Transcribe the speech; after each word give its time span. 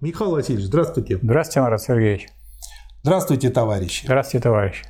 Михаил 0.00 0.30
Васильевич, 0.30 0.66
здравствуйте. 0.66 1.18
Здравствуйте, 1.20 1.60
Марат 1.60 1.82
Сергеевич. 1.82 2.28
Здравствуйте, 3.02 3.50
товарищи. 3.50 4.04
Здравствуйте, 4.04 4.44
товарищи. 4.44 4.84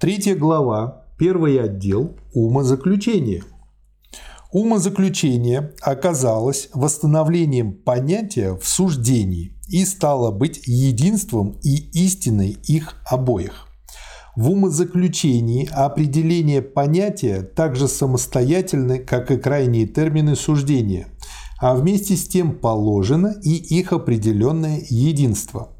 Третья 0.00 0.34
глава, 0.34 1.08
первый 1.18 1.60
отдел 1.60 2.16
«Умозаключение». 2.32 3.42
Умозаключение 4.50 5.74
оказалось 5.82 6.70
восстановлением 6.72 7.74
понятия 7.74 8.54
в 8.54 8.66
суждении 8.66 9.58
и 9.68 9.84
стало 9.84 10.30
быть 10.30 10.62
единством 10.64 11.58
и 11.62 11.90
истиной 11.92 12.56
их 12.62 12.94
обоих. 13.04 13.66
В 14.36 14.50
умозаключении 14.50 15.68
определение 15.70 16.62
понятия 16.62 17.42
также 17.42 17.88
самостоятельны, 17.88 19.00
как 19.00 19.30
и 19.30 19.36
крайние 19.36 19.86
термины 19.86 20.34
суждения, 20.34 21.08
а 21.58 21.74
вместе 21.74 22.16
с 22.16 22.26
тем 22.26 22.52
положено 22.52 23.34
и 23.42 23.50
их 23.50 23.92
определенное 23.92 24.82
единство. 24.88 25.70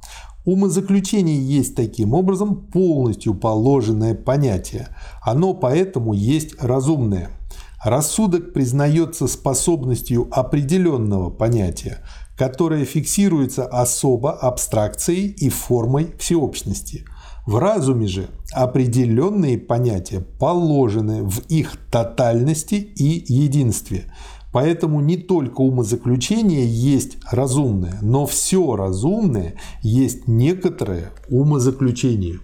Умозаключение 0.45 1.41
есть 1.41 1.75
таким 1.75 2.15
образом 2.15 2.67
полностью 2.67 3.35
положенное 3.35 4.15
понятие. 4.15 4.89
Оно 5.23 5.55
поэтому 5.55 6.13
есть 6.13 6.63
разумное– 6.63 7.31
Рассудок 7.85 8.55
признается 8.55 9.27
способностью 9.27 10.27
определенного 10.31 11.29
понятия, 11.29 11.99
которое 12.35 12.87
фиксируется 12.87 13.67
особо 13.67 14.33
абстракцией 14.33 15.27
и 15.29 15.51
формой 15.51 16.15
всеобщности. 16.19 17.05
В 17.47 17.59
разуме 17.59 18.07
же 18.07 18.29
определенные 18.55 19.59
понятия 19.59 20.21
положены 20.21 21.25
в 21.25 21.41
их 21.51 21.77
тотальности 21.91 22.77
и 22.77 23.31
единстве. 23.31 24.11
Поэтому 24.55 25.01
не 25.01 25.17
только 25.17 25.63
умозаключение 25.63 26.65
есть 26.65 27.19
разумное, 27.29 27.99
но 28.03 28.25
все 28.25 28.77
разумное 28.77 29.57
есть 29.83 30.29
некоторое 30.29 31.11
умозаключение. 31.29 32.39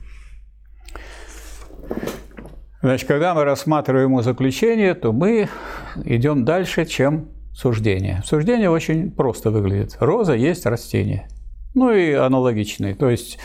Значит, 2.83 3.06
когда 3.06 3.33
мы 3.33 3.44
рассматриваем 3.44 4.20
заключение, 4.25 4.94
то 4.94 5.12
мы 5.12 5.48
идем 6.05 6.44
дальше, 6.44 6.84
чем 6.84 7.28
суждение. 7.53 8.22
Суждение 8.27 8.70
очень 8.70 9.12
просто 9.12 9.53
выглядит. 9.53 9.97
Роза 10.00 10.34
есть 10.34 10.66
растение. 10.66 11.28
Ну 11.75 11.92
и 11.92 12.11
аналогичный. 12.11 12.94
То 12.94 13.08
есть 13.08 13.38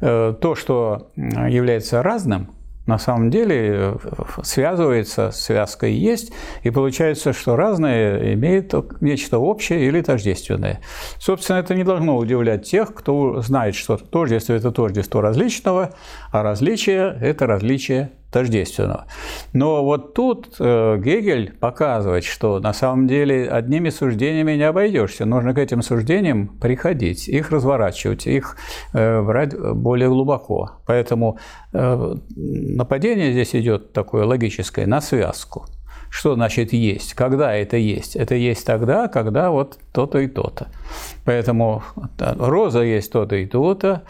э, 0.00 0.32
то, 0.40 0.54
что 0.54 1.10
является 1.16 2.04
разным, 2.04 2.50
на 2.86 2.98
самом 2.98 3.30
деле 3.30 3.56
э, 3.58 3.96
связывается, 4.42 5.30
связка 5.30 5.86
и 5.86 5.94
есть, 5.94 6.32
и 6.62 6.70
получается, 6.70 7.32
что 7.32 7.56
разное 7.56 8.34
имеет 8.34 8.74
нечто 9.00 9.38
общее 9.38 9.86
или 9.86 10.00
тождественное. 10.00 10.80
Собственно, 11.18 11.58
это 11.58 11.74
не 11.74 11.84
должно 11.84 12.16
удивлять 12.16 12.68
тех, 12.68 12.94
кто 12.94 13.40
знает, 13.40 13.74
что 13.74 13.96
тождество– 13.96 14.52
это 14.54 14.72
тождество 14.72 15.20
различного, 15.20 15.94
а 16.30 16.42
различие– 16.42 17.16
это 17.20 17.46
различие 17.46 18.10
тождественного. 18.32 19.06
Но 19.52 19.84
вот 19.84 20.14
тут 20.14 20.56
э, 20.58 20.98
Гегель 20.98 21.52
показывает, 21.52 22.24
что 22.24 22.58
на 22.58 22.72
самом 22.72 23.06
деле 23.06 23.48
одними 23.48 23.90
суждениями 23.90 24.52
не 24.52 24.64
обойдешься. 24.64 25.24
Нужно 25.24 25.54
к 25.54 25.58
этим 25.58 25.82
суждениям 25.82 26.48
приходить, 26.48 27.28
их 27.28 27.50
разворачивать, 27.50 28.26
их 28.26 28.56
э, 28.94 29.22
брать 29.22 29.56
более 29.56 30.08
глубоко. 30.08 30.72
Поэтому 30.86 31.38
э, 31.72 32.14
нападение 32.36 33.32
здесь 33.32 33.54
идет 33.54 33.92
такое 33.92 34.24
логическое 34.24 34.86
на 34.86 35.00
связку. 35.00 35.66
Что 36.10 36.34
значит 36.34 36.72
есть? 36.74 37.14
Когда 37.14 37.54
это 37.54 37.76
есть? 37.76 38.16
Это 38.16 38.34
есть 38.34 38.66
тогда, 38.66 39.08
когда 39.08 39.50
вот 39.50 39.78
то-то 39.92 40.18
и 40.18 40.26
то-то. 40.26 40.68
Поэтому 41.24 41.82
роза 42.18 42.82
есть 42.82 43.12
то-то 43.12 43.36
и 43.36 43.46
то-то, 43.46 44.02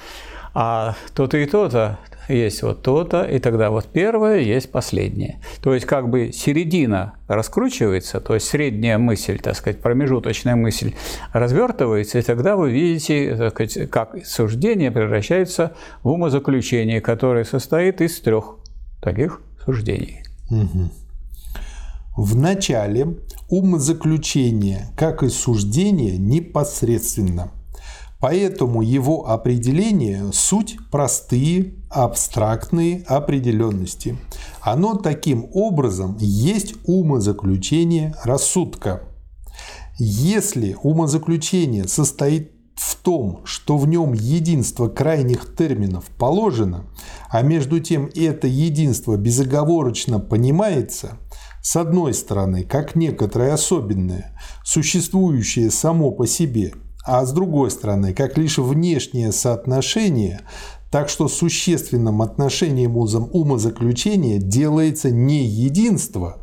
а 0.54 0.94
то-то 1.14 1.38
и 1.38 1.46
то-то 1.46 1.98
есть 2.28 2.62
вот 2.62 2.82
то-то, 2.82 3.24
и 3.24 3.38
тогда 3.38 3.70
вот 3.70 3.86
первое 3.86 4.40
есть 4.40 4.70
последнее. 4.70 5.40
То 5.60 5.74
есть 5.74 5.86
как 5.86 6.08
бы 6.08 6.32
середина 6.32 7.14
раскручивается, 7.28 8.20
то 8.20 8.34
есть 8.34 8.46
средняя 8.46 8.98
мысль, 8.98 9.38
так 9.38 9.56
сказать, 9.56 9.80
промежуточная 9.80 10.56
мысль 10.56 10.94
развертывается, 11.32 12.18
и 12.18 12.22
тогда 12.22 12.56
вы 12.56 12.70
видите, 12.70 13.34
так 13.36 13.52
сказать, 13.52 13.90
как 13.90 14.24
суждение 14.24 14.90
превращается 14.90 15.72
в 16.02 16.08
умозаключение, 16.08 17.00
которое 17.00 17.44
состоит 17.44 18.00
из 18.00 18.20
трех 18.20 18.56
таких 19.02 19.40
суждений. 19.64 20.22
Угу. 20.50 20.90
В 22.16 22.36
начале 22.36 23.16
умозаключение, 23.48 24.88
как 24.96 25.22
и 25.22 25.28
суждение, 25.28 26.18
непосредственно– 26.18 27.50
Поэтому 28.22 28.82
его 28.82 29.28
определение– 29.28 30.30
суть 30.32 30.76
простые, 30.92 31.74
абстрактные 31.90 33.02
определенности. 33.08 34.16
Оно 34.60 34.94
таким 34.94 35.48
образом 35.52 36.16
есть 36.20 36.74
умозаключение 36.84 38.14
рассудка. 38.22 39.02
Если 39.98 40.76
умозаключение 40.84 41.88
состоит 41.88 42.52
в 42.76 42.94
том, 42.94 43.40
что 43.42 43.76
в 43.76 43.88
нем 43.88 44.12
единство 44.12 44.86
крайних 44.86 45.56
терминов 45.56 46.04
положено, 46.16 46.84
а 47.28 47.42
между 47.42 47.80
тем 47.80 48.08
это 48.14 48.46
единство 48.46 49.16
безоговорочно 49.16 50.20
понимается, 50.20 51.18
с 51.60 51.74
одной 51.74 52.14
стороны, 52.14 52.62
как 52.62 52.94
некоторое 52.94 53.52
особенное, 53.52 54.38
существующее 54.64 55.72
само 55.72 56.12
по 56.12 56.28
себе– 56.28 56.72
а 57.04 57.24
с 57.24 57.32
другой 57.32 57.70
стороны, 57.70 58.14
как 58.14 58.38
лишь 58.38 58.58
внешнее 58.58 59.32
соотношение, 59.32 60.42
так 60.90 61.08
что 61.08 61.28
существенным 61.28 62.22
отношением 62.22 62.96
умозаключения 62.96 64.38
делается 64.38 65.10
не 65.10 65.44
единство, 65.44 66.42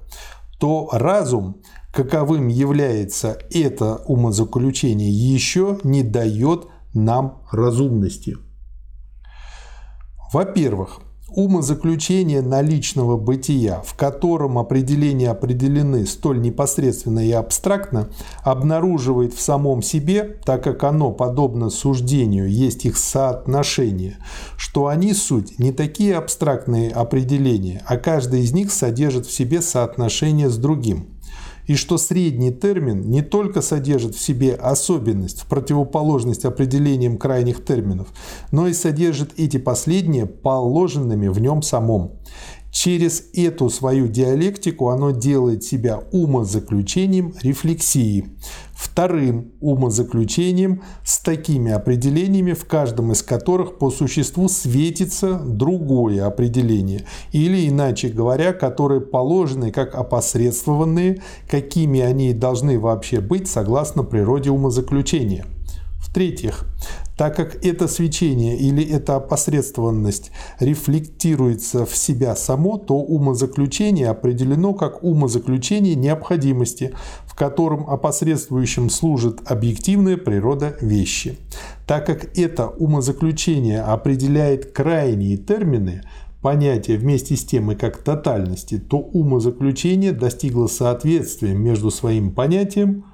то 0.59 0.89
разум, 0.91 1.61
каковым 1.93 2.47
является 2.47 3.37
это 3.51 3.97
умозаключение, 4.05 5.09
еще 5.09 5.79
не 5.83 6.03
дает 6.03 6.67
нам 6.93 7.43
разумности. 7.51 8.37
Во-первых, 10.33 11.01
умозаключение 11.35 12.41
наличного 12.41 13.17
бытия, 13.17 13.81
в 13.85 13.95
котором 13.95 14.57
определения 14.57 15.29
определены 15.29 16.05
столь 16.05 16.41
непосредственно 16.41 17.25
и 17.25 17.31
абстрактно, 17.31 18.09
обнаруживает 18.43 19.33
в 19.33 19.41
самом 19.41 19.81
себе, 19.81 20.37
так 20.43 20.63
как 20.63 20.83
оно, 20.83 21.11
подобно 21.11 21.69
суждению, 21.69 22.49
есть 22.49 22.85
их 22.85 22.97
соотношение, 22.97 24.17
что 24.57 24.87
они 24.87 25.13
суть 25.13 25.59
не 25.59 25.71
такие 25.71 26.15
абстрактные 26.15 26.91
определения, 26.91 27.83
а 27.85 27.97
каждый 27.97 28.41
из 28.41 28.51
них 28.53 28.71
содержит 28.71 29.25
в 29.25 29.31
себе 29.31 29.61
соотношение 29.61 30.49
с 30.49 30.57
другим 30.57 31.18
и 31.69 31.75
что 31.75 31.99
средний 31.99 32.51
термин 32.51 33.11
не 33.11 33.21
только 33.21 33.61
содержит 33.61 34.15
в 34.15 34.19
себе 34.19 34.55
особенность 34.55 35.41
в 35.41 35.45
противоположность 35.45 36.43
определениям 36.43 37.19
крайних 37.19 37.63
терминов, 37.63 38.07
но 38.51 38.67
и 38.67 38.73
содержит 38.73 39.33
эти 39.37 39.57
последние 39.57 40.25
положенными 40.25 41.27
в 41.27 41.39
нем 41.39 41.61
самом. 41.61 42.13
Через 42.71 43.29
эту 43.33 43.69
свою 43.69 44.07
диалектику 44.07 44.89
оно 44.89 45.11
делает 45.11 45.63
себя 45.63 46.03
умозаключением 46.11 47.33
рефлексии, 47.41 48.27
вторым 48.73 49.51
умозаключением 49.59 50.83
с 51.03 51.19
такими 51.19 51.71
определениями, 51.71 52.53
в 52.53 52.65
каждом 52.65 53.11
из 53.11 53.23
которых 53.23 53.79
по 53.79 53.89
существу 53.89 54.47
светится 54.49 55.39
другое 55.39 56.25
определение, 56.25 57.05
или, 57.31 57.67
иначе 57.67 58.09
говоря, 58.09 58.53
которые 58.53 59.01
положены 59.01 59.71
как 59.71 59.95
опосредствованные, 59.95 61.21
какими 61.49 61.99
они 62.01 62.33
должны 62.33 62.79
вообще 62.79 63.19
быть 63.19 63.47
согласно 63.47 64.03
природе 64.03 64.51
умозаключения. 64.51 65.45
В-третьих, 65.99 66.65
так 67.19 67.35
как 67.35 67.65
это 67.65 67.89
свечение 67.89 68.57
или 68.57 68.81
эта 68.81 69.17
опосредствованность 69.17 70.31
рефлектируется 70.61 71.85
в 71.85 71.93
себя 71.93 72.33
само, 72.33 72.77
то 72.77 72.93
умозаключение 72.93 74.07
определено 74.07 74.73
как 74.73 75.03
умозаключение 75.03 75.95
необходимости, 75.95 76.95
в 77.25 77.35
котором 77.35 77.89
опосредствующим 77.89 78.89
служит 78.89 79.41
объективная 79.43 80.15
природа 80.15 80.77
вещи. 80.79 81.37
Так 81.85 82.05
как 82.05 82.37
это 82.37 82.69
умозаключение 82.69 83.81
определяет 83.81 84.71
крайние 84.71 85.35
термины, 85.35 86.03
понятия 86.41 86.95
вместе 86.95 87.35
с 87.35 87.43
тем 87.43 87.69
и 87.73 87.75
как 87.75 87.97
тотальности, 87.97 88.79
то 88.79 88.97
умозаключение 88.97 90.13
достигло 90.13 90.67
соответствия 90.67 91.53
между 91.53 91.91
своим 91.91 92.31
понятием– 92.31 93.03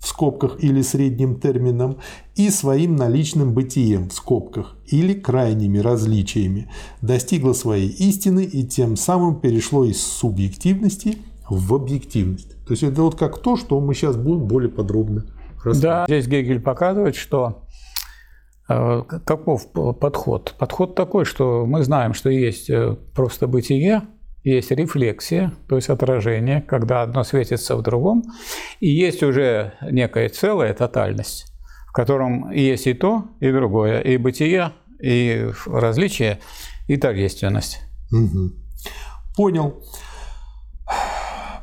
в 0.00 0.06
скобках 0.06 0.62
или 0.62 0.82
средним 0.82 1.40
термином 1.40 1.98
и 2.36 2.50
своим 2.50 2.96
наличным 2.96 3.52
бытием 3.52 4.08
в 4.08 4.12
скобках 4.12 4.76
или 4.86 5.12
крайними 5.12 5.78
различиями, 5.78 6.70
достигло 7.02 7.52
своей 7.52 7.88
истины 7.88 8.44
и 8.44 8.64
тем 8.64 8.96
самым 8.96 9.40
перешло 9.40 9.84
из 9.84 10.00
субъективности 10.00 11.18
в 11.48 11.74
объективность. 11.74 12.52
То 12.64 12.72
есть 12.72 12.82
это 12.82 13.02
вот 13.02 13.16
как 13.16 13.38
то, 13.38 13.56
что 13.56 13.80
мы 13.80 13.94
сейчас 13.94 14.16
будем 14.16 14.46
более 14.46 14.70
подробно 14.70 15.24
Да, 15.80 16.04
здесь 16.06 16.26
Гегель 16.26 16.60
показывает, 16.60 17.16
что 17.16 17.64
э, 18.68 19.02
каков 19.24 19.66
подход? 19.72 20.54
Подход 20.58 20.94
такой, 20.94 21.24
что 21.24 21.66
мы 21.66 21.82
знаем, 21.82 22.14
что 22.14 22.30
есть 22.30 22.70
э, 22.70 22.96
просто 23.14 23.46
бытие, 23.46 24.02
есть 24.44 24.70
рефлексия, 24.70 25.52
то 25.68 25.76
есть 25.76 25.88
отражение, 25.88 26.62
когда 26.62 27.02
одно 27.02 27.24
светится 27.24 27.76
в 27.76 27.82
другом, 27.82 28.24
и 28.80 28.88
есть 28.88 29.22
уже 29.22 29.74
некая 29.82 30.28
целая 30.28 30.72
тотальность, 30.74 31.52
в 31.88 31.92
котором 31.92 32.50
есть 32.50 32.86
и 32.86 32.94
то, 32.94 33.24
и 33.40 33.50
другое, 33.50 34.00
и 34.00 34.16
бытие, 34.16 34.72
и 35.00 35.50
различие, 35.66 36.40
и 36.86 36.96
тождественность. 36.96 37.80
Угу. 38.10 38.52
Понял. 39.36 39.82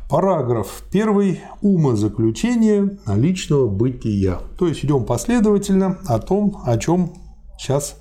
Параграф 0.10 0.84
первый. 0.92 1.42
Умозаключение 1.62 3.00
наличного 3.06 3.68
бытия. 3.68 4.40
То 4.58 4.68
есть 4.68 4.86
идем 4.86 5.06
последовательно 5.06 6.00
о 6.06 6.20
том, 6.20 6.62
о 6.64 6.78
чем 6.78 7.14
сейчас 7.58 8.00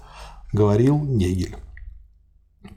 говорил 0.53 0.99
Негель. 1.01 1.57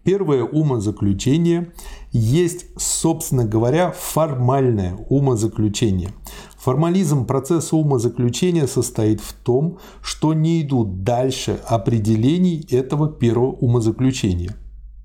Первое 0.07 0.45
умозаключение 0.45 1.73
есть, 2.13 2.67
собственно 2.77 3.43
говоря, 3.43 3.91
формальное 3.91 4.95
умозаключение. 5.09 6.11
Формализм 6.57 7.25
процесса 7.25 7.75
умозаключения 7.75 8.67
состоит 8.67 9.19
в 9.19 9.33
том, 9.33 9.79
что 10.01 10.33
не 10.33 10.61
идут 10.61 11.03
дальше 11.03 11.59
определений 11.67 12.65
этого 12.71 13.09
первого 13.09 13.51
умозаключения. 13.51 14.55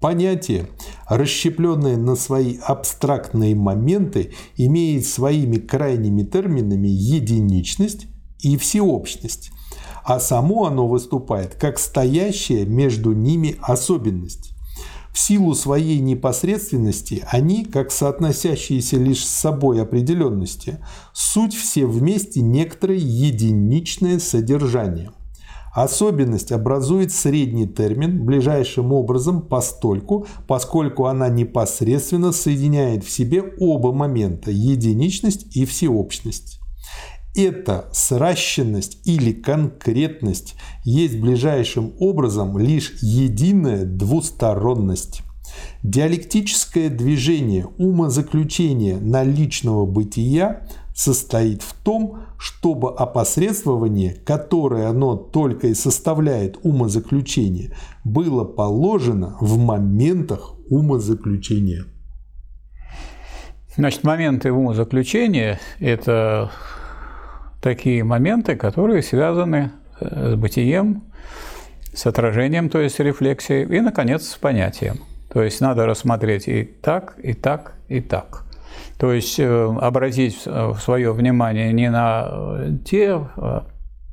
Понятие, 0.01 0.69
расщепленное 1.09 1.97
на 1.97 2.15
свои 2.15 2.59
абстрактные 2.65 3.57
моменты, 3.57 4.35
имеет 4.57 5.05
своими 5.05 5.57
крайними 5.57 6.23
терминами 6.23 6.87
единичность 6.87 8.07
и 8.39 8.57
всеобщность, 8.57 9.51
а 10.05 10.21
само 10.21 10.67
оно 10.67 10.87
выступает 10.87 11.57
как 11.57 11.81
стоящая 11.81 12.67
между 12.67 13.11
ними 13.11 13.57
особенность. 13.63 14.52
В 15.13 15.19
силу 15.19 15.55
своей 15.55 16.01
непосредственности 16.01 17.23
они, 17.31 17.67
как 17.67 17.93
соотносящиеся 17.93 18.97
лишь 18.97 19.27
с 19.27 19.29
собой 19.29 19.83
определенности, 19.83 20.79
суть 21.13 21.55
все 21.55 21.85
вместе 21.85 22.41
некоторое 22.41 22.97
единичное 22.97 24.19
содержание. 24.19 25.11
Особенность 25.75 26.53
образует 26.53 27.13
средний 27.13 27.67
термин 27.67 28.25
ближайшим 28.25 28.93
образом 28.93 29.43
постольку, 29.43 30.27
поскольку 30.47 31.07
она 31.07 31.29
непосредственно 31.29 32.33
соединяет 32.33 33.05
в 33.05 33.11
себе 33.11 33.43
оба 33.59 33.93
момента– 33.93 34.51
единичность 34.53 35.57
и 35.57 35.65
всеобщность. 35.65 36.62
Эта 37.35 37.89
сращенность 37.93 38.99
или 39.07 39.33
конкретность 39.33 40.55
есть 40.85 41.19
ближайшим 41.19 41.93
образом 41.99 42.59
лишь 42.59 42.93
единая 43.01 43.87
двусторонность. 43.87 45.23
Диалектическое 45.83 46.91
движение 46.91 47.67
умозаключения 47.79 48.99
наличного 48.99 49.87
бытия 49.87 50.67
состоит 50.95 51.63
в 51.63 51.73
том, 51.73 52.21
чтобы 52.39 52.95
опосредствование, 52.95 54.15
которое 54.27 54.89
оно 54.89 55.17
только 55.17 55.69
и 55.69 55.75
составляет 55.75 56.59
умозаключение, 56.63 57.75
было 58.05 58.45
положено 58.45 59.39
в 59.41 59.59
моментах 59.59 60.55
умозаключения. 60.69 61.87
Значит, 63.75 64.05
моменты 64.05 64.53
умозаключения– 64.53 65.59
это 65.81 66.51
такие 67.63 68.05
моменты, 68.05 68.57
которые 68.57 69.03
связаны 69.03 69.71
э, 70.01 70.33
с 70.33 70.35
бытием, 70.35 71.05
с 71.95 72.07
отражением, 72.07 72.69
то 72.69 72.81
есть 72.81 72.99
рефлексией, 73.01 73.65
и, 73.65 73.81
наконец, 73.81 74.29
с 74.29 74.37
понятием. 74.37 74.97
То 75.33 75.43
есть 75.43 75.61
надо 75.61 75.87
рассмотреть 75.87 76.49
и 76.49 76.65
так, 76.65 77.15
и 77.23 77.33
так, 77.33 77.75
и 77.89 78.01
так. 78.01 78.45
То 78.99 79.13
есть 79.13 79.39
э, 79.39 79.77
обратить 79.81 80.41
свое 80.81 81.13
внимание 81.13 81.73
не 81.73 81.91
на 81.91 82.29
э, 82.29 82.71
те 82.85 83.21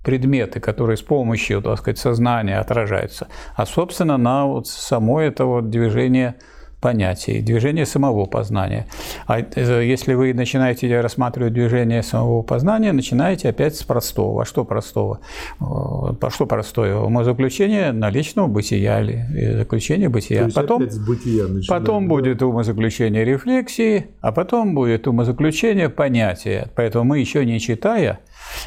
предметы, 0.03 0.59
которые 0.59 0.97
с 0.97 1.01
помощью, 1.01 1.61
так 1.61 1.79
сказать, 1.79 1.97
сознания 1.97 2.57
отражаются, 2.59 3.27
а, 3.55 3.65
собственно, 3.65 4.17
на 4.17 4.45
вот 4.45 4.67
само 4.67 5.19
это 5.19 5.45
вот 5.45 5.69
движение 5.69 6.35
понятий, 6.81 7.41
движение 7.41 7.85
самого 7.85 8.25
познания. 8.25 8.87
А 9.27 9.39
э, 9.39 9.85
если 9.85 10.13
вы 10.13 10.33
начинаете 10.33 11.01
рассматривать 11.01 11.53
движение 11.53 12.03
самого 12.03 12.41
познания, 12.41 12.91
начинаете 12.91 13.49
опять 13.49 13.75
с 13.75 13.83
простого. 13.83 14.43
А 14.43 14.45
что 14.45 14.65
простого? 14.65 15.19
А 15.59 16.29
что 16.29 16.45
простое? 16.45 16.95
Умозаключение 16.95 17.91
наличного 17.91 18.47
бытия 18.47 19.01
или 19.01 19.57
заключение 19.57 20.09
бытия. 20.09 20.47
То 20.47 20.53
потом, 20.53 20.83
бытия 21.07 21.45
потом 21.67 22.03
да? 22.03 22.09
будет 22.09 22.41
умозаключение 22.41 23.25
рефлексии, 23.25 24.07
а 24.21 24.31
потом 24.31 24.75
будет 24.75 25.07
умозаключение 25.07 25.89
понятия. 25.89 26.71
Поэтому 26.75 27.03
мы 27.03 27.19
еще 27.19 27.45
не 27.45 27.59
читая, 27.59 28.19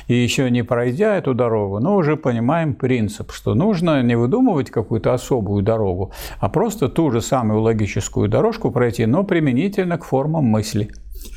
и 0.06 0.14
еще 0.14 0.50
не 0.50 0.62
пройдя 0.62 1.16
эту 1.16 1.34
дорогу, 1.34 1.80
но 1.80 1.96
уже 1.96 2.16
понимаем 2.16 2.74
принцип, 2.74 3.32
что 3.32 3.54
нужно 3.54 4.02
не 4.02 4.16
выдумывать 4.16 4.70
какую-то 4.70 5.14
особую 5.14 5.62
дорогу, 5.62 6.12
а 6.38 6.48
просто 6.48 6.88
ту 6.88 7.10
же 7.10 7.20
самую 7.20 7.60
логическую 7.60 8.28
дорожку 8.28 8.70
пройти, 8.70 9.06
но 9.06 9.24
применительно 9.24 9.98
к 9.98 10.04
формам 10.04 10.44
мысли. 10.44 10.90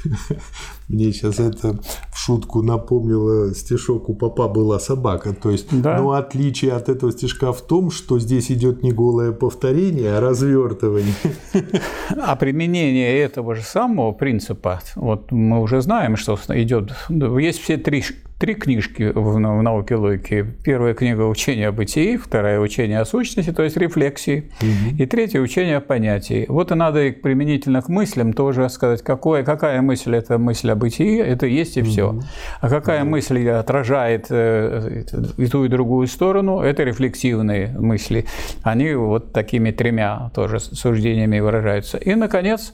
Мне 0.88 1.12
сейчас 1.12 1.40
это 1.40 1.80
в 2.12 2.18
шутку 2.18 2.62
напомнило 2.62 3.54
стишок 3.54 4.10
«У 4.10 4.16
папа 4.16 4.48
была 4.48 4.80
собака». 4.80 5.34
То 5.34 5.52
есть, 5.52 5.68
да. 5.72 5.98
но 5.98 6.12
отличие 6.12 6.74
от 6.74 6.90
этого 6.90 7.12
стишка 7.12 7.52
в 7.54 7.62
том, 7.62 7.92
что 7.92 8.20
здесь 8.20 8.52
идет 8.52 8.84
не 8.84 8.92
голое 8.92 9.32
повторение, 9.32 10.18
а 10.18 10.22
развертывание. 10.22 11.14
А 12.18 12.36
применение 12.36 13.20
этого 13.20 13.56
же 13.56 13.62
самого 13.62 14.12
принципа, 14.12 14.82
вот 14.96 15.32
мы 15.32 15.62
уже 15.62 15.82
знаем, 15.82 16.16
что 16.16 16.38
идет, 16.50 16.94
есть 17.10 17.60
все 17.60 17.78
три 17.78 18.02
три 18.40 18.54
книжки 18.54 19.12
в, 19.14 19.40
науке 19.40 19.96
логики. 19.96 20.46
Первая 20.64 20.94
книга 20.94 21.22
«Учение 21.22 21.70
о 21.70 21.72
бытии», 21.72 22.18
вторая 22.18 22.60
«Учение 22.60 23.00
о 23.00 23.06
сущности», 23.06 23.52
то 23.52 23.64
есть 23.64 23.78
рефлексии, 23.78 24.52
угу. 24.62 25.02
и 25.02 25.06
третья 25.06 25.40
«Учение 25.40 25.78
о 25.78 25.82
понятии». 25.82 26.46
Вот 26.50 26.72
и 26.72 26.76
надо 26.76 27.12
применительно 27.12 27.82
к 27.82 27.88
мыслям 27.88 28.34
тоже 28.34 28.68
сказать, 28.70 29.02
какое, 29.04 29.44
какая 29.44 29.75
мысль– 29.81 30.16
это 30.18 30.38
мысль 30.38 30.72
о 30.72 30.75
бытии, 30.75 31.18
это 31.18 31.45
есть 31.45 31.77
и 31.77 31.81
все. 31.81 32.10
Угу. 32.10 32.22
А 32.62 32.69
какая 32.69 33.01
угу. 33.01 33.12
мысль 33.12 33.48
отражает 33.50 34.27
э, 34.30 35.04
и 35.38 35.48
ту, 35.48 35.66
и 35.66 35.68
другую 35.68 36.07
сторону– 36.07 36.60
это 36.62 36.84
рефлексивные 36.84 37.70
мысли. 37.77 38.25
Они 38.63 38.94
вот 38.94 39.34
такими 39.34 39.72
тремя 39.72 40.32
тоже 40.34 40.60
суждениями 40.60 41.39
выражаются. 41.39 41.98
И, 41.98 42.15
наконец, 42.15 42.74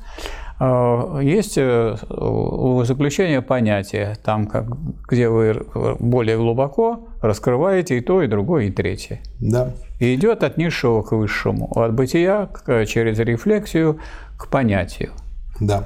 Э, 0.62 1.20
есть 1.24 1.58
э, 1.58 1.96
у 2.10 2.84
заключения 2.84 3.41
понятия, 3.41 4.15
там, 4.24 4.46
как, 4.46 4.65
где 5.10 5.27
вы 5.27 5.65
более 6.00 6.38
глубоко 6.38 7.08
раскрываете 7.20 7.98
и 7.98 8.01
то, 8.01 8.22
и 8.22 8.27
другое, 8.27 8.65
и 8.65 8.72
третье. 8.72 9.22
Да. 9.39 9.72
И 10.00 10.13
идет 10.13 10.43
от 10.43 10.58
низшего 10.58 11.01
к 11.01 11.13
высшему, 11.13 11.72
от 11.75 11.93
бытия 11.93 12.46
к, 12.46 12.86
через 12.86 13.17
рефлексию 13.17 14.00
к 14.38 14.50
понятию. 14.50 15.13
Да. 15.60 15.86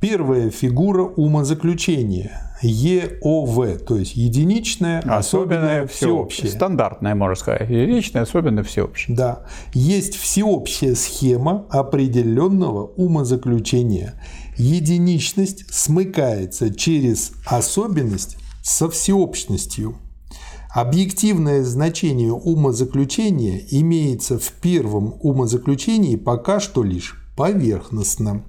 Первая 0.00 0.50
фигура 0.50 1.02
умозаключения 1.02 2.50
ЕОВ, 2.62 3.82
то 3.86 3.96
есть 3.96 4.16
единичное, 4.16 5.00
особенное, 5.00 5.18
особенное 5.18 5.86
всеобщее. 5.86 6.50
Стандартное, 6.50 7.14
можно 7.14 7.34
сказать. 7.34 7.68
Единичное, 7.68 8.22
особенное, 8.22 8.64
всеобщее. 8.64 9.14
Да. 9.14 9.44
Есть 9.74 10.16
всеобщая 10.16 10.94
схема 10.94 11.66
определенного 11.68 12.86
умозаключения. 12.96 14.14
Единичность 14.56 15.72
смыкается 15.72 16.74
через 16.74 17.32
особенность 17.44 18.38
со 18.62 18.88
всеобщностью. 18.88 19.96
Объективное 20.74 21.62
значение 21.62 22.32
умозаключения 22.32 23.60
имеется 23.70 24.38
в 24.38 24.50
первом 24.62 25.14
умозаключении 25.20 26.16
пока 26.16 26.58
что 26.60 26.82
лишь 26.82 27.16
поверхностно 27.36 28.44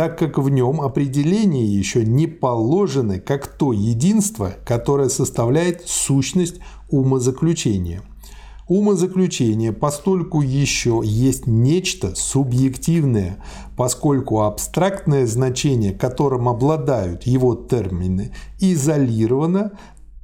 так 0.00 0.18
как 0.18 0.38
в 0.38 0.48
нем 0.48 0.80
определение 0.80 1.66
еще 1.66 2.06
не 2.06 2.26
положено 2.26 3.20
как 3.20 3.46
то 3.48 3.74
единство, 3.74 4.54
которое 4.64 5.10
составляет 5.10 5.82
сущность 5.86 6.54
умозаключения. 6.88 8.00
Умозаключение 8.66 9.74
постольку 9.74 10.40
еще 10.40 11.02
есть 11.04 11.46
нечто 11.46 12.14
субъективное, 12.14 13.44
поскольку 13.76 14.40
абстрактное 14.40 15.26
значение, 15.26 15.92
которым 15.92 16.48
обладают 16.48 17.24
его 17.24 17.54
термины, 17.54 18.32
изолировано 18.58 19.72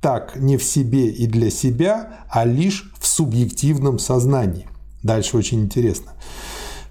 так 0.00 0.36
не 0.36 0.56
в 0.56 0.64
себе 0.64 1.08
и 1.08 1.26
для 1.26 1.50
себя, 1.50 2.20
а 2.30 2.46
лишь 2.46 2.90
в 2.98 3.06
субъективном 3.06 3.98
сознании. 3.98 4.66
Дальше 5.02 5.36
очень 5.36 5.60
интересно. 5.60 6.12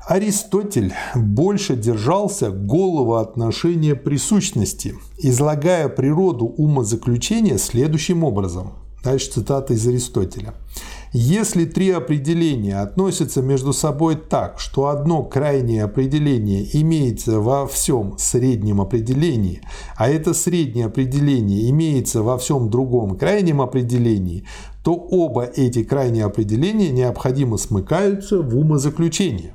Аристотель 0.08 0.94
больше 1.16 1.76
держался 1.76 2.52
голого 2.52 3.22
отношения 3.22 3.96
присущности, 3.96 4.94
излагая 5.18 5.90
природу 5.90 6.46
умозаключения 6.46 7.58
следующим 7.58 8.24
образом. 8.24 8.74
Дальше 9.04 9.32
цитата 9.32 9.74
из 9.74 9.88
Аристотеля. 9.88 10.54
Если 11.12 11.66
три 11.66 11.90
определения 11.90 12.82
относятся 12.82 13.42
между 13.42 13.74
собой 13.74 14.16
так, 14.16 14.60
что 14.60 14.90
одно 14.90 15.24
крайнее 15.24 15.84
определение 15.84 16.68
имеется 16.82 17.40
во 17.40 17.66
всем 17.66 18.16
среднем 18.20 18.82
определении, 18.82 19.62
а 19.96 20.08
это 20.08 20.36
среднее 20.36 20.86
определение 20.86 21.68
имеется 21.72 22.22
во 22.22 22.38
всем 22.38 22.70
другом 22.70 23.18
крайнем 23.18 23.60
определении, 23.60 24.46
то 24.84 24.94
оба 24.94 25.46
эти 25.46 25.84
крайние 25.84 26.26
определения 26.26 26.92
необходимо 26.92 27.58
смыкаются 27.58 28.40
в 28.44 28.56
умозаключение 28.56 29.54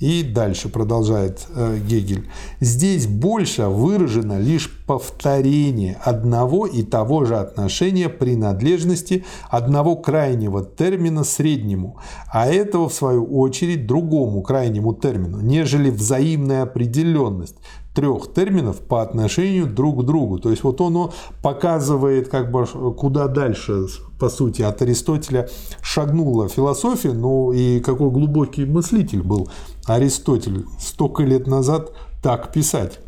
и 0.00 0.22
дальше 0.22 0.68
продолжает 0.70 1.46
э, 1.54 1.78
Гегель. 1.78 2.28
Здесь 2.58 3.06
больше 3.06 3.66
выражено 3.66 4.40
лишь 4.40 4.70
повторение 4.86 5.98
одного 6.02 6.66
и 6.66 6.82
того 6.82 7.26
же 7.26 7.36
отношения 7.36 8.08
принадлежности 8.08 9.24
одного 9.50 9.96
крайнего 9.96 10.64
термина 10.64 11.22
среднему, 11.22 11.98
а 12.32 12.48
этого 12.48 12.88
в 12.88 12.94
свою 12.94 13.24
очередь 13.24 13.86
другому 13.86 14.42
крайнему 14.42 14.94
термину, 14.94 15.40
нежели 15.40 15.90
взаимная 15.90 16.62
определенность, 16.62 17.56
трех 17.94 18.32
терминов 18.32 18.80
по 18.80 19.02
отношению 19.02 19.66
друг 19.66 20.02
к 20.02 20.06
другу. 20.06 20.38
То 20.38 20.50
есть 20.50 20.62
вот 20.62 20.80
он 20.80 21.10
показывает, 21.42 22.28
как 22.28 22.50
бы, 22.50 22.66
куда 22.66 23.26
дальше, 23.28 23.86
по 24.18 24.28
сути, 24.28 24.62
от 24.62 24.80
Аристотеля 24.82 25.48
шагнула 25.82 26.48
философия, 26.48 27.12
ну 27.12 27.52
и 27.52 27.80
какой 27.80 28.10
глубокий 28.10 28.64
мыслитель 28.64 29.22
был 29.22 29.48
Аристотель 29.86 30.64
столько 30.78 31.24
лет 31.24 31.46
назад 31.46 31.92
так 32.22 32.52
писать. 32.52 33.00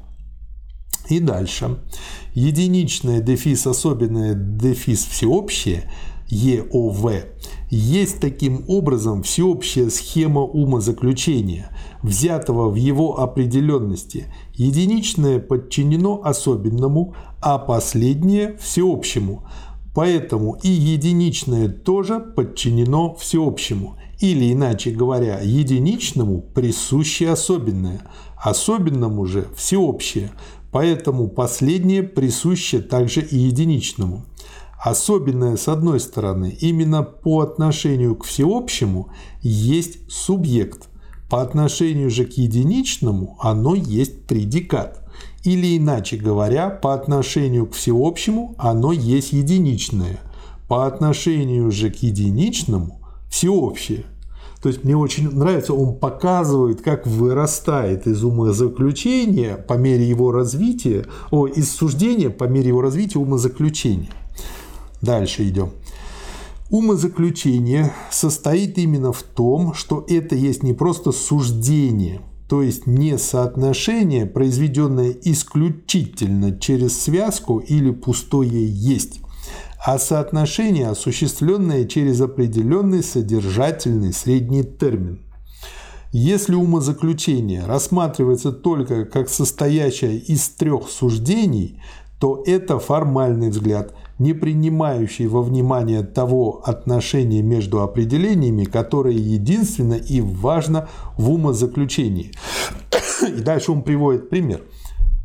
И 1.09 1.21
дальше. 1.21 1.79
Единичное 2.35 3.21
дефис, 3.21 3.67
особенное 3.67 4.35
дефис 4.35 5.05
всеобщее, 5.05 5.91
ЕОВ, 6.29 7.05
есть 7.77 8.21
таким 8.21 8.65
образом 8.69 9.23
всеобщая 9.23 9.89
схема 9.89 10.43
умозаключения, 10.43 11.75
взятого 12.03 12.69
в 12.69 12.75
его 12.75 13.19
определенности. 13.19 14.27
Единичное 14.53 15.39
подчинено 15.39 16.21
особенному, 16.23 17.15
а 17.41 17.57
последнее– 17.59 18.59
всеобщему. 18.61 19.49
Поэтому 19.95 20.59
и 20.63 20.69
единичное 20.69 21.71
тоже 21.71 22.21
подчинено 22.21 23.15
всеобщему. 23.15 23.97
Или, 24.21 24.53
иначе 24.53 24.91
говоря, 24.91 25.41
единичному 25.41 26.43
присуще 26.43 27.31
особенное, 27.31 28.03
особенному 28.37 29.25
же 29.25 29.47
всеобщее, 29.57 30.33
поэтому 30.71 31.29
последнее 31.29 32.03
присуще 32.03 32.81
также 32.81 33.23
и 33.23 33.37
единичному. 33.37 34.27
Особенное, 34.83 35.57
с 35.57 35.69
одной 35.69 36.01
стороны, 36.01 36.57
именно 36.61 37.05
по 37.05 37.41
отношению 37.41 38.17
к 38.17 38.25
всеобщему 38.25 39.11
есть 39.41 40.11
субъект, 40.11 40.89
по 41.31 41.41
отношению 41.41 42.11
же 42.11 42.25
к 42.25 42.33
единичному 42.33 43.39
оно 43.41 43.77
есть 43.77 44.27
предикат. 44.27 45.09
Или 45.45 45.79
иначе 45.79 46.17
говоря, 46.17 46.69
по 46.69 46.95
отношению 46.95 47.67
к 47.67 47.75
всеобщему 47.75 48.57
оно 48.59 48.91
есть 48.91 49.33
единичное, 49.33 50.19
по 50.67 50.85
отношению 50.89 51.71
же 51.71 51.89
к 51.91 52.03
единичному– 52.03 53.07
всеобщее. 53.31 54.07
То 54.61 54.69
есть 54.69 54.83
мне 54.83 54.97
очень 54.97 55.31
нравится, 55.31 55.75
он 55.75 55.95
показывает, 55.95 56.83
как 56.83 57.07
вырастает 57.07 58.09
из 58.09 58.25
умозаключения 58.25 59.57
по 59.57 59.75
мере 59.75 60.09
его 60.09 60.33
развития, 60.33 61.07
о, 61.31 61.47
из 61.47 61.71
суждения 61.71 62.31
по 62.31 62.45
мере 62.45 62.69
его 62.69 62.81
развития 62.81 63.21
умозаключения. 63.21 64.11
Дальше 65.03 65.49
идем. 65.49 65.73
Умозаключение 66.71 67.93
состоит 68.11 68.79
именно 68.79 69.13
в 69.13 69.23
том, 69.23 69.75
что 69.75 70.07
это 70.09 70.35
есть 70.35 70.63
не 70.63 70.73
просто 70.73 71.13
суждение, 71.13 72.23
то 72.49 72.63
есть 72.63 72.87
не 72.87 73.19
соотношение, 73.19 74.25
произведенное 74.25 75.15
исключительно 75.23 76.59
через 76.59 76.99
связку 76.99 77.59
или 77.59 77.91
пустое 77.91 78.67
«есть», 78.67 79.21
а 79.85 79.99
соотношение, 79.99 80.89
осуществленное 80.89 81.85
через 81.85 82.21
определенный 82.21 83.03
содержательный 83.03 84.13
средний 84.13 84.63
термин. 84.63 85.21
Если 86.13 86.55
умозаключение 86.55 87.65
рассматривается 87.67 88.53
только 88.53 89.05
как 89.05 89.29
состоящее 89.29 90.19
из 90.19 90.49
трех 90.51 90.89
суждений, 90.89 91.83
то 92.21 92.43
это 92.47 92.79
формальный 92.79 93.51
взгляд, 93.51 93.95
не 94.23 94.35
принимающий 94.35 95.27
во 95.27 95.43
внимание 95.43 96.03
того 96.03 96.63
отношения 96.65 97.43
между 97.43 97.83
определениями, 97.83 98.65
которое 98.65 99.15
единственно 99.15 99.95
и 99.95 100.21
важно 100.21 100.89
в 101.17 101.31
умозаключении. 101.31 102.33
И 103.29 103.41
дальше 103.41 103.73
он 103.73 103.83
приводит 103.83 104.31
пример. 104.31 104.63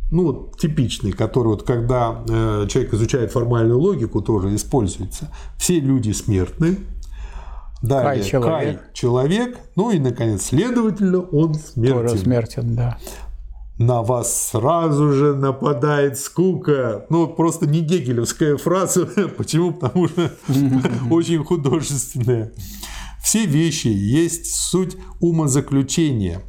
Ну, 0.09 0.23
вот 0.23 0.57
типичный, 0.57 1.11
который 1.11 1.49
вот 1.49 1.63
когда 1.63 2.23
э, 2.29 2.65
человек 2.69 2.93
изучает 2.93 3.31
формальную 3.31 3.79
логику, 3.79 4.21
тоже 4.21 4.55
используется. 4.55 5.29
Все 5.57 5.79
люди 5.79 6.11
смертны, 6.11 6.77
Далее, 7.79 8.23
Кай 8.23 8.23
человек. 8.23 8.79
Кай 8.79 8.79
человек. 8.93 9.57
Ну 9.75 9.91
и, 9.91 9.99
наконец, 9.99 10.45
следовательно, 10.45 11.19
он 11.19 11.53
смертен. 11.53 12.07
Тоже 12.07 12.17
смертен, 12.17 12.75
да 12.75 12.97
на 13.77 14.01
вас 14.01 14.49
сразу 14.49 15.11
же 15.13 15.35
нападает 15.35 16.17
скука. 16.17 17.05
Ну, 17.09 17.27
просто 17.27 17.67
не 17.67 17.81
гегелевская 17.81 18.57
фраза. 18.57 19.05
Почему? 19.37 19.73
Потому 19.73 20.07
что 20.07 20.31
очень 21.11 21.43
художественная. 21.43 22.51
Все 23.23 23.45
вещи 23.45 23.87
есть 23.87 24.53
суть 24.53 24.97
умозаключения. 25.19 26.41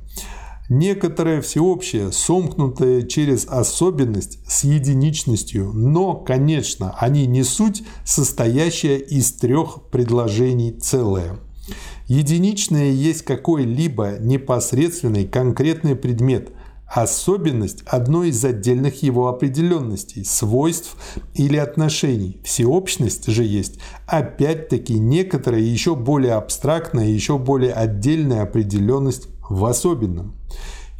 Некоторое 0.70 1.40
всеобщее, 1.40 2.12
сомкнутое 2.12 3.02
через 3.02 3.46
особенность 3.48 4.38
с 4.46 4.64
единичностью, 4.64 5.72
но, 5.72 6.14
конечно, 6.14 6.94
они 6.98 7.26
не 7.26 7.42
суть, 7.42 7.84
состоящая 8.04 8.98
из 8.98 9.32
трех 9.32 9.88
предложений 9.90 10.72
целое. 10.82 11.38
Единичное 12.06 12.90
есть 12.90 13.22
какой-либо 13.22 14.18
непосредственный 14.20 15.26
конкретный 15.26 15.96
предмет– 15.96 16.50
особенность 16.88 17.82
одной 17.86 18.30
из 18.30 18.44
отдельных 18.44 19.02
его 19.02 19.28
определенностей, 19.28 20.24
свойств 20.24 20.96
или 21.34 21.56
отношений. 21.56 22.40
Всеобщность 22.44 23.26
же 23.26 23.44
есть 23.44 23.78
опять-таки 24.06 24.98
некоторая 24.98 25.60
еще 25.60 25.94
более 25.94 26.34
абстрактная, 26.34 27.06
еще 27.06 27.38
более 27.38 27.72
отдельная 27.72 28.42
определенность 28.42 29.28
в 29.48 29.64
особенном. 29.64 30.34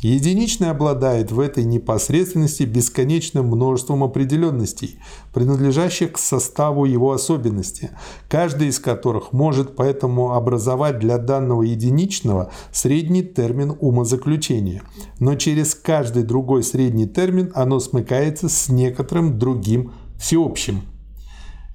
Единичный 0.01 0.71
обладает 0.71 1.33
в 1.33 1.41
этой 1.41 1.65
непосредственности 1.65 2.63
бесконечным 2.63 3.47
множеством 3.47 4.05
определенностей, 4.05 5.01
принадлежащих 5.35 6.13
к 6.13 6.19
составу 6.19 6.85
его 6.85 7.11
особенности, 7.11 7.91
каждый 8.29 8.69
из 8.69 8.79
которых 8.79 9.33
может 9.33 9.75
поэтому 9.75 10.35
образовать 10.35 11.01
для 11.01 11.19
данного 11.19 11.63
единичного 11.63 12.53
средний 12.71 13.25
термин 13.25 13.77
умозаключения, 13.81 14.83
но 15.19 15.35
через 15.35 15.75
каждый 15.75 16.23
другой 16.23 16.63
средний 16.63 17.09
термин 17.09 17.51
оно 17.57 17.81
смыкается 17.81 18.49
с 18.49 18.69
некоторым 18.69 19.37
другим 19.37 19.95
всеобщим. 20.17 20.83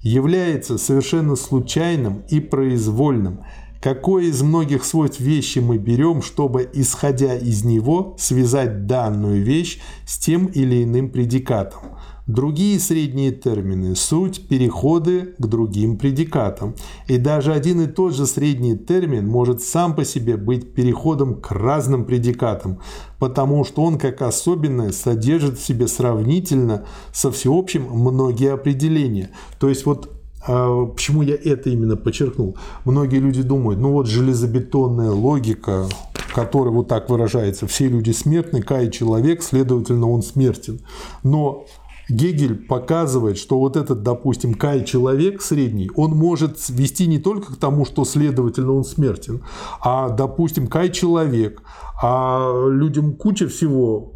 Является 0.00 0.78
совершенно 0.78 1.36
случайным 1.36 2.22
и 2.30 2.40
произвольным– 2.40 3.40
Какое 3.84 4.24
из 4.24 4.40
многих 4.40 4.82
свойств 4.82 5.20
вещи 5.20 5.58
мы 5.58 5.76
берем, 5.76 6.22
чтобы, 6.22 6.66
исходя 6.72 7.36
из 7.36 7.64
него, 7.64 8.16
связать 8.18 8.86
данную 8.86 9.42
вещь 9.42 9.78
с 10.06 10.16
тем 10.16 10.46
или 10.46 10.84
иным 10.84 11.10
предикатом? 11.10 11.80
Другие 12.26 12.80
средние 12.80 13.30
термины– 13.30 13.94
суть 13.96 14.48
переходы 14.48 15.34
к 15.36 15.46
другим 15.46 15.98
предикатам. 15.98 16.74
И 17.08 17.18
даже 17.18 17.52
один 17.52 17.82
и 17.82 17.86
тот 17.86 18.14
же 18.14 18.24
средний 18.24 18.74
термин 18.74 19.28
может 19.28 19.62
сам 19.62 19.94
по 19.94 20.06
себе 20.06 20.38
быть 20.38 20.72
переходом 20.72 21.34
к 21.34 21.50
разным 21.50 22.06
предикатам, 22.06 22.78
потому 23.18 23.64
что 23.64 23.82
он 23.82 23.98
как 23.98 24.22
особенное 24.22 24.92
содержит 24.92 25.58
в 25.58 25.62
себе 25.62 25.88
сравнительно 25.88 26.86
со 27.12 27.30
всеобщим 27.30 27.86
многие 27.90 28.54
определения. 28.54 29.28
То 29.60 29.68
есть 29.68 29.84
вот 29.84 30.10
почему 30.46 31.22
я 31.22 31.34
это 31.34 31.70
именно 31.70 31.96
подчеркнул? 31.96 32.56
Многие 32.84 33.18
люди 33.18 33.42
думают, 33.42 33.80
ну 33.80 33.92
вот 33.92 34.06
железобетонная 34.06 35.10
логика, 35.10 35.86
которая 36.34 36.74
вот 36.74 36.88
так 36.88 37.08
выражается, 37.08 37.66
все 37.66 37.88
люди 37.88 38.10
смертны, 38.10 38.62
Кай 38.62 38.90
человек, 38.90 39.42
следовательно, 39.42 40.10
он 40.10 40.22
смертен. 40.22 40.80
Но 41.22 41.66
Гегель 42.08 42.54
показывает, 42.66 43.38
что 43.38 43.58
вот 43.58 43.76
этот, 43.76 44.02
допустим, 44.02 44.54
Кай-человек 44.54 45.40
средний, 45.40 45.90
он 45.94 46.10
может 46.12 46.68
вести 46.68 47.06
не 47.06 47.18
только 47.18 47.54
к 47.54 47.56
тому, 47.56 47.84
что, 47.84 48.04
следовательно, 48.04 48.72
он 48.72 48.84
смертен, 48.84 49.42
а, 49.80 50.10
допустим, 50.10 50.66
Кай-человек, 50.66 51.62
а 52.02 52.68
людям 52.68 53.14
куча 53.14 53.48
всего 53.48 54.13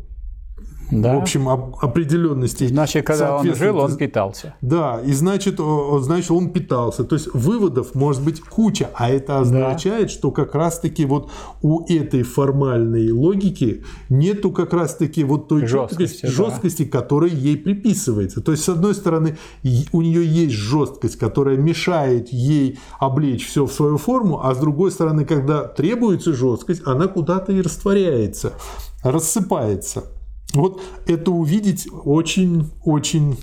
да. 0.90 1.14
в 1.14 1.18
общем, 1.23 1.49
определенности. 1.49 2.66
Значит, 2.66 3.07
когда 3.07 3.37
он 3.37 3.54
жил, 3.54 3.78
он 3.78 3.97
питался. 3.97 4.54
Да, 4.61 5.00
и 5.04 5.12
значит, 5.12 5.59
значит, 6.00 6.30
он 6.30 6.50
питался. 6.50 7.04
То 7.04 7.16
есть 7.16 7.28
выводов 7.35 7.95
может 7.95 8.23
быть 8.23 8.40
куча, 8.40 8.90
а 8.95 9.11
это 9.11 9.40
означает, 9.40 10.02
да. 10.02 10.09
что 10.09 10.30
как 10.30 10.54
раз-таки 10.54 11.04
вот 11.04 11.30
у 11.62 11.85
этой 11.87 12.23
формальной 12.23 13.11
логики 13.11 13.85
нету 14.09 14.50
как 14.50 14.73
раз-таки 14.73 15.25
вот 15.25 15.49
той 15.49 15.66
жесткости, 15.66 16.26
да. 16.26 16.33
жесткости, 16.33 16.85
которая 16.85 17.30
ей 17.30 17.57
приписывается. 17.57 18.40
То 18.40 18.52
есть, 18.52 18.64
с 18.64 18.68
одной 18.68 18.95
стороны, 18.95 19.37
у 19.92 20.02
нее 20.02 20.26
есть 20.26 20.54
жесткость, 20.54 21.18
которая 21.18 21.57
мешает 21.57 22.28
ей 22.33 22.78
облечь 22.99 23.47
все 23.47 23.66
в 23.66 23.73
свою 23.73 23.99
форму, 23.99 24.45
а 24.45 24.54
с 24.54 24.59
другой 24.59 24.90
стороны, 24.90 25.25
когда 25.25 25.64
требуется 25.64 26.33
жесткость, 26.33 26.83
она 26.87 27.07
куда-то 27.07 27.52
и 27.52 27.61
растворяется, 27.61 28.52
рассыпается. 29.02 30.04
Вот 30.55 30.81
это 31.07 31.31
увидеть 31.31 31.88
очень-очень 32.05 33.37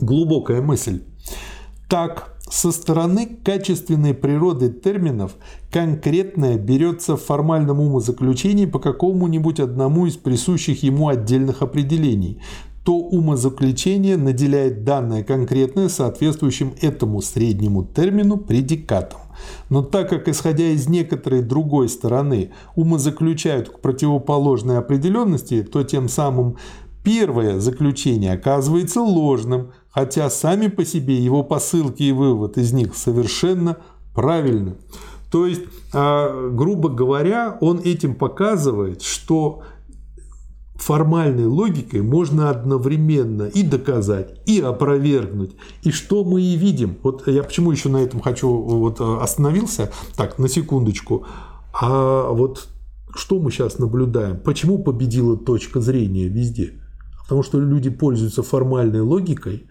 глубокая 0.00 0.62
мысль. 0.62 1.02
Так, 1.88 2.36
со 2.50 2.72
стороны 2.72 3.26
качественной 3.44 4.14
природы 4.14 4.70
терминов 4.70 5.36
конкретное 5.70 6.56
берется 6.56 7.16
в 7.16 7.22
формальном 7.22 7.80
умозаключении 7.80 8.64
по 8.66 8.78
какому-нибудь 8.78 9.60
одному 9.60 10.06
из 10.06 10.16
присущих 10.16 10.82
ему 10.82 11.08
отдельных 11.08 11.62
определений, 11.62 12.40
то 12.84 12.94
умозаключение 12.94 14.16
наделяет 14.16 14.84
данное 14.84 15.22
конкретное 15.22 15.90
соответствующим 15.90 16.72
этому 16.80 17.20
среднему 17.20 17.84
термину 17.84 18.38
предикатом. 18.38 19.20
Но 19.68 19.82
так 19.82 20.08
как, 20.08 20.28
исходя 20.28 20.64
из 20.64 20.88
некоторой 20.88 21.42
другой 21.42 21.88
стороны, 21.88 22.52
умозаключают 22.74 23.68
к 23.68 23.80
противоположной 23.80 24.78
определенности, 24.78 25.62
то 25.62 25.82
тем 25.82 26.08
самым 26.08 26.56
первое 27.02 27.58
заключение 27.60 28.32
оказывается 28.34 29.00
ложным, 29.00 29.72
хотя 29.90 30.28
сами 30.30 30.68
по 30.68 30.84
себе 30.84 31.16
его 31.16 31.42
посылки 31.42 32.02
и 32.02 32.12
вывод 32.12 32.58
из 32.58 32.72
них 32.72 32.96
совершенно 32.96 33.76
правильны. 34.14 34.76
То 35.30 35.46
есть, 35.46 35.62
а, 35.92 36.50
грубо 36.50 36.88
говоря, 36.88 37.58
он 37.60 37.80
этим 37.80 38.14
показывает, 38.14 39.02
что 39.02 39.62
формальной 40.78 41.46
логикой 41.46 42.02
можно 42.02 42.50
одновременно 42.50 43.42
и 43.42 43.62
доказать, 43.62 44.40
и 44.46 44.60
опровергнуть. 44.60 45.56
И 45.82 45.90
что 45.90 46.24
мы 46.24 46.40
и 46.40 46.56
видим. 46.56 46.96
Вот 47.02 47.26
я 47.26 47.42
почему 47.42 47.72
еще 47.72 47.88
на 47.88 47.98
этом 47.98 48.20
хочу 48.20 48.48
вот 48.48 49.00
э, 49.00 49.18
остановился. 49.20 49.90
Так, 50.16 50.38
на 50.38 50.48
секундочку. 50.48 51.26
А 51.72 52.30
вот 52.30 52.68
что 53.14 53.40
мы 53.40 53.50
сейчас 53.50 53.78
наблюдаем? 53.78 54.38
Почему 54.38 54.78
победила 54.78 55.36
точка 55.36 55.80
зрения 55.80 56.28
везде? 56.28 56.74
Потому 57.24 57.42
что 57.42 57.58
люди 57.58 57.90
пользуются 57.90 58.42
формальной 58.42 59.00
логикой, 59.00 59.66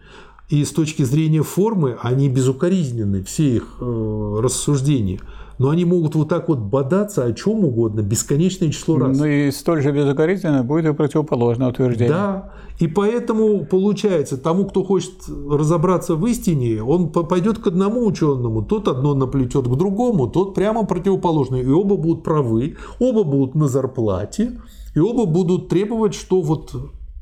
и 0.50 0.64
с 0.64 0.72
точки 0.72 1.04
зрения 1.04 1.42
формы 1.42 1.98
они 2.02 2.30
безукоризненны, 2.30 3.24
все 3.24 3.56
их 3.56 3.78
э, 3.80 4.40
рассуждения– 4.42 5.20
но 5.58 5.70
они 5.70 5.86
могут 5.86 6.16
вот 6.16 6.30
так 6.30 6.50
вот 6.50 6.60
бодаться 6.60 7.26
о 7.26 7.34
чем 7.34 7.64
угодно 7.64 8.02
бесконечное 8.02 8.72
число 8.72 8.98
раз. 8.98 9.18
Ну 9.18 9.26
и 9.26 9.52
столь 9.52 9.82
же 9.82 9.92
безукоризненно 9.92 10.64
будет 10.64 10.86
и 10.86 10.94
противоположное 10.94 11.70
утверждение. 11.70 12.10
Да, 12.10 12.52
и 12.80 12.88
поэтому 12.88 13.66
получается, 13.66 14.38
тому, 14.38 14.66
кто 14.66 14.84
хочет 14.84 15.14
разобраться 15.28 16.16
в 16.16 16.26
истине, 16.28 16.84
он 16.84 17.10
пойдет 17.10 17.58
к 17.58 17.68
одному 17.68 18.06
ученому, 18.06 18.62
тот 18.62 18.88
одно 18.88 19.16
наплетет 19.16 19.68
к 19.68 19.76
другому, 19.76 20.28
тот 20.28 20.54
прямо 20.54 20.86
противоположный, 20.86 21.62
и 21.62 21.70
оба 21.70 21.98
будут 21.98 22.24
правы, 22.24 22.78
оба 23.00 23.24
будут 23.24 23.56
на 23.56 23.68
зарплате, 23.68 24.60
и 24.96 25.00
оба 25.00 25.26
будут 25.26 25.70
требовать, 25.70 26.14
что 26.14 26.42
вот 26.42 26.76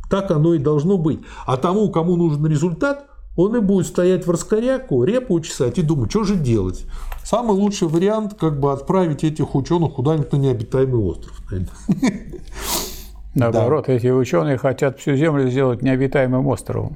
так 0.09 0.29
оно 0.31 0.53
и 0.53 0.59
должно 0.59 0.97
быть. 0.97 1.19
А 1.45 1.57
тому, 1.57 1.89
кому 1.89 2.15
нужен 2.15 2.45
результат, 2.45 3.07
он 3.35 3.55
и 3.55 3.59
будет 3.59 3.87
стоять 3.87 4.25
в 4.25 4.31
раскоряку, 4.31 5.03
репу 5.03 5.39
чесать 5.41 5.77
и 5.77 5.81
думать, 5.81 6.09
что 6.09 6.23
же 6.23 6.35
делать. 6.35 6.85
Самый 7.23 7.55
лучший 7.55 7.87
вариант 7.87 8.35
как 8.39 8.59
бы 8.59 8.71
отправить 8.71 9.24
этих 9.24 9.55
ученых 9.55 9.93
куда-нибудь 9.95 10.31
на 10.31 10.37
необитаемый 10.37 11.01
остров. 11.01 11.41
Наоборот, 13.35 13.85
да. 13.87 13.93
эти 13.93 14.07
ученые 14.07 14.57
хотят 14.57 15.00
всю 15.00 15.15
Землю 15.15 15.50
сделать 15.50 15.81
необитаемым 15.81 16.48
островом. 16.48 16.95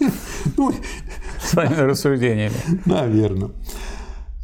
Ну, 0.56 0.72
Своими 1.44 1.74
рассуждениями. 1.74 2.54
Наверное. 2.84 3.50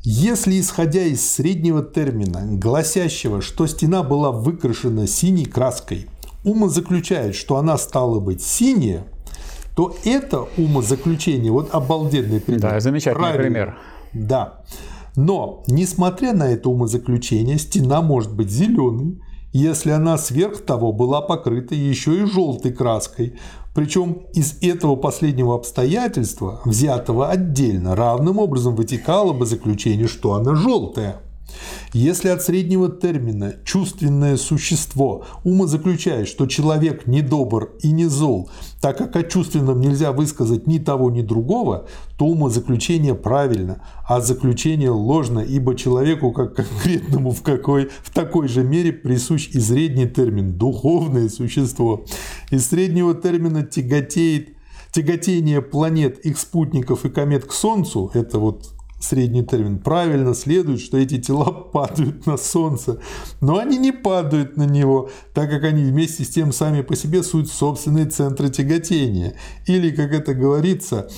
Если, 0.04 0.60
исходя 0.60 1.02
из 1.02 1.28
среднего 1.28 1.82
термина, 1.82 2.40
гласящего, 2.44 3.40
что 3.40 3.66
стена 3.66 4.02
была 4.02 4.30
выкрашена 4.30 5.06
синей 5.06 5.46
краской, 5.46 6.06
ума 6.44 6.68
заключает, 6.68 7.34
что 7.34 7.56
она 7.56 7.78
стала 7.78 8.20
быть 8.20 8.42
синяя, 8.42 9.04
то 9.78 9.94
это 10.04 10.48
умозаключение, 10.56 11.52
вот 11.52 11.72
обалденный 11.72 12.40
пример. 12.40 12.62
Да, 12.62 12.80
замечательный 12.80 13.20
Правильно. 13.20 13.42
пример. 13.44 13.78
Да. 14.12 14.64
Но, 15.14 15.62
несмотря 15.68 16.32
на 16.32 16.50
это 16.50 16.68
умозаключение, 16.68 17.58
стена 17.58 18.02
может 18.02 18.34
быть 18.34 18.50
зеленой, 18.50 19.22
если 19.52 19.92
она 19.92 20.18
сверх 20.18 20.64
того 20.64 20.92
была 20.92 21.20
покрыта 21.20 21.76
еще 21.76 22.20
и 22.20 22.26
желтой 22.26 22.72
краской. 22.72 23.38
Причем 23.72 24.24
из 24.34 24.58
этого 24.62 24.96
последнего 24.96 25.54
обстоятельства, 25.54 26.60
взятого 26.64 27.28
отдельно, 27.28 27.94
равным 27.94 28.40
образом 28.40 28.74
вытекало 28.74 29.32
бы 29.32 29.46
заключение, 29.46 30.08
что 30.08 30.34
она 30.34 30.56
желтая. 30.56 31.20
Если 31.92 32.28
от 32.28 32.42
среднего 32.42 32.88
термина 32.88 33.54
«чувственное 33.64 34.36
существо» 34.36 35.24
ума 35.44 35.66
заключает, 35.66 36.28
что 36.28 36.46
человек 36.46 37.06
не 37.06 37.22
добр 37.22 37.72
и 37.82 37.92
не 37.92 38.06
зол, 38.06 38.50
так 38.80 38.98
как 38.98 39.16
о 39.16 39.22
чувственном 39.22 39.80
нельзя 39.80 40.12
высказать 40.12 40.66
ни 40.66 40.78
того, 40.78 41.10
ни 41.10 41.22
другого, 41.22 41.88
то 42.18 42.26
умозаключение 42.26 43.14
правильно, 43.14 43.82
а 44.06 44.20
заключение 44.20 44.90
ложно, 44.90 45.40
ибо 45.40 45.74
человеку 45.74 46.32
как 46.32 46.56
конкретному 46.56 47.30
в, 47.30 47.42
какой, 47.42 47.88
в 48.02 48.12
такой 48.12 48.48
же 48.48 48.62
мере 48.62 48.92
присущ 48.92 49.48
и 49.48 49.60
средний 49.60 50.06
термин 50.06 50.52
«духовное 50.58 51.28
существо». 51.28 52.04
Из 52.50 52.66
среднего 52.66 53.14
термина 53.14 53.62
тяготеет 53.62 54.56
тяготение 54.92 55.62
планет, 55.62 56.18
их 56.18 56.38
спутников 56.38 57.04
и 57.04 57.10
комет 57.10 57.44
к 57.44 57.52
Солнцу, 57.52 58.10
это 58.14 58.38
вот 58.38 58.77
средний 59.00 59.44
термин, 59.44 59.78
правильно 59.78 60.34
следует, 60.34 60.80
что 60.80 60.98
эти 60.98 61.18
тела 61.18 61.50
падают 61.72 62.26
на 62.26 62.36
Солнце, 62.36 63.00
но 63.40 63.58
они 63.58 63.78
не 63.78 63.92
падают 63.92 64.56
на 64.56 64.64
него, 64.64 65.10
так 65.34 65.50
как 65.50 65.64
они 65.64 65.84
вместе 65.84 66.24
с 66.24 66.28
тем 66.28 66.52
сами 66.52 66.82
по 66.82 66.96
себе 66.96 67.22
суть 67.22 67.50
собственные 67.50 68.06
центры 68.06 68.50
тяготения. 68.50 69.34
Или, 69.66 69.90
как 69.90 70.12
это 70.12 70.34
говорится, 70.34 71.08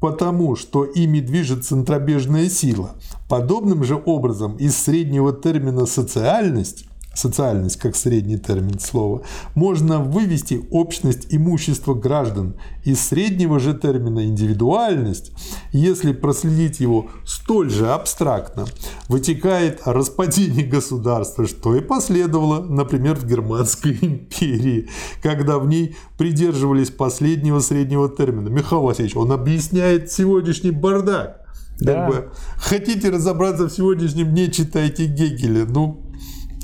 потому 0.00 0.56
что 0.56 0.84
ими 0.84 1.20
движет 1.20 1.64
центробежная 1.64 2.48
сила. 2.48 2.92
Подобным 3.28 3.84
же 3.84 4.00
образом 4.04 4.56
из 4.56 4.76
среднего 4.76 5.32
термина 5.32 5.86
«социальность» 5.86 6.86
социальность 7.16 7.78
как 7.78 7.96
средний 7.96 8.38
термин 8.38 8.78
слова, 8.78 9.22
можно 9.54 10.00
вывести 10.00 10.66
общность 10.70 11.26
имущества 11.30 11.94
граждан 11.94 12.54
из 12.84 13.00
среднего 13.00 13.58
же 13.58 13.74
термина 13.74 14.26
индивидуальность, 14.26 15.32
если 15.72 16.12
проследить 16.12 16.80
его 16.80 17.06
столь 17.24 17.70
же 17.70 17.88
абстрактно, 17.90 18.66
вытекает 19.08 19.80
распадение 19.84 20.64
государства, 20.64 21.46
что 21.46 21.74
и 21.74 21.80
последовало, 21.80 22.62
например, 22.62 23.16
в 23.16 23.26
Германской 23.26 23.98
империи, 24.00 24.88
когда 25.22 25.58
в 25.58 25.66
ней 25.66 25.96
придерживались 26.18 26.90
последнего 26.90 27.60
среднего 27.60 28.08
термина. 28.08 28.48
Михаил 28.48 28.82
Васильевич, 28.82 29.16
он 29.16 29.32
объясняет 29.32 30.12
сегодняшний 30.12 30.70
бардак. 30.70 31.46
Да. 31.78 31.92
Как 31.92 32.08
бы, 32.08 32.28
хотите 32.56 33.10
разобраться 33.10 33.68
в 33.68 33.70
сегодняшнем 33.70 34.30
дне, 34.30 34.50
читайте 34.50 35.06
Гегеля. 35.06 35.66
Ну, 35.66 36.05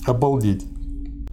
Обалдеть. 0.07 0.67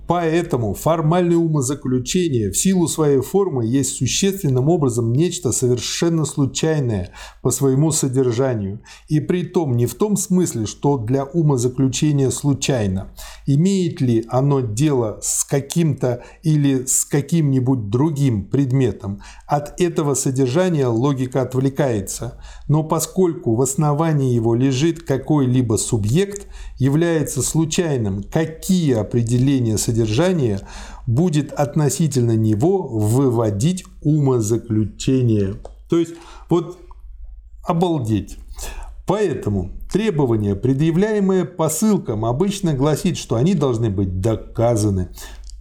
Поэтому 0.10 0.74
формальное 0.74 1.38
умозаключение 1.38 2.50
в 2.50 2.58
силу 2.58 2.88
своей 2.88 3.22
формы 3.22 3.64
есть 3.64 3.96
существенным 3.96 4.68
образом 4.68 5.14
нечто 5.14 5.52
совершенно 5.52 6.26
случайное 6.26 7.12
по 7.44 7.52
своему 7.52 7.92
содержанию. 7.92 8.82
И 9.08 9.20
при 9.20 9.44
том 9.44 9.78
не 9.78 9.86
в 9.86 9.94
том 9.94 10.18
смысле, 10.18 10.66
что 10.66 10.98
для 10.98 11.26
умозаключения 11.26 12.32
случайно. 12.32 13.12
Имеет 13.46 14.02
ли 14.02 14.26
оно 14.30 14.62
дело 14.62 15.20
с 15.22 15.44
каким-то 15.44 16.24
или 16.42 16.86
с 16.86 17.06
каким-нибудь 17.06 17.92
другим 17.92 18.46
предметом, 18.46 19.22
от 19.46 19.80
этого 19.80 20.16
содержания 20.16 20.88
логика 20.88 21.44
отвлекается. 21.44 22.42
Но 22.68 22.84
поскольку 22.84 23.54
в 23.54 23.62
основании 23.62 24.34
его 24.34 24.56
лежит 24.56 25.04
какой-либо 25.04 25.76
субъект, 25.76 26.48
является 26.80 27.44
случайным, 27.44 28.24
какие 28.24 28.96
определения 28.96 29.78
содержания 29.78 30.62
будет 31.06 31.52
относительно 31.52 32.36
него 32.36 32.88
выводить 32.88 33.84
умозаключение. 34.02 35.56
То 35.90 35.98
есть, 35.98 36.14
вот 36.50 36.80
обалдеть. 37.64 38.38
Поэтому 39.06 39.72
требование, 39.92 40.56
предъявляемое 40.56 41.46
посылкам, 41.46 42.26
обычно 42.26 42.74
гласит, 42.74 43.18
что 43.18 43.36
они 43.36 43.56
должны 43.56 43.90
быть 43.90 44.22
доказаны. 44.22 45.10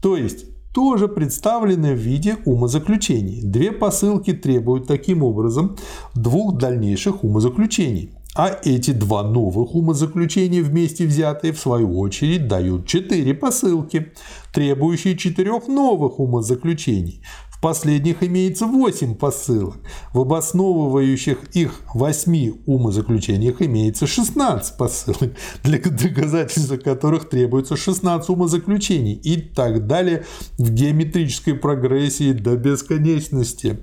То 0.02 0.16
есть 0.16 0.44
тоже 0.72 1.08
представлены 1.08 1.94
в 1.94 1.98
виде 1.98 2.36
умозаключений. 2.44 3.40
Две 3.42 3.72
посылки 3.72 4.32
требуют 4.32 4.86
таким 4.86 5.22
образом 5.22 5.76
двух 6.14 6.58
дальнейших 6.58 7.24
умозаключений. 7.24 8.17
А 8.38 8.56
эти 8.62 8.92
два 8.92 9.24
новых 9.24 9.74
умозаключения 9.74 10.62
вместе 10.62 11.04
взятые, 11.04 11.52
в 11.52 11.58
свою 11.58 11.98
очередь, 11.98 12.46
дают 12.46 12.86
четыре 12.86 13.34
посылки, 13.34 14.12
требующие 14.52 15.16
четырех 15.16 15.66
новых 15.66 16.20
умозаключений. 16.20 17.20
В 17.50 17.60
последних 17.60 18.22
имеется 18.22 18.66
8 18.66 19.16
посылок. 19.16 19.78
В 20.12 20.20
обосновывающих 20.20 21.38
их 21.54 21.80
8 21.92 22.52
умозаключениях 22.66 23.60
имеется 23.60 24.06
16 24.06 24.76
посылок, 24.76 25.32
для 25.64 25.80
доказательства 25.80 26.76
которых 26.76 27.28
требуется 27.28 27.76
16 27.76 28.30
умозаключений 28.30 29.14
и 29.14 29.40
так 29.40 29.88
далее 29.88 30.24
в 30.58 30.70
геометрической 30.70 31.54
прогрессии 31.54 32.30
до 32.30 32.56
бесконечности. 32.56 33.80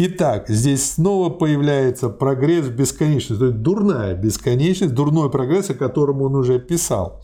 Итак, 0.00 0.48
здесь 0.48 0.92
снова 0.92 1.28
появляется 1.28 2.08
прогресс 2.08 2.66
в 2.66 2.70
бесконечность, 2.72 3.40
то 3.40 3.46
есть 3.46 3.62
дурная 3.62 4.14
бесконечность, 4.14 4.94
дурной 4.94 5.28
прогресс, 5.28 5.70
о 5.70 5.74
котором 5.74 6.22
он 6.22 6.36
уже 6.36 6.58
писал 6.58 7.20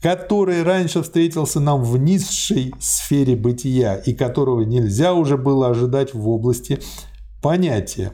который 0.00 0.62
раньше 0.62 1.02
встретился 1.02 1.60
нам 1.60 1.82
в 1.82 1.96
низшей 1.96 2.74
сфере 2.78 3.36
бытия 3.36 3.94
и 3.94 4.12
которого 4.12 4.60
нельзя 4.60 5.14
уже 5.14 5.38
было 5.38 5.70
ожидать 5.70 6.12
в 6.12 6.28
области 6.28 6.78
понятия, 7.40 8.12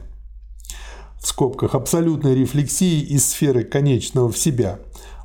в 1.21 1.27
скобках 1.27 1.75
абсолютной 1.75 2.33
рефлексии 2.33 3.01
из 3.01 3.29
сферы 3.29 3.65
конечного 3.65 4.31
в 4.31 4.37
себя, 4.37 4.79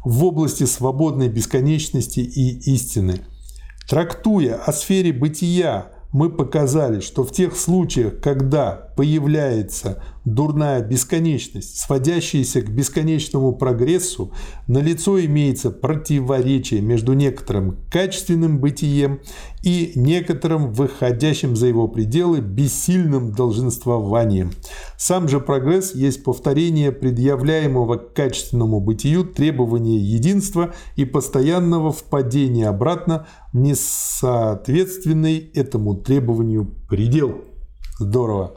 в 0.05 0.25
области 0.25 0.65
свободной 0.65 1.29
бесконечности 1.29 2.19
и 2.19 2.59
истины. 2.75 3.21
Трактуя 3.89 4.57
о 4.57 4.73
сфере 4.73 5.13
бытия 5.13 5.93
мы 6.17 6.31
показали, 6.31 7.01
что 7.01 7.25
в 7.25 7.31
тех 7.31 7.55
случаях, 7.55 8.21
когда 8.23 8.86
появляется 8.97 10.03
дурная 10.25 10.83
бесконечность, 10.83 11.79
сводящаяся 11.79 12.63
к 12.63 12.71
бесконечному 12.71 13.55
прогрессу, 13.55 14.33
налицо 14.67 15.25
имеется 15.25 15.71
противоречие 15.71 16.81
между 16.81 17.13
некоторым 17.13 17.79
качественным 17.93 18.59
бытием 18.59 19.21
и 19.63 19.93
некоторым 19.95 20.73
выходящим 20.73 21.55
за 21.55 21.67
его 21.67 21.87
пределы 21.87 22.41
бессильным 22.41 23.33
долженствованием. 23.33 24.51
Сам 24.97 25.29
же 25.29 25.41
прогресс 25.41 25.95
есть 25.95 26.25
повторение 26.25 26.91
предъявляемого 26.91 27.97
к 27.97 28.15
качественному 28.15 28.81
бытию 28.81 29.25
требования 29.25 29.99
единства 29.99 30.75
и 30.97 31.05
постоянного 31.05 31.93
впадения 31.93 32.69
обратно 32.69 33.27
в 33.53 33.59
несоответственный 33.59 35.39
этому 35.55 35.95
требованию 35.95 36.75
предел. 36.89 37.43
Здорово. 37.99 38.57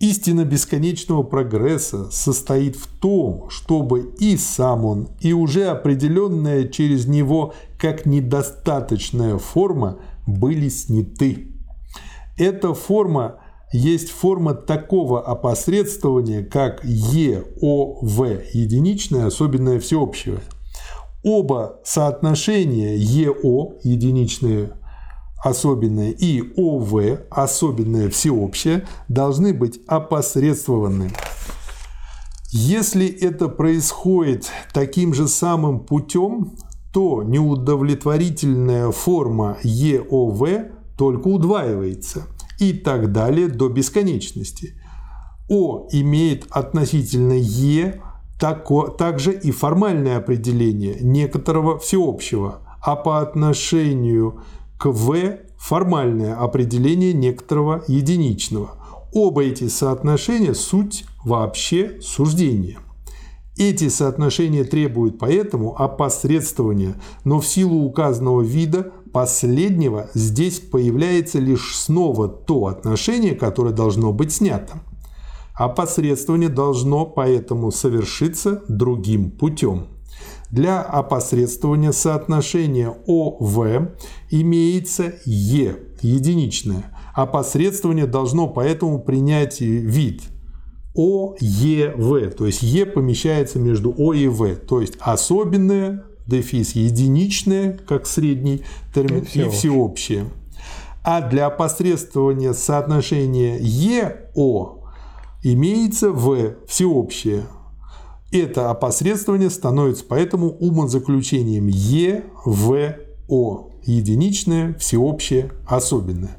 Истина 0.00 0.46
бесконечного 0.46 1.22
прогресса 1.22 2.10
состоит 2.10 2.74
в 2.76 2.86
том, 2.86 3.50
чтобы 3.50 4.14
и 4.18 4.38
сам 4.38 4.86
он, 4.86 5.08
и 5.20 5.34
уже 5.34 5.66
определенная 5.66 6.68
через 6.68 7.06
него 7.06 7.52
как 7.78 8.06
недостаточная 8.06 9.36
форма 9.36 9.98
были 10.26 10.70
сняты. 10.70 11.48
Эта 12.38 12.72
форма 12.72 13.40
есть 13.74 14.08
форма 14.08 14.54
такого 14.54 15.20
опосредствования, 15.20 16.44
как 16.44 16.82
ЕОВ– 16.82 18.20
единичное, 18.54 19.26
особенное, 19.26 19.80
всеобщее. 19.80 20.38
Оба 21.22 21.78
соотношения 21.84 22.96
ЕО– 22.96 23.74
единичное, 23.82 24.79
особенное 25.42 26.10
и 26.10 26.42
ОВ, 26.56 27.20
особенное 27.30 28.10
всеобщее, 28.10 28.86
должны 29.08 29.54
быть 29.54 29.80
опосредствованы. 29.86 31.10
Если 32.52 33.06
это 33.06 33.48
происходит 33.48 34.50
таким 34.72 35.14
же 35.14 35.28
самым 35.28 35.80
путем, 35.80 36.52
то 36.92 37.22
неудовлетворительная 37.22 38.90
форма 38.90 39.58
ЕОВ 39.62 40.72
только 40.98 41.28
удваивается 41.28 42.26
и 42.58 42.72
так 42.72 43.12
далее 43.12 43.48
до 43.48 43.68
бесконечности. 43.68 44.74
О 45.48 45.88
имеет 45.92 46.46
относительно 46.50 47.32
Е 47.32 48.02
также 48.98 49.32
и 49.32 49.50
формальное 49.50 50.16
определение 50.16 50.96
некоторого 51.00 51.78
всеобщего, 51.78 52.60
а 52.82 52.96
по 52.96 53.20
отношению 53.20 54.32
к 54.32 54.42
В 54.82 55.38
формальное 55.58 56.34
определение 56.36 57.12
некоторого 57.12 57.84
единичного. 57.86 58.70
Оба 59.12 59.42
эти 59.42 59.68
соотношения– 59.68 60.54
суть 60.54 61.04
вообще 61.24 62.00
суждения. 62.00 62.78
Эти 63.58 63.90
соотношения 63.90 64.64
требуют 64.64 65.18
поэтому 65.18 65.78
опосредствования, 65.78 66.94
но 67.24 67.40
в 67.40 67.46
силу 67.46 67.84
указанного 67.84 68.40
вида 68.40 68.92
последнего 69.12 70.08
здесь 70.14 70.60
появляется 70.60 71.38
лишь 71.40 71.76
снова 71.76 72.28
то 72.28 72.66
отношение, 72.66 73.34
которое 73.34 73.74
должно 73.74 74.14
быть 74.14 74.32
снято. 74.32 74.80
Опосредствование 75.54 76.48
должно 76.48 77.04
поэтому 77.04 77.70
совершиться 77.70 78.62
другим 78.68 79.30
путем. 79.30 79.88
Для 80.50 80.82
опосредствования 80.82 81.92
соотношения 81.92 82.92
ОВ 83.06 83.90
имеется 84.30 85.14
Е, 85.24 85.76
единичное. 86.02 86.84
Опосредствование 87.14 88.06
должно 88.06 88.48
поэтому 88.48 89.00
принять 89.00 89.60
вид 89.60 90.22
ОЕВ, 90.94 92.34
то 92.34 92.46
есть 92.46 92.62
Е 92.62 92.84
помещается 92.84 93.58
между 93.58 93.94
О 93.96 94.12
и 94.12 94.26
В, 94.26 94.56
то 94.56 94.80
есть 94.80 94.94
особенное, 95.00 96.04
дефис 96.26 96.72
единичное, 96.72 97.78
как 97.86 98.06
средний 98.06 98.62
термин, 98.92 99.26
и 99.32 99.48
всеобщее. 99.48 100.26
А 101.02 101.22
для 101.22 101.46
опосредствования 101.46 102.52
соотношения 102.52 103.58
ЕО 103.60 104.84
имеется 105.42 106.10
В, 106.10 106.56
всеобщее, 106.66 107.44
это 108.32 108.70
опосредствование 108.70 109.50
становится 109.50 110.04
поэтому 110.08 110.50
умозаключением 110.50 111.66
ЕВО– 111.68 112.96
единичное, 113.82 114.74
всеобщее, 114.74 115.52
особенное. 115.66 116.36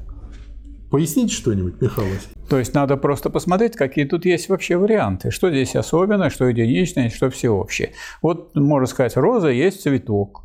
Поясните 0.90 1.34
что-нибудь, 1.34 1.80
Михаил 1.80 2.08
Васильевич? 2.08 2.36
То 2.48 2.58
есть 2.58 2.74
надо 2.74 2.98
просто 2.98 3.30
посмотреть, 3.30 3.76
какие 3.76 4.04
тут 4.04 4.26
есть 4.26 4.50
вообще 4.50 4.76
варианты. 4.76 5.30
Что 5.30 5.50
здесь 5.50 5.74
особенное, 5.74 6.28
что 6.28 6.46
единичное, 6.46 7.08
что 7.08 7.30
всеобщее. 7.30 7.92
Вот, 8.20 8.54
можно 8.54 8.86
сказать, 8.86 9.16
роза 9.16 9.48
есть 9.48 9.82
цветок. 9.82 10.44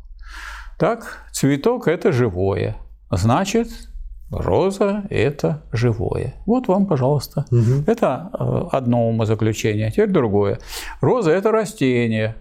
Так, 0.78 1.26
цветок– 1.32 1.86
это 1.88 2.12
живое. 2.12 2.76
Значит, 3.10 3.87
Роза– 4.30 5.04
это 5.10 5.62
живое. 5.72 6.34
Вот 6.46 6.68
вам, 6.68 6.86
пожалуйста. 6.86 7.46
Угу. 7.50 7.84
Это 7.86 8.30
э, 8.38 8.62
одно 8.72 9.08
умозаключение. 9.08 9.90
Теперь 9.90 10.10
другое. 10.10 10.58
Роза– 11.00 11.30
это 11.32 11.50
растение. 11.50 12.36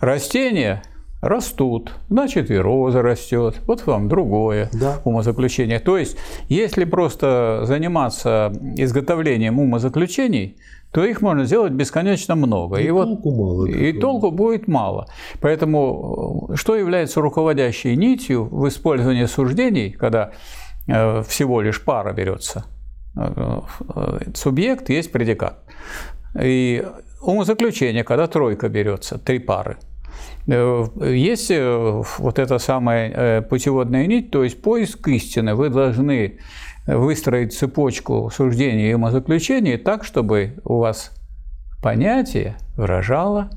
Растения 0.00 0.82
растут, 1.20 1.92
значит 2.08 2.50
и 2.50 2.56
роза 2.56 3.00
растет. 3.00 3.60
Вот 3.66 3.86
вам 3.86 4.08
другое 4.08 4.68
да. 4.72 5.00
умозаключение. 5.04 5.78
То 5.78 5.96
есть, 5.96 6.16
если 6.48 6.84
просто 6.84 7.62
заниматься 7.64 8.52
изготовлением 8.76 9.58
умозаключений, 9.58 10.58
то 10.92 11.04
их 11.04 11.22
можно 11.22 11.44
сделать 11.44 11.72
бесконечно 11.72 12.34
много. 12.34 12.76
И, 12.76 12.84
и 12.84 12.88
толку 12.88 13.30
вот, 13.30 13.38
мало. 13.38 13.66
И 13.66 13.92
толку 13.98 14.30
будет 14.30 14.68
мало. 14.68 15.08
Поэтому 15.40 16.48
э, 16.50 16.56
что 16.56 16.76
является 16.76 17.20
руководящей 17.20 17.96
нитью 17.96 18.44
в 18.44 18.68
использовании 18.68 19.24
суждений, 19.24 19.90
когда 19.90 20.32
э, 20.86 21.22
всего 21.22 21.62
лишь 21.62 21.82
пара 21.82 22.12
берется? 22.12 22.66
Э, 23.16 23.60
субъект 24.34 24.90
есть 24.90 25.10
предикат. 25.12 25.64
И 26.40 26.86
умозаключение, 27.22 28.04
когда 28.04 28.26
тройка 28.26 28.68
берется, 28.68 29.18
три 29.18 29.38
пары. 29.38 29.78
Есть 30.46 31.52
вот 32.18 32.38
эта 32.38 32.58
самая 32.58 33.42
путеводная 33.42 34.06
нить, 34.06 34.30
то 34.30 34.42
есть 34.42 34.60
поиск 34.60 35.06
истины. 35.08 35.54
Вы 35.54 35.68
должны 35.68 36.38
выстроить 36.86 37.54
цепочку 37.54 38.30
суждений 38.34 38.90
и 38.90 38.94
умозаключений 38.94 39.76
так, 39.76 40.04
чтобы 40.04 40.60
у 40.64 40.78
вас 40.78 41.12
понятие 41.82 42.56
выражало 42.76 43.50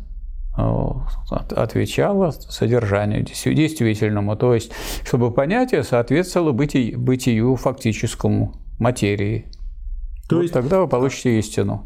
отвечало 1.56 2.32
содержанию 2.32 3.24
действительному. 3.24 4.38
То 4.38 4.54
есть, 4.54 4.72
чтобы 5.04 5.32
понятие 5.32 5.84
соответствовало 5.84 6.54
бытию, 6.54 6.98
бытию 6.98 7.56
фактическому, 7.58 8.54
материи. 8.80 9.52
То 10.30 10.38
вот 10.38 10.42
есть 10.44 10.54
тогда 10.54 10.80
вы 10.80 10.88
получите 10.88 11.38
истину. 11.40 11.86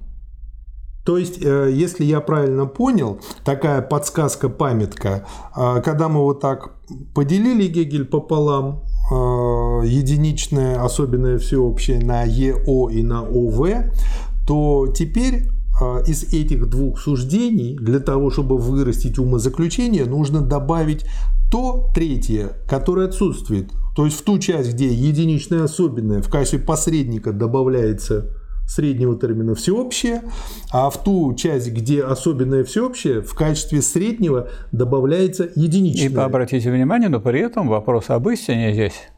То 1.05 1.17
есть, 1.17 1.43
э, 1.43 1.71
если 1.71 2.03
я 2.03 2.19
правильно 2.19 2.65
понял, 2.65 3.19
такая 3.43 3.81
подсказка-памятка, 3.81 5.25
э, 5.55 5.81
когда 5.81 6.07
мы 6.07 6.21
вот 6.21 6.39
так 6.39 6.75
поделили 7.15 7.67
Гегель 7.67 8.05
пополам, 8.05 8.83
э, 9.11 9.15
единичное, 9.83 10.83
особенное, 10.83 11.37
всеобщее 11.37 11.99
на 11.99 12.23
ЕО 12.23 12.89
и 12.89 13.03
на 13.03 13.21
ОВ, 13.21 13.67
то 14.47 14.93
теперь 14.95 15.49
из 16.07 16.33
этих 16.33 16.69
двух 16.69 16.99
суждений 16.99 17.77
для 17.79 17.99
того, 17.99 18.29
чтобы 18.31 18.57
вырастить 18.57 19.17
умозаключение, 19.17 20.05
нужно 20.05 20.41
добавить 20.41 21.05
то 21.51 21.89
третье, 21.95 22.51
которое 22.67 23.07
отсутствует. 23.07 23.71
То 23.95 24.05
есть 24.05 24.19
в 24.19 24.23
ту 24.23 24.39
часть, 24.39 24.73
где 24.73 24.87
единичное 24.93 25.63
особенное 25.63 26.21
в 26.21 26.29
качестве 26.29 26.59
посредника 26.59 27.31
добавляется 27.31 28.33
среднего 28.67 29.17
термина 29.17 29.55
всеобщее, 29.55 30.21
а 30.71 30.89
в 30.91 31.03
ту 31.03 31.33
часть, 31.33 31.71
где 31.71 32.03
особенное 32.03 32.63
всеобщее, 32.63 33.21
в 33.21 33.33
качестве 33.33 33.81
среднего 33.81 34.49
добавляется 34.71 35.49
единичное. 35.55 36.09
И 36.09 36.15
обратите 36.15 36.69
внимание, 36.71 37.09
но 37.09 37.19
при 37.19 37.39
этом 37.39 37.67
вопрос 37.67 38.09
об 38.09 38.29
истине 38.29 38.73
здесь 38.73 39.09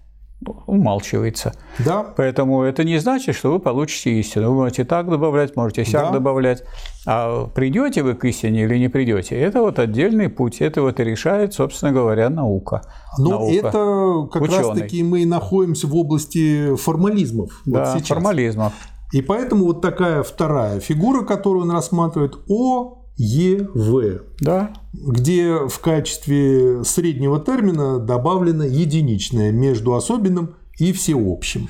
умалчивается. 0.66 1.54
Да. 1.80 2.04
Поэтому 2.18 2.64
это 2.64 2.84
не 2.84 2.98
значит, 2.98 3.36
что 3.36 3.52
вы 3.52 3.60
получите 3.60 4.20
истину. 4.20 4.50
Вы 4.50 4.56
можете 4.56 4.86
так 4.86 5.10
добавлять, 5.10 5.56
можете 5.56 5.86
сяк 5.86 6.08
да. 6.08 6.12
добавлять. 6.12 6.64
А 7.06 7.46
придете 7.48 8.04
вы 8.04 8.16
к 8.16 8.26
истине 8.26 8.64
или 8.64 8.78
не 8.78 8.88
придете, 8.88 9.40
это 9.40 9.62
вот 9.62 9.80
отдельный 9.80 10.30
путь. 10.30 10.62
Это 10.62 10.82
вот 10.82 11.00
и 11.00 11.04
решает, 11.04 11.54
собственно 11.54 11.92
говоря, 11.92 12.30
наука. 12.30 12.82
Но 13.18 13.32
наука. 13.32 13.54
это 13.54 14.28
как 14.32 14.50
раз-таки 14.50 15.04
мы 15.04 15.26
находимся 15.26 15.88
в 15.88 15.96
области 15.96 16.76
формализмов. 16.76 17.62
Да, 17.66 17.94
вот 17.94 18.08
формализмов. 18.08 18.74
И 19.12 19.22
поэтому 19.22 19.66
вот 19.66 19.82
такая 19.82 20.24
вторая 20.24 20.80
фигура, 20.80 21.26
которую 21.26 21.64
он 21.64 21.72
рассматривает, 21.72 22.34
О, 22.50 23.01
Е, 23.18 23.68
В, 23.74 24.22
да. 24.40 24.74
где 24.94 25.68
в 25.68 25.80
качестве 25.80 26.84
среднего 26.84 27.40
термина 27.40 28.00
добавлено 28.00 28.64
единичное 28.64 29.52
между 29.52 29.94
особенным 29.94 30.56
и 30.80 30.92
всеобщим. 30.92 31.70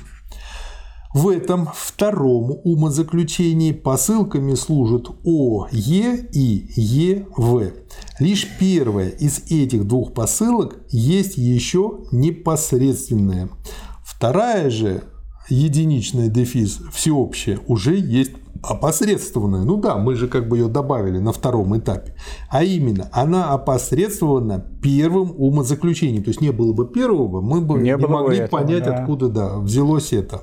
В 1.14 1.28
этом 1.28 1.68
втором 1.74 2.58
умозаключении 2.64 3.72
посылками 3.72 4.54
служат 4.54 5.08
О, 5.24 5.66
Е 5.70 6.26
и 6.32 6.64
Е, 6.74 7.26
В. 7.36 7.70
Лишь 8.18 8.48
первая 8.58 9.10
из 9.10 9.42
этих 9.50 9.86
двух 9.86 10.14
посылок 10.14 10.78
есть 10.88 11.36
еще 11.36 11.98
непосредственная. 12.12 13.50
Вторая 14.02 14.70
же 14.70 15.02
единичный 15.50 16.30
дефис 16.30 16.80
всеобщее 16.92 17.60
уже 17.66 17.94
есть 17.96 18.32
опосредствованная. 18.62 19.64
Ну 19.64 19.76
да, 19.76 19.96
мы 19.96 20.14
же 20.14 20.28
как 20.28 20.48
бы 20.48 20.58
ее 20.58 20.68
добавили 20.68 21.18
на 21.18 21.32
втором 21.32 21.76
этапе. 21.76 22.14
А 22.48 22.62
именно, 22.62 23.08
она 23.12 23.50
опосредствована 23.50 24.64
первым 24.82 25.34
умозаключением. 25.36 26.22
То 26.22 26.30
есть 26.30 26.40
не 26.40 26.52
было 26.52 26.72
бы 26.72 26.86
первого, 26.86 27.40
мы 27.40 27.60
бы 27.60 27.78
не, 27.78 27.90
не 27.90 27.96
могли 27.96 28.38
этого, 28.38 28.60
понять, 28.60 28.84
да. 28.84 28.94
откуда 28.96 29.28
да, 29.28 29.58
взялось 29.58 30.12
это. 30.12 30.42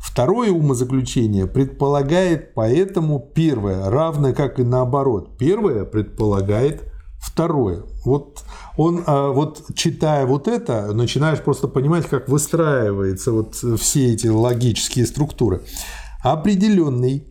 Второе 0.00 0.52
умозаключение 0.52 1.46
предполагает 1.46 2.54
поэтому 2.54 3.18
первое, 3.18 3.90
равно 3.90 4.32
как 4.32 4.60
и 4.60 4.62
наоборот. 4.62 5.38
Первое 5.38 5.84
предполагает 5.84 6.84
второе. 7.18 7.82
Вот 8.04 8.44
он, 8.76 9.02
а, 9.06 9.30
вот 9.30 9.62
читая 9.74 10.26
вот 10.26 10.46
это, 10.46 10.92
начинаешь 10.92 11.40
просто 11.40 11.68
понимать, 11.68 12.06
как 12.06 12.28
выстраиваются 12.28 13.32
вот 13.32 13.54
все 13.54 14.12
эти 14.12 14.26
логические 14.26 15.06
структуры. 15.06 15.62
Определенный 16.24 17.26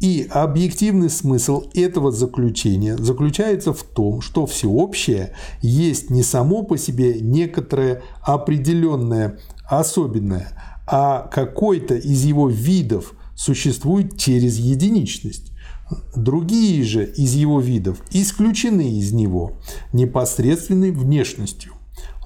и 0.00 0.28
объективный 0.30 1.08
смысл 1.08 1.64
этого 1.72 2.12
заключения 2.12 2.94
заключается 2.94 3.72
в 3.72 3.82
том, 3.82 4.20
что 4.20 4.44
всеобщее 4.44 5.32
есть 5.62 6.10
не 6.10 6.22
само 6.22 6.62
по 6.62 6.76
себе 6.76 7.20
некоторое 7.22 8.02
определенное 8.20 9.38
особенное, 9.64 10.50
а 10.86 11.26
какой-то 11.32 11.94
из 11.94 12.24
его 12.24 12.50
видов 12.50 13.14
существует 13.34 14.18
через 14.18 14.58
единичность. 14.58 15.50
Другие 16.14 16.84
же 16.84 17.06
из 17.06 17.32
его 17.32 17.60
видов 17.60 17.96
исключены 18.10 18.98
из 18.98 19.12
него 19.12 19.52
непосредственной 19.94 20.90
внешностью. 20.90 21.72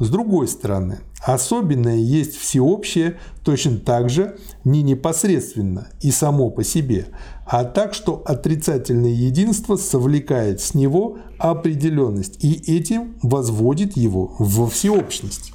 С 0.01 0.09
другой 0.11 0.49
стороны, 0.49 0.99
особенное 1.35 1.97
есть 1.97 2.37
всеобщее 2.37 3.19
точно 3.45 3.79
так 3.79 4.09
же 4.09 4.39
не 4.65 4.83
непосредственно 4.83 5.89
и 6.01 6.11
само 6.11 6.51
по 6.51 6.65
себе, 6.65 7.09
а 7.47 7.65
так, 7.65 7.95
что 7.95 8.23
отрицательное 8.25 9.11
единство 9.11 9.77
совлекает 9.77 10.61
с 10.61 10.75
него 10.75 11.19
определенность 11.39 12.43
и 12.43 12.53
этим 12.77 13.17
возводит 13.23 13.97
его 13.97 14.35
во 14.39 14.67
всеобщность. 14.69 15.53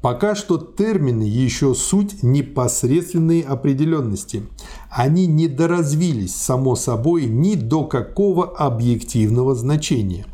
Пока 0.00 0.34
что 0.34 0.58
термины 0.58 1.22
еще 1.22 1.76
суть 1.76 2.24
непосредственной 2.24 3.40
определенности. 3.40 4.42
Они 4.90 5.26
не 5.26 5.46
доразвились, 5.46 6.34
само 6.34 6.74
собой, 6.74 7.26
ни 7.26 7.54
до 7.54 7.84
какого 7.84 8.46
объективного 8.46 9.54
значения. 9.54 10.26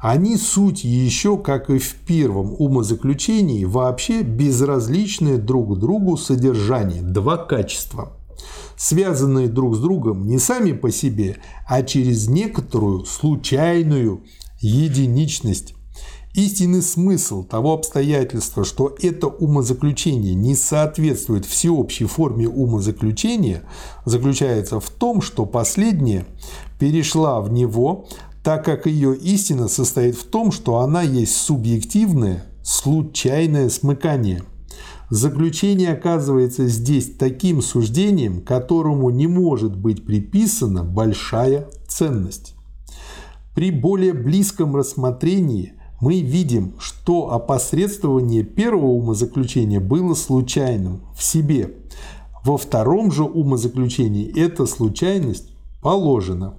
Они 0.00 0.38
суть 0.38 0.82
еще, 0.82 1.36
как 1.36 1.68
и 1.68 1.78
в 1.78 1.94
первом 1.94 2.54
умозаключении, 2.58 3.66
вообще 3.66 4.22
безразличные 4.22 5.36
друг 5.36 5.78
другу 5.78 6.16
содержание, 6.16 7.02
два 7.02 7.36
качества, 7.36 8.16
связанные 8.78 9.48
друг 9.48 9.76
с 9.76 9.78
другом 9.78 10.26
не 10.26 10.38
сами 10.38 10.72
по 10.72 10.90
себе, 10.90 11.36
а 11.68 11.82
через 11.82 12.28
некоторую 12.28 13.04
случайную 13.04 14.22
единичность. 14.60 15.74
Истинный 16.32 16.80
смысл 16.80 17.42
того 17.42 17.74
обстоятельства, 17.74 18.64
что 18.64 18.94
это 19.02 19.26
умозаключение 19.26 20.34
не 20.34 20.54
соответствует 20.54 21.44
всеобщей 21.44 22.04
форме 22.04 22.48
умозаключения, 22.48 23.64
заключается 24.04 24.78
в 24.78 24.88
том, 24.90 25.22
что 25.22 25.44
последняя 25.44 26.24
перешла 26.78 27.40
в 27.40 27.52
него, 27.52 28.06
так 28.42 28.64
как 28.64 28.86
ее 28.86 29.16
истина 29.16 29.68
состоит 29.68 30.16
в 30.16 30.24
том, 30.24 30.52
что 30.52 30.78
она 30.78 31.02
есть 31.02 31.36
субъективное, 31.36 32.44
случайное 32.62 33.68
смыкание. 33.68 34.42
Заключение 35.10 35.92
оказывается 35.92 36.68
здесь 36.68 37.16
таким 37.18 37.62
суждением, 37.62 38.42
которому 38.42 39.10
не 39.10 39.26
может 39.26 39.76
быть 39.76 40.06
приписана 40.06 40.84
большая 40.84 41.68
ценность. 41.88 42.54
При 43.54 43.70
более 43.70 44.12
близком 44.12 44.76
рассмотрении– 44.76 45.74
мы 46.00 46.20
видим, 46.20 46.74
что 46.78 47.32
опосредствование 47.32 48.42
первого 48.42 48.86
умозаключения 48.86 49.80
было 49.80 50.14
случайным 50.14 51.02
в 51.14 51.22
себе. 51.22 51.74
Во 52.42 52.56
втором 52.56 53.12
же 53.12 53.24
умозаключении 53.24 54.34
эта 54.34 54.64
случайность 54.64 55.50
положена. 55.82 56.54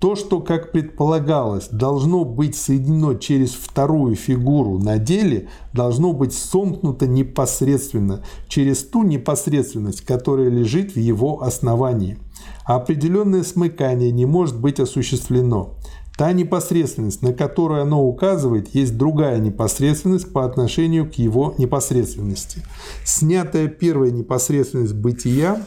То, 0.00 0.16
что, 0.16 0.40
как 0.40 0.72
предполагалось, 0.72 1.68
должно 1.68 2.24
быть 2.24 2.56
соединено 2.56 3.14
через 3.16 3.50
вторую 3.50 4.16
фигуру 4.16 4.78
на 4.78 4.96
деле, 4.96 5.50
должно 5.74 6.14
быть 6.14 6.32
сомкнуто 6.32 7.06
непосредственно 7.06 8.24
через 8.48 8.82
ту 8.82 9.02
непосредственность, 9.02 10.00
которая 10.00 10.48
лежит 10.48 10.94
в 10.94 10.98
его 10.98 11.42
основании. 11.42 12.16
Определенное 12.64 13.42
смыкание 13.42 14.10
не 14.10 14.24
может 14.24 14.58
быть 14.58 14.80
осуществлено. 14.80 15.74
Та 16.16 16.32
непосредственность, 16.32 17.20
на 17.20 17.34
которую 17.34 17.82
оно 17.82 18.02
указывает, 18.02 18.74
есть 18.74 18.96
другая 18.96 19.38
непосредственность 19.38 20.32
по 20.32 20.46
отношению 20.46 21.10
к 21.10 21.14
его 21.14 21.54
непосредственности. 21.58 22.62
Снятая 23.04 23.68
первая 23.68 24.10
непосредственность 24.10 24.94
бытия, 24.94 25.62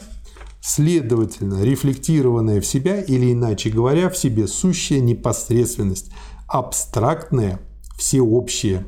следовательно, 0.64 1.62
рефлектированная 1.62 2.62
в 2.62 2.66
себя 2.66 2.98
или, 3.00 3.32
иначе 3.32 3.68
говоря, 3.68 4.08
в 4.08 4.16
себе 4.16 4.46
сущая 4.46 5.00
непосредственность, 5.00 6.10
абстрактная, 6.48 7.60
всеобщая. 7.98 8.86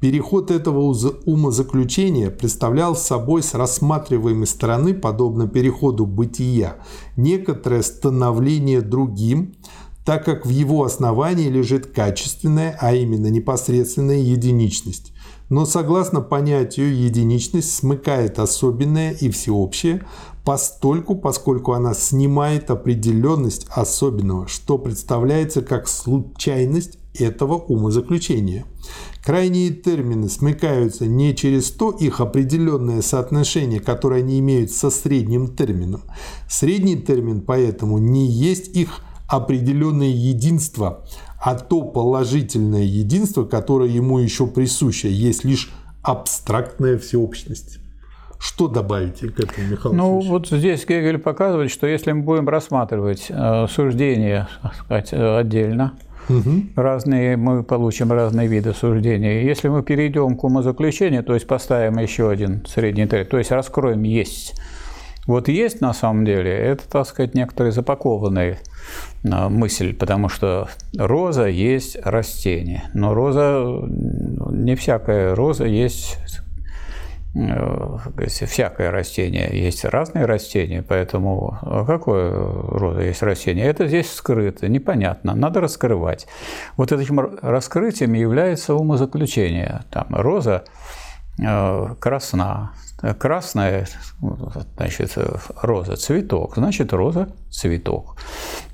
Переход 0.00 0.52
этого 0.52 0.94
умозаключения 1.26 2.30
представлял 2.30 2.94
собой 2.94 3.42
с 3.42 3.54
рассматриваемой 3.54 4.46
стороны, 4.46 4.94
подобно 4.94 5.48
переходу 5.48 6.06
бытия, 6.06 6.76
некоторое 7.16 7.82
становление 7.82 8.80
другим, 8.80 9.56
так 10.06 10.24
как 10.24 10.46
в 10.46 10.50
его 10.50 10.84
основании 10.84 11.48
лежит 11.48 11.86
качественная, 11.86 12.78
а 12.80 12.94
именно 12.94 13.26
непосредственная 13.26 14.20
единичность. 14.20 15.12
Но 15.50 15.66
согласно 15.66 16.20
понятию 16.20 16.96
единичность 16.96 17.74
смыкает 17.74 18.38
особенное 18.38 19.12
и 19.12 19.30
всеобщее, 19.30 20.04
постольку, 20.48 21.14
поскольку 21.14 21.74
она 21.74 21.92
снимает 21.92 22.70
определенность 22.70 23.66
особенного, 23.68 24.48
что 24.48 24.78
представляется 24.78 25.60
как 25.60 25.86
случайность 25.86 26.96
этого 27.12 27.56
умозаключения. 27.56 28.64
Крайние 29.22 29.68
термины 29.68 30.30
смыкаются 30.30 31.04
не 31.04 31.36
через 31.36 31.70
то 31.70 31.90
их 31.90 32.22
определенное 32.22 33.02
соотношение, 33.02 33.78
которое 33.78 34.22
они 34.22 34.38
имеют 34.38 34.70
со 34.70 34.88
средним 34.88 35.54
термином. 35.54 36.04
Средний 36.48 36.96
термин 36.96 37.42
поэтому 37.42 37.98
не 37.98 38.26
есть 38.26 38.74
их 38.74 39.02
определенное 39.28 40.08
единство, 40.08 41.04
а 41.44 41.56
то 41.56 41.82
положительное 41.82 42.84
единство, 42.84 43.44
которое 43.44 43.90
ему 43.90 44.18
еще 44.18 44.46
присуще, 44.46 45.12
есть 45.12 45.44
лишь 45.44 45.70
абстрактная 46.02 46.96
всеобщность. 46.96 47.80
Что 48.38 48.68
добавите 48.68 49.28
к 49.28 49.40
этому, 49.40 49.68
Михаил 49.68 49.94
Ну, 49.94 50.20
вот 50.20 50.48
здесь 50.48 50.86
Гегель 50.86 51.18
показывает, 51.18 51.70
что 51.70 51.86
если 51.86 52.12
мы 52.12 52.22
будем 52.22 52.48
рассматривать 52.48 53.26
э, 53.28 53.66
суждения 53.68 54.48
сказать, 54.74 55.12
э, 55.12 55.38
отдельно, 55.38 55.94
угу. 56.28 56.62
разные, 56.76 57.36
мы 57.36 57.64
получим 57.64 58.12
разные 58.12 58.46
виды 58.46 58.74
суждений. 58.74 59.44
Если 59.44 59.68
мы 59.68 59.82
перейдем 59.82 60.36
к 60.36 60.44
умозаключению, 60.44 61.24
то 61.24 61.34
есть 61.34 61.46
поставим 61.46 61.98
еще 61.98 62.30
один 62.30 62.64
средний 62.66 63.06
термин, 63.06 63.26
то 63.26 63.38
есть 63.38 63.50
раскроем 63.50 64.02
«есть», 64.02 64.54
вот 65.26 65.48
есть 65.48 65.82
на 65.82 65.92
самом 65.92 66.24
деле, 66.24 66.50
это, 66.50 66.88
так 66.88 67.06
сказать, 67.06 67.34
некоторые 67.34 67.72
запакованные 67.72 68.60
э, 69.24 69.48
мысль, 69.48 69.94
потому 69.94 70.30
что 70.30 70.68
роза 70.96 71.48
есть 71.48 71.98
растение, 72.02 72.84
но 72.94 73.12
роза, 73.12 73.62
не 73.92 74.74
всякая 74.74 75.34
роза 75.34 75.66
есть 75.66 76.16
всякое 78.26 78.90
растение. 78.90 79.48
Есть 79.52 79.84
разные 79.84 80.24
растения, 80.24 80.82
поэтому 80.82 81.58
э, 81.62 81.84
какое 81.86 82.32
рода 82.32 83.02
есть 83.02 83.22
растение? 83.22 83.66
Это 83.66 83.86
здесь 83.86 84.12
скрыто, 84.12 84.68
непонятно, 84.68 85.34
надо 85.34 85.60
раскрывать. 85.60 86.26
Вот 86.76 86.92
этим 86.92 87.20
раскрытием 87.42 88.12
является 88.14 88.74
умозаключение. 88.74 89.82
Там 89.90 90.06
роза 90.10 90.64
э, 91.38 91.94
красна, 92.00 92.72
красная, 93.18 93.86
значит, 94.76 95.16
роза, 95.62 95.96
цветок, 95.96 96.54
значит, 96.56 96.92
роза, 96.92 97.28
цветок. 97.50 98.16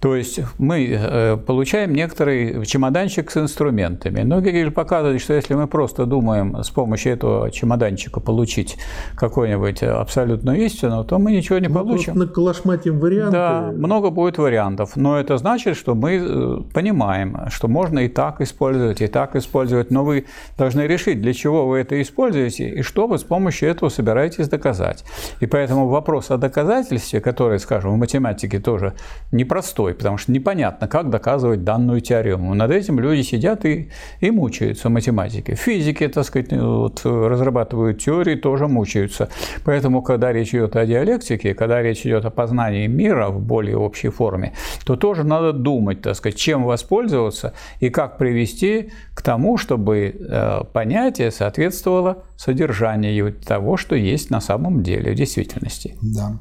То 0.04 0.16
есть 0.16 0.38
мы 0.58 0.86
э, 0.86 1.38
получаем 1.38 1.94
некоторый 1.94 2.66
чемоданчик 2.66 3.30
с 3.30 3.38
инструментами. 3.38 4.20
Но 4.20 4.42
Гегель 4.42 4.70
показывает, 4.70 5.22
что 5.22 5.32
если 5.32 5.54
мы 5.54 5.66
просто 5.66 6.04
думаем 6.04 6.62
с 6.62 6.68
помощью 6.68 7.14
этого 7.14 7.50
чемоданчика 7.50 8.20
получить 8.20 8.76
какую-нибудь 9.16 9.82
абсолютную 9.82 10.62
истину, 10.66 11.04
то 11.04 11.18
мы 11.18 11.32
ничего 11.32 11.58
не 11.58 11.68
мы 11.68 11.80
получим. 11.80 12.12
Мы 12.16 12.26
наколошматим 12.26 13.00
варианты. 13.00 13.32
Да, 13.32 13.72
много 13.74 14.10
будет 14.10 14.36
вариантов. 14.36 14.94
Но 14.94 15.18
это 15.18 15.38
значит, 15.38 15.74
что 15.74 15.94
мы 15.94 16.16
э, 16.16 16.56
понимаем, 16.74 17.48
что 17.48 17.68
можно 17.68 18.00
и 18.00 18.08
так 18.08 18.42
использовать, 18.42 19.00
и 19.00 19.06
так 19.06 19.36
использовать. 19.36 19.90
Но 19.90 20.04
вы 20.04 20.26
должны 20.58 20.82
решить, 20.82 21.22
для 21.22 21.32
чего 21.32 21.66
вы 21.66 21.78
это 21.78 22.02
используете, 22.02 22.68
и 22.68 22.82
что 22.82 23.06
вы 23.06 23.16
с 23.16 23.24
помощью 23.24 23.70
этого 23.70 23.88
собираетесь 23.88 24.48
доказать. 24.50 25.02
И 25.40 25.46
поэтому 25.46 25.88
вопрос 25.88 26.30
о 26.30 26.36
доказательстве, 26.36 27.22
который, 27.22 27.58
скажем, 27.58 27.92
в 27.92 27.96
математике 27.96 28.60
тоже 28.60 28.92
непростой, 29.32 29.93
потому 29.98 30.18
что 30.18 30.32
непонятно, 30.32 30.88
как 30.88 31.10
доказывать 31.10 31.64
данную 31.64 32.00
теорему. 32.00 32.54
Над 32.54 32.70
этим 32.70 33.00
люди 33.00 33.22
сидят 33.22 33.64
и, 33.64 33.90
и 34.20 34.30
мучаются. 34.30 34.88
В 34.88 35.56
физике, 35.56 36.08
так 36.08 36.24
сказать, 36.24 36.52
вот, 36.52 37.00
разрабатывают 37.04 38.00
теории, 38.00 38.34
тоже 38.34 38.68
мучаются. 38.68 39.28
Поэтому, 39.64 40.02
когда 40.02 40.32
речь 40.32 40.54
идет 40.54 40.76
о 40.76 40.86
диалектике, 40.86 41.54
когда 41.54 41.82
речь 41.82 42.06
идет 42.06 42.24
о 42.24 42.30
познании 42.30 42.86
мира 42.86 43.28
в 43.28 43.40
более 43.40 43.76
общей 43.76 44.08
форме, 44.08 44.52
то 44.84 44.96
тоже 44.96 45.24
надо 45.24 45.52
думать, 45.52 46.02
так 46.02 46.14
сказать, 46.16 46.38
чем 46.38 46.64
воспользоваться 46.64 47.54
и 47.80 47.90
как 47.90 48.18
привести 48.18 48.90
к 49.14 49.22
тому, 49.22 49.56
чтобы 49.56 50.14
э, 50.18 50.60
понятие 50.72 51.30
соответствовало 51.30 52.24
содержанию 52.36 53.32
того, 53.32 53.76
что 53.76 53.94
есть 53.94 54.30
на 54.30 54.40
самом 54.40 54.82
деле 54.82 55.12
в 55.12 55.14
действительности. 55.14 55.96
Да. 56.02 56.38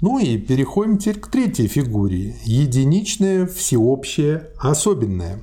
Ну 0.00 0.18
и 0.18 0.38
переходим 0.38 0.98
теперь 0.98 1.20
к 1.20 1.28
третьей 1.28 1.68
фигуре. 1.68 2.36
Единичное, 2.44 3.46
всеобщее, 3.46 4.48
особенное. 4.58 5.38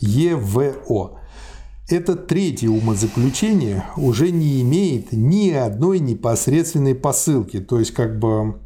ЕВО. 0.00 1.20
Это 1.88 2.14
третье 2.14 2.68
умозаключение 2.68 3.84
уже 3.96 4.30
не 4.30 4.62
имеет 4.62 5.12
ни 5.12 5.50
одной 5.50 5.98
непосредственной 5.98 6.94
посылки, 6.94 7.58
то 7.58 7.80
есть 7.80 7.90
как 7.92 8.18
бы 8.20 8.60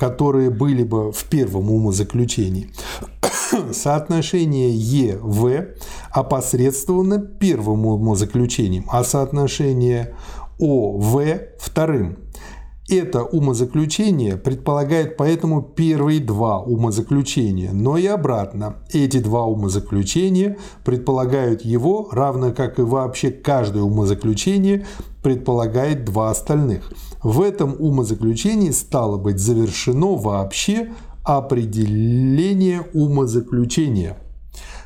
которые 0.00 0.48
были 0.48 0.82
бы 0.82 1.12
в 1.12 1.24
первом 1.24 1.70
умозаключении. 1.70 2.70
Соотношение 3.72 4.70
ЕВ 4.74 5.76
опосредствовано 6.10 7.18
первым 7.18 7.84
умозаключением, 7.84 8.86
а 8.90 9.04
соотношение 9.04 10.14
ОВ 10.58 11.20
вторым. 11.58 12.16
Это 12.88 13.22
умозаключение 13.22 14.38
предполагает 14.38 15.18
поэтому 15.18 15.62
первые 15.62 16.18
два 16.18 16.60
умозаключения, 16.60 17.70
но 17.72 17.98
и 17.98 18.06
обратно. 18.06 18.76
Эти 18.92 19.18
два 19.18 19.44
умозаключения 19.44 20.56
предполагают 20.82 21.60
его, 21.60 22.08
равно 22.10 22.52
как 22.52 22.78
и 22.78 22.82
вообще 22.82 23.30
каждое 23.30 23.82
умозаключение 23.82 24.86
предполагает 25.22 26.06
два 26.06 26.30
остальных. 26.30 26.90
В 27.22 27.42
этом 27.42 27.76
умозаключении 27.78 28.70
стало 28.70 29.18
быть 29.18 29.38
завершено 29.38 30.16
вообще 30.16 30.92
определение 31.24 32.82
умозаключения– 32.92 34.16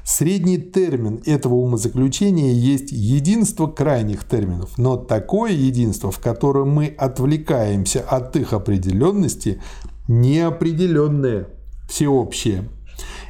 Средний 0.05 0.59
термин 0.59 1.23
этого 1.25 1.55
умозаключения 1.55 2.53
есть 2.53 2.92
единство 2.92 3.66
крайних 3.66 4.25
терминов, 4.25 4.77
но 4.77 4.99
такое 4.99 5.53
единство, 5.53 6.11
в 6.11 6.18
котором 6.18 6.68
мы 6.73 6.88
отвлекаемся 6.88 8.01
от 8.03 8.37
их 8.37 8.53
определенности, 8.53 9.62
неопределенное, 10.07 11.49
всеобщее. 11.88 12.68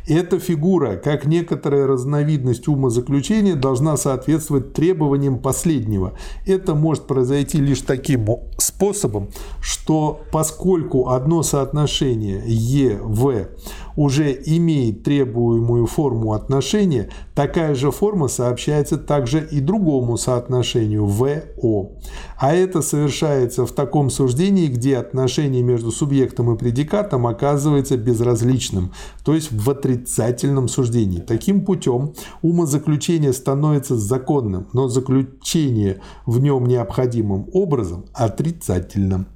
Эта 0.06 0.38
фигура, 0.38 0.96
как 0.96 1.24
некоторая 1.24 1.86
разновидность 1.86 2.68
умозаключения, 2.68 3.54
должна 3.54 3.96
соответствовать 3.96 4.74
требованиям 4.74 5.38
последнего. 5.38 6.12
Это 6.46 6.74
может 6.74 7.06
произойти 7.06 7.58
лишь 7.58 7.80
таким 7.80 8.26
способом, 8.58 9.30
что 9.62 10.20
поскольку 10.30 11.08
одно 11.08 11.42
соотношение 11.42 12.42
ЕВ 12.46 13.48
уже 13.96 14.32
имеет 14.32 15.02
требуемую 15.02 15.86
форму 15.86 16.32
отношения, 16.32 17.10
такая 17.34 17.74
же 17.74 17.90
форма 17.90 18.28
сообщается 18.28 18.96
также 18.96 19.46
и 19.50 19.60
другому 19.60 20.16
соотношению 20.16 21.06
ВО. 21.06 21.92
А 22.38 22.54
это 22.54 22.82
совершается 22.82 23.66
в 23.66 23.72
таком 23.72 24.10
суждении, 24.10 24.68
где 24.68 24.96
отношение 24.96 25.62
между 25.62 25.90
субъектом 25.90 26.52
и 26.54 26.58
предикатом 26.58 27.26
оказывается 27.26 27.96
безразличным, 27.96 28.92
то 29.24 29.34
есть 29.34 29.52
в 29.52 29.70
отрицательном 29.70 30.68
суждении. 30.68 31.20
Таким 31.20 31.64
путем 31.64 32.14
умозаключение 32.42 33.32
становится 33.32 33.96
законным, 33.96 34.68
но 34.72 34.88
заключение 34.88 36.00
в 36.26 36.40
нем 36.40 36.66
необходимым 36.66 37.46
образом 37.52 38.06
отрицательным. 38.12 39.26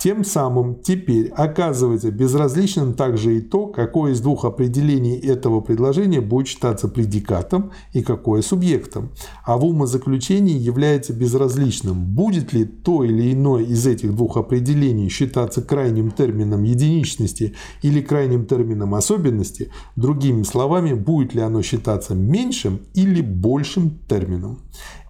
Тем 0.00 0.24
самым 0.24 0.76
теперь 0.76 1.28
оказывается 1.28 2.10
безразличным 2.10 2.94
также 2.94 3.36
и 3.36 3.40
то, 3.42 3.66
какое 3.66 4.12
из 4.12 4.22
двух 4.22 4.46
определений 4.46 5.18
этого 5.18 5.60
предложения 5.60 6.22
будет 6.22 6.48
считаться 6.48 6.88
предикатом 6.88 7.72
и 7.92 8.02
какое 8.02 8.40
субъектом. 8.40 9.10
А 9.44 9.58
в 9.58 9.64
умозаключении 9.66 10.56
является 10.56 11.12
безразличным, 11.12 12.14
будет 12.14 12.54
ли 12.54 12.64
то 12.64 13.04
или 13.04 13.30
иное 13.34 13.62
из 13.62 13.86
этих 13.86 14.16
двух 14.16 14.38
определений 14.38 15.10
считаться 15.10 15.60
крайним 15.60 16.12
термином 16.12 16.62
единичности 16.62 17.54
или 17.82 18.00
крайним 18.00 18.46
термином 18.46 18.94
особенности, 18.94 19.70
другими 19.96 20.44
словами, 20.44 20.94
будет 20.94 21.34
ли 21.34 21.42
оно 21.42 21.60
считаться 21.60 22.14
меньшим 22.14 22.80
или 22.94 23.20
большим 23.20 23.98
термином. 24.08 24.60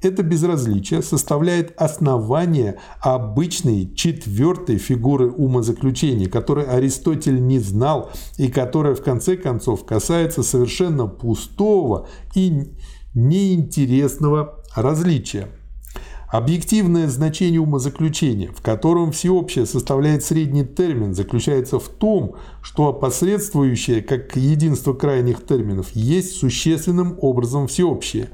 Это 0.02 0.22
безразличие 0.22 1.02
составляет 1.02 1.78
основание 1.80 2.78
обычной 3.00 3.92
четвертой 3.94 4.78
фигуры 4.78 5.30
умозаключения, 5.30 6.28
которой 6.28 6.64
Аристотель 6.64 7.40
не 7.46 7.58
знал 7.58 8.10
и 8.38 8.48
которая 8.48 8.94
в 8.94 9.02
конце 9.02 9.36
концов 9.36 9.84
касается 9.84 10.42
совершенно 10.42 11.06
пустого 11.06 12.08
и 12.34 12.72
неинтересного 13.14 14.62
различия. 14.74 15.48
Объективное 16.30 17.08
значение 17.08 17.60
умозаключения, 17.60 18.52
в 18.52 18.62
котором 18.62 19.10
всеобщее 19.10 19.66
составляет 19.66 20.24
средний 20.24 20.64
термин, 20.64 21.12
заключается 21.12 21.80
в 21.80 21.88
том, 21.88 22.36
что 22.62 22.86
опосредствующее, 22.86 24.00
как 24.00 24.36
единство 24.36 24.94
крайних 24.94 25.44
терминов, 25.44 25.88
есть 25.90 26.36
существенным 26.36 27.18
образом 27.20 27.66
всеобщее. 27.66 28.30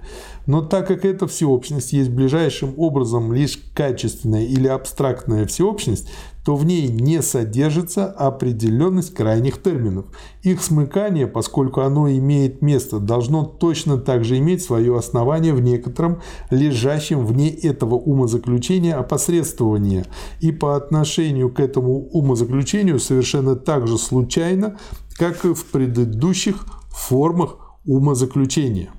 Но 0.46 0.62
так 0.62 0.86
как 0.86 1.04
эта 1.04 1.26
всеобщность 1.26 1.92
есть 1.92 2.10
ближайшим 2.10 2.74
образом 2.76 3.32
лишь 3.32 3.58
качественная 3.74 4.44
или 4.44 4.68
абстрактная 4.68 5.44
всеобщность, 5.46 6.08
то 6.44 6.54
в 6.54 6.64
ней 6.64 6.86
не 6.86 7.22
содержится 7.22 8.06
определенность 8.06 9.12
крайних 9.12 9.60
терминов. 9.60 10.06
Их 10.44 10.62
смыкание, 10.62 11.26
поскольку 11.26 11.80
оно 11.80 12.08
имеет 12.08 12.62
место, 12.62 13.00
должно 13.00 13.44
точно 13.44 13.98
так 13.98 14.24
же 14.24 14.38
иметь 14.38 14.62
свое 14.62 14.96
основание 14.96 15.52
в 15.52 15.60
некотором 15.60 16.22
лежащем 16.50 17.26
вне 17.26 17.50
этого 17.50 17.96
умозаключения 17.96 18.96
опосредствования. 18.96 20.06
И 20.40 20.52
по 20.52 20.76
отношению 20.76 21.52
к 21.52 21.58
этому 21.58 22.06
умозаключению 22.10 23.00
совершенно 23.00 23.56
так 23.56 23.88
же 23.88 23.98
случайно, 23.98 24.78
как 25.16 25.44
и 25.44 25.52
в 25.52 25.64
предыдущих 25.64 26.64
формах 26.90 27.56
умозаключения. 27.84 28.90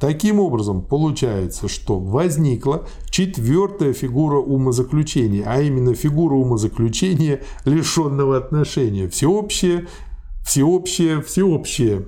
Таким 0.00 0.40
образом, 0.40 0.80
получается, 0.80 1.68
что 1.68 1.98
возникла 2.00 2.86
четвертая 3.10 3.92
фигура 3.92 4.38
умозаключения, 4.38 5.44
а 5.46 5.60
именно 5.60 5.94
фигура 5.94 6.36
умозаключения, 6.36 7.42
лишенного 7.66 8.38
отношения. 8.38 9.08
Всеобщее, 9.10 9.88
всеобщее, 10.42 11.20
всеобщее. 11.20 12.06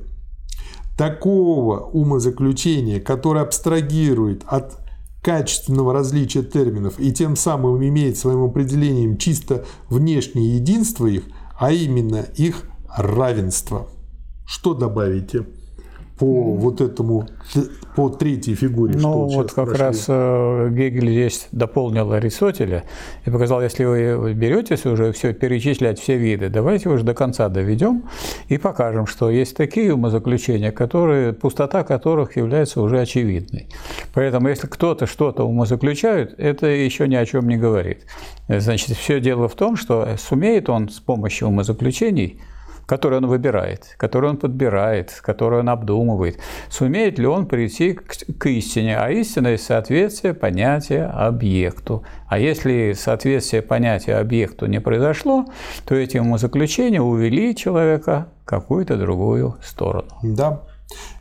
Такого 0.97 1.81
умозаключения, 1.81 2.99
которое 2.99 3.45
абстрагирует 3.45 4.43
от 4.47 4.79
качественного 5.23 5.93
различия 5.93 6.43
терминов 6.43 6.99
и 6.99 7.13
тем 7.13 7.37
самым 7.37 7.87
имеет 7.87 8.17
своим 8.17 8.43
определением 8.43 9.19
чисто 9.19 9.67
внешнее 9.91 10.57
единство 10.57 11.07
их, 11.07 11.25
а 11.59 11.71
именно 11.71 12.25
их 12.37 12.65
равенство. 12.97 13.89
Что 14.47 14.73
добавите? 14.73 15.45
По 16.23 16.55
вот 16.55 16.81
этому, 16.81 17.27
по 17.97 18.09
третьей 18.09 18.55
фигуре. 18.55 18.95
Ну, 18.97 19.27
вот 19.27 19.53
как 19.53 19.65
прошли. 19.65 19.85
раз 19.85 20.05
э, 20.07 20.69
Гегель 20.71 21.11
здесь 21.11 21.49
дополнил 21.51 22.13
Аристотеля 22.13 22.85
и 23.27 23.31
показал, 23.31 23.61
если 23.61 23.83
вы 23.83 24.33
беретесь 24.33 24.87
уже 24.87 25.11
все 25.11 25.33
перечислять 25.33 25.99
все 25.99 26.17
виды, 26.17 26.49
давайте 26.49 26.91
уже 26.91 27.03
до 27.03 27.15
конца 27.15 27.49
доведем 27.49 28.05
и 28.47 28.57
покажем, 28.57 29.09
что 29.09 29.31
есть 29.31 29.57
такие 29.57 29.93
умозаключения, 29.93 30.71
которые, 30.71 31.33
пустота 31.33 31.83
которых 31.83 32.37
является 32.37 32.81
уже 32.81 33.01
очевидной. 33.01 33.67
Поэтому, 34.15 34.49
если 34.49 34.69
кто-то 34.69 35.07
что-то 35.07 35.43
умозаключает, 35.43 36.39
это 36.39 36.69
еще 36.69 37.09
ни 37.09 37.17
о 37.17 37.27
чем 37.27 37.49
не 37.49 37.57
говорит. 37.57 38.07
Значит, 38.47 38.97
все 38.97 39.19
дело 39.19 39.49
в 39.49 39.57
том, 39.57 39.75
что 39.75 40.07
сумеет 40.19 40.71
он 40.71 40.89
с 40.89 41.01
помощью 41.01 41.49
умозаключений– 41.49 42.41
который 42.87 43.19
он 43.19 43.27
выбирает, 43.27 43.95
который 43.97 44.31
он 44.31 44.37
подбирает, 44.37 45.13
который 45.23 45.61
он 45.61 45.69
обдумывает, 45.69 46.39
сумеет 46.69 47.19
ли 47.19 47.27
он 47.27 47.47
прийти 47.47 47.95
к, 47.95 48.05
к 48.39 48.47
истине. 48.47 48.97
А 48.99 49.11
истина 49.11 49.57
соответствие 49.57 50.35
понятия 50.35 51.05
объекту. 51.05 52.03
А 52.29 52.39
если 52.39 52.93
соответствие 52.93 53.63
понятия 53.63 54.17
объекту 54.17 54.67
не 54.67 54.81
произошло, 54.81 55.47
то 55.87 55.95
эти 55.95 56.19
умозаключения 56.19 57.01
увели 57.01 57.55
человека 57.55 58.29
какую-то 58.45 58.97
другую 58.97 59.57
сторону. 59.63 60.09
Да. 60.23 60.63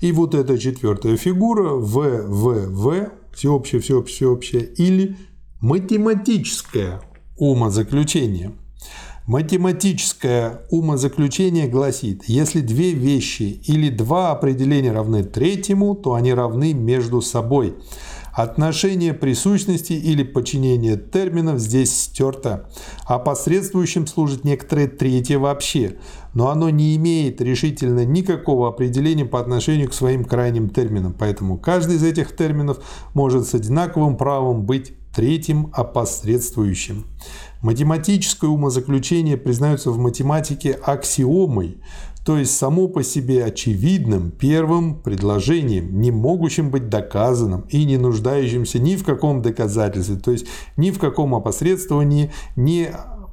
И 0.02 0.12
вот 0.12 0.36
эта 0.36 0.58
четвертая 0.58 1.16
фигура 1.18 1.76
В, 1.76 2.28
В, 2.28 2.68
В, 2.70 3.10
всеобщее, 3.34 3.80
всеобщее, 3.82 4.16
всеобщее, 4.16 4.64
или 4.64 5.16
математическое 5.62 7.02
умозаключение– 7.38 8.52
Математическое 9.32 10.60
умозаключение 10.72 11.66
гласит, 11.66 12.26
если 12.28 12.60
две 12.60 12.92
вещи 12.92 13.62
или 13.66 13.88
два 13.88 14.32
определения 14.32 14.92
равны 14.92 15.24
третьему, 15.24 15.96
то 15.96 16.16
они 16.16 16.34
равны 16.34 16.74
между 16.74 17.22
собой. 17.22 17.76
Отношение 18.34 19.14
присущности 19.14 19.94
или 19.94 20.24
подчинение 20.24 20.98
терминов 20.98 21.60
здесь 21.60 21.98
стерто, 21.98 22.70
а 23.06 23.20
посредствующим 23.20 24.06
служит 24.06 24.44
некоторое 24.44 24.90
третье 24.90 25.40
вообще, 25.40 25.96
но 26.34 26.50
оно 26.50 26.70
не 26.70 26.98
имеет 26.98 27.40
решительно 27.40 28.04
никакого 28.04 28.68
определения 28.68 29.24
по 29.24 29.40
отношению 29.40 29.90
к 29.90 29.94
своим 29.94 30.26
крайним 30.26 30.70
терминам, 30.70 31.16
поэтому 31.18 31.58
каждый 31.58 31.96
из 31.96 32.04
этих 32.04 32.36
терминов 32.36 32.80
может 33.14 33.48
с 33.48 33.54
одинаковым 33.54 34.18
правом 34.18 34.66
быть 34.66 34.92
третьим 35.16 35.72
опосредствующим. 35.74 37.06
Математическое 37.62 38.48
умозаключение 38.48 39.38
признается 39.38 39.92
в 39.92 39.98
математике 40.00 40.72
аксиомой, 40.72 41.78
то 42.26 42.38
есть 42.38 42.56
само 42.56 42.88
по 42.88 43.04
себе 43.04 43.46
очевидным 43.46 44.32
первым 44.32 44.96
предложением, 44.96 46.02
не 46.02 46.12
могущим 46.12 46.72
быть 46.72 46.90
доказанным 46.90 47.62
и 47.70 47.86
не 47.86 47.98
нуждающимся 47.98 48.80
ни 48.80 48.96
в 48.96 49.04
каком 49.04 49.42
доказательстве, 49.42 50.16
то 50.18 50.32
есть 50.32 50.48
ни 50.78 50.92
в 50.92 51.00
каком 51.00 51.36
опосредствовании, 51.36 52.32
ни 52.56 52.92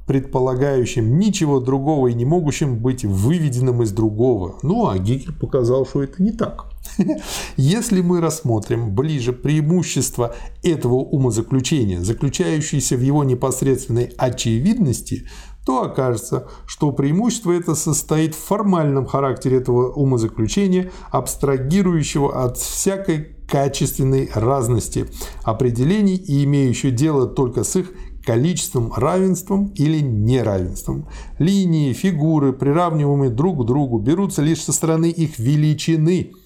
предполагающим 0.09 1.19
ничего 1.19 1.61
другого 1.61 2.09
и 2.09 2.15
не 2.15 2.25
могущим 2.25 2.79
быть 2.79 3.05
выведенным 3.05 3.83
из 3.83 3.93
другого. 3.93 4.59
Ну 4.63 4.89
а 4.89 4.99
Гегель 4.99 5.35
показал, 5.35 5.87
что 5.87 6.03
это 6.03 6.23
не 6.23 6.33
так. 6.33 6.65
Если 7.59 8.01
мы 8.01 8.23
рассмотрим 8.23 8.95
ближе 8.95 9.35
преимущество 9.35 10.35
этого 10.65 10.95
умозаключения, 10.95 12.01
заключающееся 12.01 12.97
в 12.97 13.03
его 13.03 13.23
непосредственной 13.23 14.15
очевидности, 14.17 15.29
то 15.67 15.83
окажется, 15.83 16.49
что 16.67 16.93
преимущество 16.93 17.53
это 17.53 17.75
состоит 17.75 18.35
в 18.35 18.39
формальном 18.39 19.05
характере 19.05 19.59
этого 19.59 19.93
умозаключения, 19.93 20.91
абстрагирующего 21.11 22.45
от 22.45 22.57
всякой 22.57 23.37
качественной 23.47 24.31
разности 24.35 25.07
определений 25.43 26.17
и 26.17 26.45
имеющего 26.45 26.93
дело 26.93 27.27
только 27.27 27.65
с 27.65 27.77
их 27.77 27.93
количеством, 28.25 28.93
равенством 28.95 29.73
или 29.75 30.01
неравенством. 30.01 31.07
Линии, 31.39 31.93
фигуры, 31.93 32.53
приравниваемые 32.53 33.31
друг 33.31 33.62
к 33.62 33.66
другу, 33.66 33.99
берутся 33.99 34.43
лишь 34.43 34.62
со 34.62 34.73
стороны 34.73 35.07
их 35.11 35.39
величины– 35.39 36.33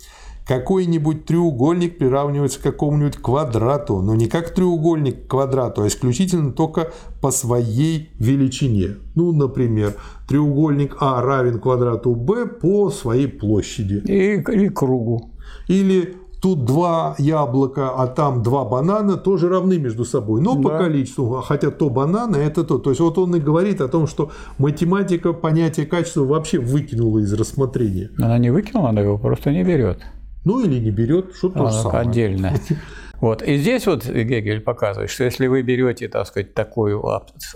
какой-нибудь 0.47 1.25
треугольник 1.25 1.99
приравнивается 1.99 2.59
к 2.59 2.62
какому-нибудь 2.62 3.16
квадрату, 3.16 4.01
но 4.01 4.14
не 4.14 4.27
как 4.27 4.53
треугольник 4.53 5.27
к 5.27 5.31
квадрату, 5.31 5.83
а 5.83 5.89
исключительно 5.89 6.53
только 6.53 6.93
по 7.20 7.31
своей 7.31 8.11
величине. 8.18 8.97
Ну, 9.14 9.33
например, 9.33 9.95
треугольник 10.29 10.97
А 11.01 11.23
равен 11.23 11.61
квадрату 11.61 12.14
Б 12.14 12.47
по 12.47 12.91
своей 12.91 13.29
площади. 13.29 14.03
И, 14.07 14.41
и 14.41 14.68
кругу. 14.68 15.31
Или 15.68 16.16
тут 16.43 16.64
два 16.64 17.14
яблока, 17.18 17.90
а 17.90 18.09
там 18.09 18.43
два 18.43 18.64
банана 18.64 19.16
тоже 19.16 19.49
равны 19.49 19.78
между 19.78 20.05
собой, 20.05 20.40
но 20.43 20.57
да. 20.57 20.68
по 20.68 20.78
количеству, 20.78 21.40
хотя 21.40 21.70
то 21.70 21.88
бананы, 21.88 22.36
это 22.36 22.64
то. 22.64 22.78
То 22.78 22.90
есть 22.90 23.01
вот 23.01 23.16
он 23.16 23.36
и 23.36 23.40
говорит 23.40 23.80
о 23.80 23.88
том, 23.88 24.09
что 24.09 24.32
математика 24.59 25.32
понятие 25.32 25.86
качества 25.86 26.24
вообще 26.24 26.59
выкинула 26.59 27.20
из 27.20 27.32
рассмотрения. 27.32 28.11
Она 28.18 28.38
не 28.38 28.51
выкинула, 28.51 28.88
она 28.88 29.03
его 29.03 29.18
просто 29.18 29.53
не 29.53 29.62
берет. 29.62 30.01
Ну 30.45 30.64
или 30.64 30.80
не 30.80 30.90
берет, 30.90 31.36
что 31.36 31.49
то 31.49 31.66
же 31.66 31.72
самое. 31.72 32.01
Отдельно. 32.01 32.53
Вот. 33.20 33.40
И 33.40 33.57
здесь 33.57 33.86
вот 33.86 34.05
Гегель 34.05 34.61
показывает, 34.61 35.09
что 35.09 35.22
если 35.22 35.47
вы 35.47 35.62
берете, 35.62 36.09
так 36.09 36.26
сказать, 36.26 36.55
такую 36.55 37.01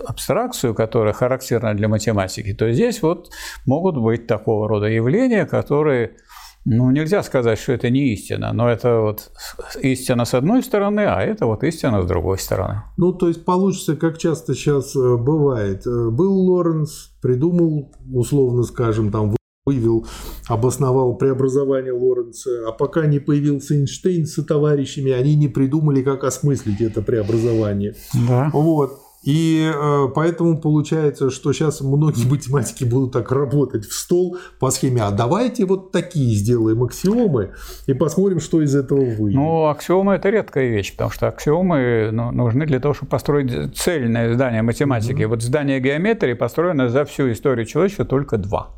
абстракцию, 0.05 0.73
которая 0.73 1.13
характерна 1.13 1.73
для 1.73 1.89
математики, 1.89 2.53
то 2.53 2.71
здесь 2.71 3.01
вот 3.01 3.29
могут 3.65 3.97
быть 3.97 4.27
такого 4.27 4.69
рода 4.69 4.85
явления, 4.85 5.45
которые, 5.45 6.15
ну, 6.69 6.91
нельзя 6.91 7.23
сказать, 7.23 7.57
что 7.59 7.71
это 7.71 7.89
не 7.89 8.13
истина, 8.13 8.51
но 8.51 8.69
это 8.69 8.99
вот 8.99 9.31
истина 9.81 10.25
с 10.25 10.33
одной 10.33 10.61
стороны, 10.61 11.05
а 11.07 11.21
это 11.21 11.45
вот 11.45 11.63
истина 11.63 12.03
с 12.03 12.05
другой 12.05 12.37
стороны. 12.39 12.81
Ну, 12.97 13.13
то 13.13 13.29
есть 13.29 13.45
получится, 13.45 13.95
как 13.95 14.17
часто 14.17 14.53
сейчас 14.53 14.93
э, 14.93 15.15
бывает. 15.15 15.87
Э, 15.87 16.09
был 16.09 16.33
Лоренс, 16.33 17.11
придумал, 17.21 17.93
условно 18.11 18.63
скажем, 18.63 19.13
там 19.13 19.33
вывел, 19.65 20.05
обосновал 20.49 21.15
преобразование 21.15 21.93
Лоренца, 21.93 22.49
а 22.67 22.73
пока 22.73 23.05
не 23.05 23.19
появился 23.19 23.75
Эйнштейн 23.75 24.25
со 24.25 24.43
товарищами, 24.43 25.11
они 25.11 25.35
не 25.35 25.47
придумали, 25.47 26.01
как 26.01 26.25
осмыслить 26.25 26.81
это 26.81 27.01
преобразование. 27.01 27.95
Да. 28.27 28.49
Вот. 28.51 29.06
И 29.27 29.69
э, 29.75 30.07
поэтому 30.15 30.57
получается, 30.57 31.29
что 31.29 31.51
сейчас 31.51 31.81
многие 31.81 32.25
математики 32.31 32.85
будут 32.85 33.11
так 33.11 33.29
работать 33.29 33.85
в 33.85 33.91
стол 33.91 34.37
по 34.57 34.71
схеме, 34.71 35.01
а 35.01 35.11
давайте 35.11 35.65
вот 35.65 35.91
такие 35.91 36.33
сделаем 36.33 36.81
аксиомы 36.81 37.51
и 37.87 37.93
посмотрим, 37.93 38.39
что 38.39 38.61
из 38.61 38.73
этого 38.73 39.01
выйдет. 39.01 39.35
Ну, 39.35 39.65
аксиомы– 39.65 40.13
это 40.15 40.29
редкая 40.29 40.69
вещь, 40.69 40.93
потому 40.93 41.11
что 41.11 41.27
аксиомы 41.27 42.09
ну, 42.13 42.31
нужны 42.31 42.65
для 42.65 42.79
того, 42.79 42.93
чтобы 42.93 43.09
построить 43.09 43.75
цельное 43.75 44.33
здание 44.33 44.61
математики. 44.61 45.23
Mm-hmm. 45.23 45.27
Вот 45.27 45.41
здание 45.41 45.81
геометрии 45.81 46.33
построено 46.33 46.87
за 46.87 47.03
всю 47.03 47.29
историю 47.29 47.65
человечества 47.65 48.05
только 48.05 48.37
два. 48.37 48.77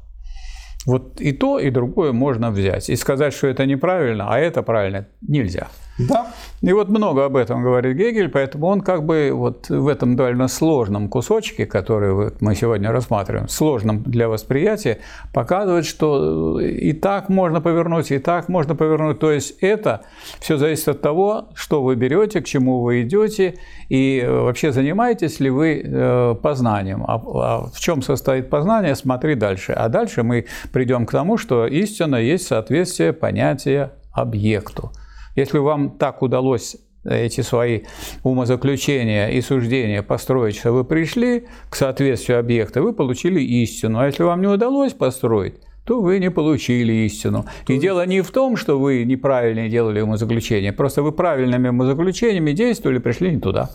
Вот 0.86 1.20
и 1.22 1.34
то, 1.34 1.60
и 1.60 1.70
другое 1.70 2.14
можно 2.14 2.52
взять. 2.52 2.90
И 2.90 2.96
сказать, 2.96 3.34
что 3.34 3.48
это 3.48 3.66
неправильно, 3.66 4.28
а 4.30 4.40
это 4.40 4.64
правильно, 4.64 5.08
нельзя. 5.22 5.68
Да. 6.00 6.28
И 6.62 6.72
вот 6.72 6.90
много 6.90 7.26
об 7.26 7.36
этом 7.36 7.62
говорит 7.62 7.98
Гегель, 7.98 8.30
поэтому 8.30 8.68
он 8.68 8.82
как 8.82 9.06
бы 9.06 9.32
вот 9.34 9.70
в 9.70 9.88
этом 9.88 10.16
довольно 10.16 10.48
сложном 10.48 11.10
кусочке, 11.10 11.66
который 11.66 12.14
вот 12.14 12.42
мы 12.42 12.56
сегодня 12.56 12.92
рассматриваем, 12.92 13.50
сложном 13.50 14.04
для 14.04 14.30
восприятия, 14.30 15.00
показывает, 15.34 15.86
что 15.86 16.60
и 16.60 16.94
так 16.94 17.30
можно 17.30 17.60
повернуть, 17.60 18.12
и 18.12 18.20
так 18.20 18.50
можно 18.50 18.76
повернуть. 18.76 19.20
То 19.20 19.32
есть 19.32 19.58
это 19.62 20.02
все 20.40 20.58
зависит 20.58 20.88
от 20.88 21.02
того, 21.02 21.50
что 21.54 21.84
вы 21.84 21.96
берете, 21.96 22.42
к 22.42 22.46
чему 22.46 22.82
вы 22.82 23.02
идете, 23.02 23.56
и 23.90 24.26
вообще 24.28 24.72
занимаетесь 24.72 25.40
ли 25.40 25.50
вы 25.50 25.82
э, 25.84 26.36
познанием. 26.42 27.04
А, 27.04 27.16
а 27.16 27.70
в 27.74 27.80
чем 27.80 28.02
состоит 28.02 28.50
познание, 28.50 28.96
смотри 28.96 29.36
дальше. 29.36 29.74
А 29.74 29.90
дальше 29.90 30.24
мы 30.24 30.46
придем 30.72 31.06
к 31.06 31.12
тому, 31.12 31.38
что 31.38 31.66
истина 31.66 32.16
есть 32.16 32.48
соответствие 32.48 33.14
понятия 33.14 33.94
объекту. 34.12 34.92
Если 35.36 35.58
вам 35.58 35.98
так 35.98 36.22
удалось 36.22 36.78
эти 37.06 37.42
свои 37.42 37.82
умозаключения 38.24 39.30
и 39.30 39.42
суждения 39.42 40.04
построить, 40.04 40.58
что 40.58 40.72
вы 40.72 40.84
пришли 40.84 41.48
к 41.70 41.76
соответствию 41.76 42.40
объекта, 42.40 42.82
вы 42.82 42.94
получили 42.94 43.40
истину. 43.40 44.00
А 44.00 44.08
если 44.08 44.24
вам 44.24 44.42
не 44.42 44.48
удалось 44.48 44.94
построить, 44.94 45.56
то 45.86 46.02
вы 46.02 46.20
не 46.20 46.30
получили 46.30 46.94
истину. 47.06 47.46
То 47.66 47.74
и 47.74 47.76
есть... 47.76 47.82
дело 47.82 48.06
не 48.06 48.22
в 48.22 48.32
том, 48.32 48.58
что 48.58 48.80
вы 48.80 49.06
неправильно 49.06 49.70
делали 49.70 50.02
умозаключения, 50.02 50.74
просто 50.74 51.02
вы 51.02 51.12
правильными 51.12 51.70
умозаключениями 51.70 52.52
действовали, 52.52 53.00
пришли 53.00 53.32
не 53.32 53.40
туда. 53.40 53.70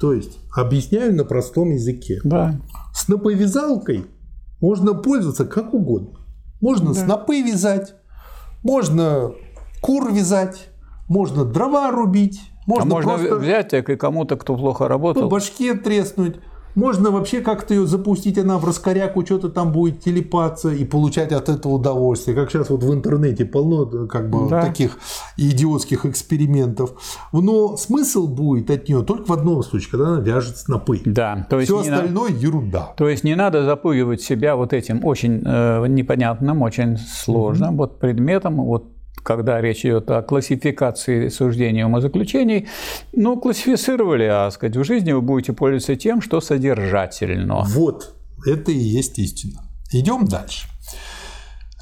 То 0.00 0.14
есть, 0.14 0.38
объясняю 0.56 1.14
на 1.14 1.24
простом 1.24 1.72
языке. 1.72 2.20
Да. 2.24 2.58
Сноповязалкой 2.94 4.06
можно 4.60 4.94
пользоваться 4.94 5.44
как 5.44 5.74
угодно. 5.74 6.19
Можно 6.60 6.94
да. 6.94 7.00
снопы 7.00 7.42
вязать, 7.42 7.94
можно 8.62 9.32
кур 9.80 10.12
вязать, 10.12 10.68
можно 11.08 11.44
дрова 11.44 11.90
рубить, 11.90 12.40
можно, 12.66 12.82
а 12.82 12.94
можно 12.94 13.14
просто 13.14 13.36
взять 13.36 13.72
и 13.72 13.96
кому-то, 13.96 14.36
кто 14.36 14.56
плохо 14.56 14.88
работал. 14.88 15.24
по 15.24 15.28
башке 15.28 15.74
треснуть. 15.74 16.36
Можно 16.80 17.10
вообще 17.10 17.42
как-то 17.42 17.74
ее 17.74 17.86
запустить, 17.86 18.38
она 18.38 18.56
в 18.56 18.64
раскоряку 18.64 19.22
что-то 19.26 19.50
там 19.50 19.70
будет 19.70 20.00
телепаться 20.00 20.70
и 20.70 20.86
получать 20.86 21.30
от 21.30 21.50
этого 21.50 21.74
удовольствие. 21.74 22.34
Как 22.34 22.50
сейчас 22.50 22.70
вот 22.70 22.82
в 22.82 22.94
интернете 22.94 23.44
полно 23.44 24.06
как 24.06 24.30
бы 24.30 24.48
да. 24.48 24.62
таких 24.62 24.96
идиотских 25.36 26.06
экспериментов. 26.06 26.92
Но 27.32 27.76
смысл 27.76 28.26
будет 28.26 28.70
от 28.70 28.88
нее 28.88 29.02
только 29.02 29.26
в 29.26 29.32
одном 29.32 29.62
случае, 29.62 29.90
когда 29.90 30.08
она 30.08 30.20
вяжет 30.22 30.56
снопы. 30.56 31.02
Да, 31.04 31.46
то 31.50 31.60
есть 31.60 31.70
Все 31.70 31.80
остальное 31.80 32.30
на... 32.30 32.34
ерунда. 32.34 32.94
То 32.96 33.10
есть 33.10 33.24
не 33.24 33.34
надо 33.34 33.62
запугивать 33.64 34.22
себя 34.22 34.56
вот 34.56 34.72
этим 34.72 35.04
очень 35.04 35.42
э, 35.44 35.86
непонятным, 35.86 36.62
очень 36.62 36.96
сложным 36.96 37.74
mm-hmm. 37.74 37.76
вот 37.76 38.00
предметом, 38.00 38.56
вот 38.56 38.86
когда 39.22 39.60
речь 39.60 39.84
идет 39.84 40.10
о 40.10 40.22
классификации 40.22 41.28
суждений 41.28 41.84
умозаключений, 41.84 42.68
ну, 43.12 43.38
классифицировали, 43.38 44.24
а 44.24 44.50
сказать, 44.50 44.76
в 44.76 44.84
жизни 44.84 45.12
вы 45.12 45.20
будете 45.20 45.52
пользоваться 45.52 45.96
тем, 45.96 46.22
что 46.22 46.40
содержательно. 46.40 47.64
Вот, 47.64 48.14
это 48.46 48.72
и 48.72 48.78
есть 48.78 49.18
истина. 49.18 49.62
Идем 49.92 50.26
дальше. 50.26 50.66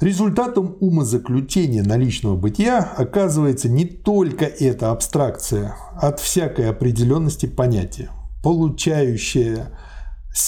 Результатом 0.01 0.77
умозаключения 0.79 1.83
наличного 1.83 2.37
бытия 2.37 2.79
оказывается 2.79 3.67
не 3.67 3.83
только 3.83 4.45
эта 4.45 4.91
абстракция 4.91 5.75
от 5.95 6.21
всякой 6.21 6.69
определенности 6.69 7.47
понятия, 7.47 8.09
получающая 8.41 9.77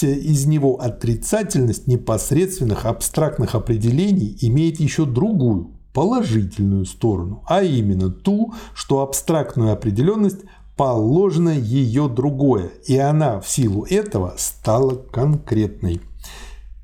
из 0.00 0.46
него 0.46 0.80
отрицательность 0.80 1.86
непосредственных 1.86 2.86
абстрактных 2.86 3.54
определений 3.54 4.38
имеет 4.40 4.80
еще 4.80 5.04
другую, 5.04 5.71
положительную 5.92 6.86
сторону, 6.86 7.44
а 7.46 7.62
именно 7.62 8.10
ту, 8.10 8.54
что 8.74 9.00
абстрактную 9.00 9.72
определенность 9.72 10.40
положено 10.76 11.50
ее 11.50 12.08
другое, 12.08 12.70
и 12.86 12.96
она 12.96 13.40
в 13.40 13.48
силу 13.48 13.84
этого 13.84 14.34
стала 14.38 14.94
конкретной. 14.96 16.00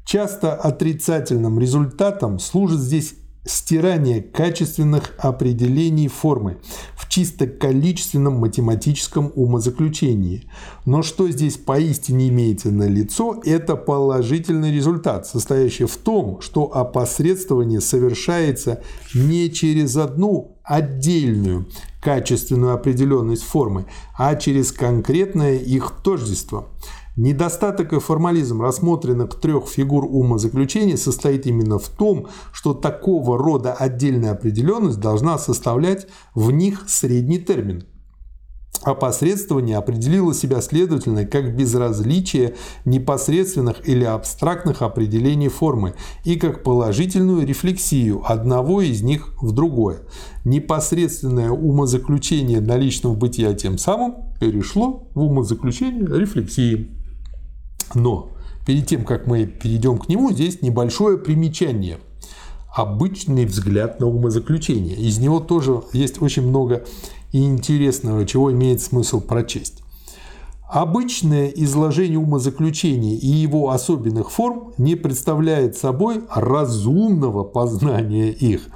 Часто 0.05 0.55
отрицательным 0.55 1.59
результатом 1.59 2.39
служит 2.39 2.81
здесь 2.81 3.15
стирание 3.49 4.23
качественных 4.23 5.15
определений 5.19 6.09
формы 6.09 6.59
в 6.97 7.09
чисто 7.09 7.47
количественном 7.47 8.35
математическом 8.35 9.33
умозаключении. 9.35 10.49
Но 10.85 11.03
что 11.03 11.29
здесь 11.31 11.57
поистине 11.57 12.29
имеется 12.29 12.71
на 12.71 12.87
лицо, 12.89 13.41
это 13.45 13.77
положительный 13.77 14.73
результат, 14.73 15.27
состоящий 15.27 15.87
в 15.87 15.97
том, 15.97 16.41
что 16.41 16.77
опосредствование 16.77 17.81
совершается 17.81 18.83
не 19.15 19.51
через 19.51 19.97
одну 19.97 20.59
отдельную 20.63 21.67
качественную 22.03 22.75
определенность 22.75 23.43
формы, 23.43 23.87
а 24.17 24.37
через 24.37 24.71
конкретное 24.73 25.57
их 25.57 25.95
тождество– 26.05 26.69
Недостаток 27.19 27.93
и 27.95 27.99
формализм 27.99 28.63
рассмотренных 28.63 29.41
трех 29.41 29.67
фигур 29.67 30.05
умозаключения 30.05 30.97
состоит 30.97 31.49
именно 31.49 31.81
в 31.81 31.89
том, 31.89 32.29
что 32.53 32.75
такого 32.75 33.37
рода 33.37 33.73
отдельная 33.73 34.31
определенность 34.31 35.01
должна 35.01 35.37
составлять 35.37 36.07
в 36.37 36.53
них 36.53 36.85
средний 36.87 37.41
термин. 37.41 37.83
Опосредствование 38.85 39.79
определило 39.79 40.33
себя 40.33 40.61
следовательно 40.61 41.25
как 41.25 41.57
безразличие 41.57 42.55
непосредственных 42.85 43.89
или 43.89 44.05
абстрактных 44.05 44.83
определений 44.83 45.49
формы 45.49 45.95
и 46.23 46.37
как 46.37 46.63
положительную 46.63 47.45
рефлексию 47.45 48.23
одного 48.25 48.81
из 48.81 49.03
них 49.03 49.35
в 49.43 49.51
другое. 49.51 50.03
Непосредственное 50.45 51.51
умозаключение 51.51 52.61
наличного 52.61 53.17
бытия 53.17 53.55
тем 53.55 53.77
самым 53.77 54.15
перешло 54.39 55.09
в 55.15 55.21
умозаключение 55.21 56.07
рефлексии. 56.17 56.98
Но 57.95 58.31
перед 58.67 58.87
тем, 58.87 59.05
как 59.05 59.27
мы 59.27 59.47
перейдем 59.47 59.99
к 59.99 60.09
нему, 60.09 60.31
здесь 60.33 60.63
небольшое 60.63 61.19
примечание. 61.19 61.99
Обычный 62.75 63.47
взгляд 63.47 63.99
на 64.01 64.07
умозаключение. 64.07 64.97
Из 64.97 65.19
него 65.19 65.41
тоже 65.41 65.83
есть 65.93 66.21
очень 66.23 66.47
много 66.47 66.85
интересного, 67.33 68.27
чего 68.27 68.53
имеет 68.53 68.81
смысл 68.81 69.21
прочесть. 69.21 69.83
Обычное 70.69 71.49
изложение 71.49 72.19
умозаключения 72.19 73.17
и 73.17 73.27
его 73.27 73.71
особенных 73.71 74.31
форм 74.31 74.75
не 74.77 74.97
представляет 74.97 75.79
собой 75.79 76.25
разумного 76.29 77.43
познания 77.43 78.31
их, 78.31 78.69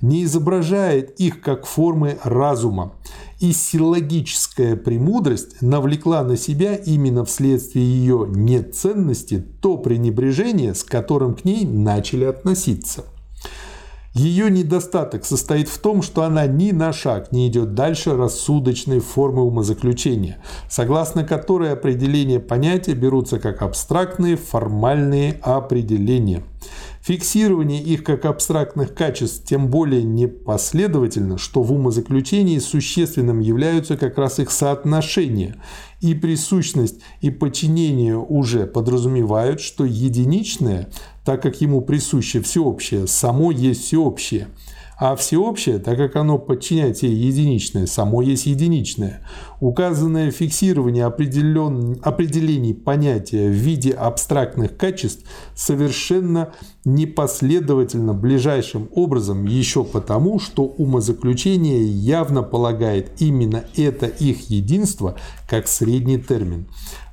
не 0.00 0.24
изображает 0.24 1.20
их 1.20 1.42
как 1.42 1.66
формы 1.66 2.16
разума, 2.24 2.94
и 3.40 3.52
силлогическая 3.52 4.76
премудрость 4.76 5.60
навлекла 5.60 6.22
на 6.22 6.36
себя 6.36 6.74
именно 6.74 7.24
вследствие 7.24 7.84
ее 7.84 8.26
неценности 8.28 9.44
то 9.60 9.76
пренебрежение, 9.76 10.74
с 10.74 10.84
которым 10.84 11.34
к 11.34 11.44
ней 11.44 11.64
начали 11.64 12.24
относиться. 12.24 13.04
Ее 14.14 14.48
недостаток 14.48 15.24
состоит 15.24 15.68
в 15.68 15.78
том, 15.78 16.00
что 16.00 16.22
она 16.22 16.46
ни 16.46 16.70
на 16.70 16.92
шаг 16.92 17.32
не 17.32 17.48
идет 17.48 17.74
дальше 17.74 18.16
рассудочной 18.16 19.00
формы 19.00 19.42
умозаключения, 19.42 20.38
согласно 20.70 21.24
которой 21.24 21.72
определения 21.72 22.38
понятия 22.38 22.94
берутся 22.94 23.40
как 23.40 23.62
абстрактные 23.62 24.36
формальные 24.36 25.40
определения. 25.42 26.44
Фиксирование 27.04 27.82
их 27.82 28.02
как 28.02 28.24
абстрактных 28.24 28.94
качеств 28.94 29.44
тем 29.44 29.68
более 29.68 30.02
непоследовательно, 30.02 31.36
что 31.36 31.62
в 31.62 31.70
умозаключении 31.70 32.58
существенным 32.58 33.40
являются 33.40 33.98
как 33.98 34.16
раз 34.16 34.38
их 34.38 34.50
соотношения, 34.50 35.56
и 36.00 36.14
присущность 36.14 37.00
и 37.20 37.28
подчинение 37.28 38.16
уже 38.16 38.66
подразумевают, 38.66 39.60
что 39.60 39.84
единичное, 39.84 40.88
так 41.26 41.42
как 41.42 41.60
ему 41.60 41.82
присуще 41.82 42.40
всеобщее, 42.40 43.06
само 43.06 43.50
есть 43.50 43.82
всеобщее– 43.82 44.48
а 44.98 45.16
всеобщее, 45.16 45.78
так 45.78 45.96
как 45.96 46.16
оно 46.16 46.38
подчиняет 46.38 46.98
себе 46.98 47.12
единичное, 47.12 47.86
само 47.86 48.22
есть 48.22 48.46
единичное. 48.46 49.20
Указанное 49.60 50.30
фиксирование 50.30 51.04
определен... 51.04 51.98
определений 52.02 52.74
понятия 52.74 53.48
в 53.48 53.52
виде 53.52 53.90
абстрактных 53.90 54.76
качеств 54.76 55.24
совершенно 55.54 56.52
непоследовательно 56.84 58.12
ближайшим 58.12 58.88
образом 58.92 59.46
еще 59.46 59.84
потому, 59.84 60.38
что 60.38 60.64
умозаключение 60.64 61.84
явно 61.84 62.42
полагает 62.42 63.10
именно 63.20 63.64
это 63.76 64.06
их 64.06 64.50
единство 64.50 65.16
как 65.48 65.66
средний 65.66 66.18
термин 66.18 66.66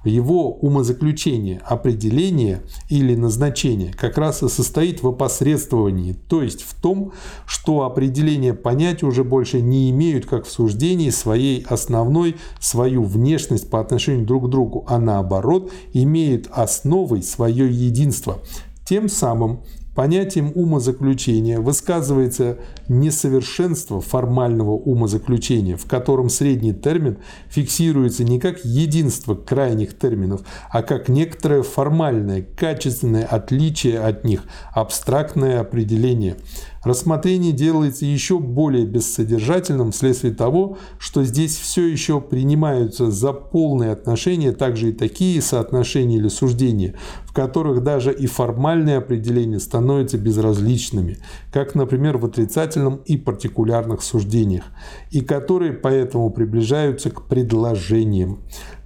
его 0.04 0.52
умозаключение, 0.52 1.62
определение 1.66 2.62
или 2.90 3.16
назначение 3.16 3.94
как 3.94 4.18
раз 4.18 4.42
и 4.42 4.50
состоит 4.50 5.04
в 5.04 5.08
опосредствовании, 5.08 6.14
то 6.14 6.42
есть 6.42 6.64
в 6.64 6.74
том, 6.74 7.14
что 7.46 7.84
определение 7.84 8.54
понятия 8.54 9.06
уже 9.06 9.24
больше 9.24 9.62
не 9.62 9.90
имеют 9.92 10.26
как 10.26 10.46
в 10.46 10.52
суждении 10.52 11.10
своей 11.10 11.64
основной 11.64 12.38
свою 12.60 13.04
внешность 13.04 13.70
по 13.70 13.80
отношению 13.80 14.26
друг 14.26 14.46
к 14.46 14.50
другу, 14.50 14.86
а 14.88 15.00
наоборот 15.00 15.72
имеют 15.94 16.48
основой 16.52 17.22
свое 17.22 17.72
единство, 17.72 18.40
тем 18.86 19.08
самым 19.08 19.62
Понятием 19.96 20.54
умозаключения 20.56 21.60
высказывается 21.60 22.58
несовершенство 22.88 24.00
формального 24.00 24.72
умозаключения, 24.72 25.76
в 25.76 25.86
котором 25.86 26.30
средний 26.30 26.74
термин 26.74 27.18
фиксируется 27.50 28.24
не 28.24 28.40
как 28.40 28.64
единство 28.64 29.36
крайних 29.36 29.98
терминов, 29.98 30.42
а 30.70 30.82
как 30.82 31.10
некоторое 31.10 31.62
формальное, 31.62 32.42
качественное 32.42 33.26
отличие 33.26 34.00
от 34.00 34.24
них, 34.24 34.44
абстрактное 34.74 35.60
определение– 35.60 36.38
Рассмотрение 36.84 37.52
делается 37.52 38.06
еще 38.08 38.40
более 38.40 38.88
бессодержательным 38.88 39.92
вследствие 39.92 40.34
того, 40.34 40.80
что 40.98 41.24
здесь 41.24 41.56
все 41.56 41.86
еще 41.86 42.20
принимаются 42.20 43.12
за 43.12 43.34
полные 43.34 43.92
отношения 43.92 44.52
также 44.52 44.90
и 44.90 44.94
такие 44.94 45.42
соотношения 45.44 46.18
или 46.18 46.28
суждения, 46.28 46.96
в 47.24 47.34
которых 47.34 47.84
даже 47.84 48.12
и 48.12 48.26
формальные 48.26 48.98
определения 48.98 49.60
становятся 49.60 50.18
безразличными, 50.18 51.20
как, 51.54 51.76
например, 51.76 52.18
в 52.18 52.26
отрицательном 52.26 53.02
и 53.06 53.16
партикулярных 53.16 54.02
суждениях, 54.02 54.64
и 55.12 55.22
которые 55.22 55.74
поэтому 55.74 56.32
приближаются 56.32 57.12
к 57.12 57.28
предложениям. 57.28 58.40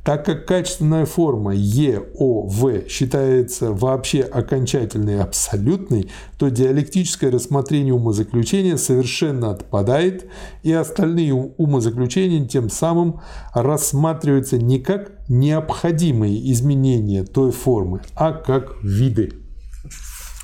Так 0.05 0.23
как 0.23 0.45
качественная 0.45 1.07
форма 1.07 1.55
ЕОВ 1.55 2.87
считается 2.87 3.71
вообще 3.71 4.21
окончательной 4.21 5.15
и 5.15 5.17
абсолютной, 5.19 6.11
то 6.37 6.49
диалектическое 6.49 7.31
рассмотрение 7.31 7.95
умозаключения 7.95 8.77
совершенно 8.77 9.49
отпадает, 9.49 10.29
и 10.61 10.71
остальные 10.71 11.33
умозаключения 11.33 12.47
тем 12.47 12.69
самым 12.69 13.21
рассматриваются 13.55 14.59
не 14.59 14.77
как 14.77 15.11
необходимые 15.27 16.51
изменения 16.51 17.23
той 17.23 17.51
формы, 17.51 18.01
а 18.15 18.31
как 18.31 18.75
виды. 18.83 19.33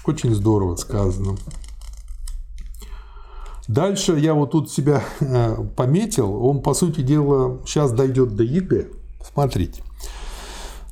Очень 0.07 0.33
здорово 0.33 0.75
сказано. 0.75 1.37
Дальше 3.67 4.17
я 4.17 4.33
вот 4.33 4.51
тут 4.51 4.71
себя 4.71 5.03
э, 5.19 5.55
пометил, 5.75 6.43
он, 6.43 6.63
по 6.63 6.73
сути 6.73 7.01
дела, 7.01 7.59
сейчас 7.63 7.93
дойдет 7.93 8.35
до 8.35 8.41
ЕГЭ. 8.41 9.00
Смотрите. 9.33 9.81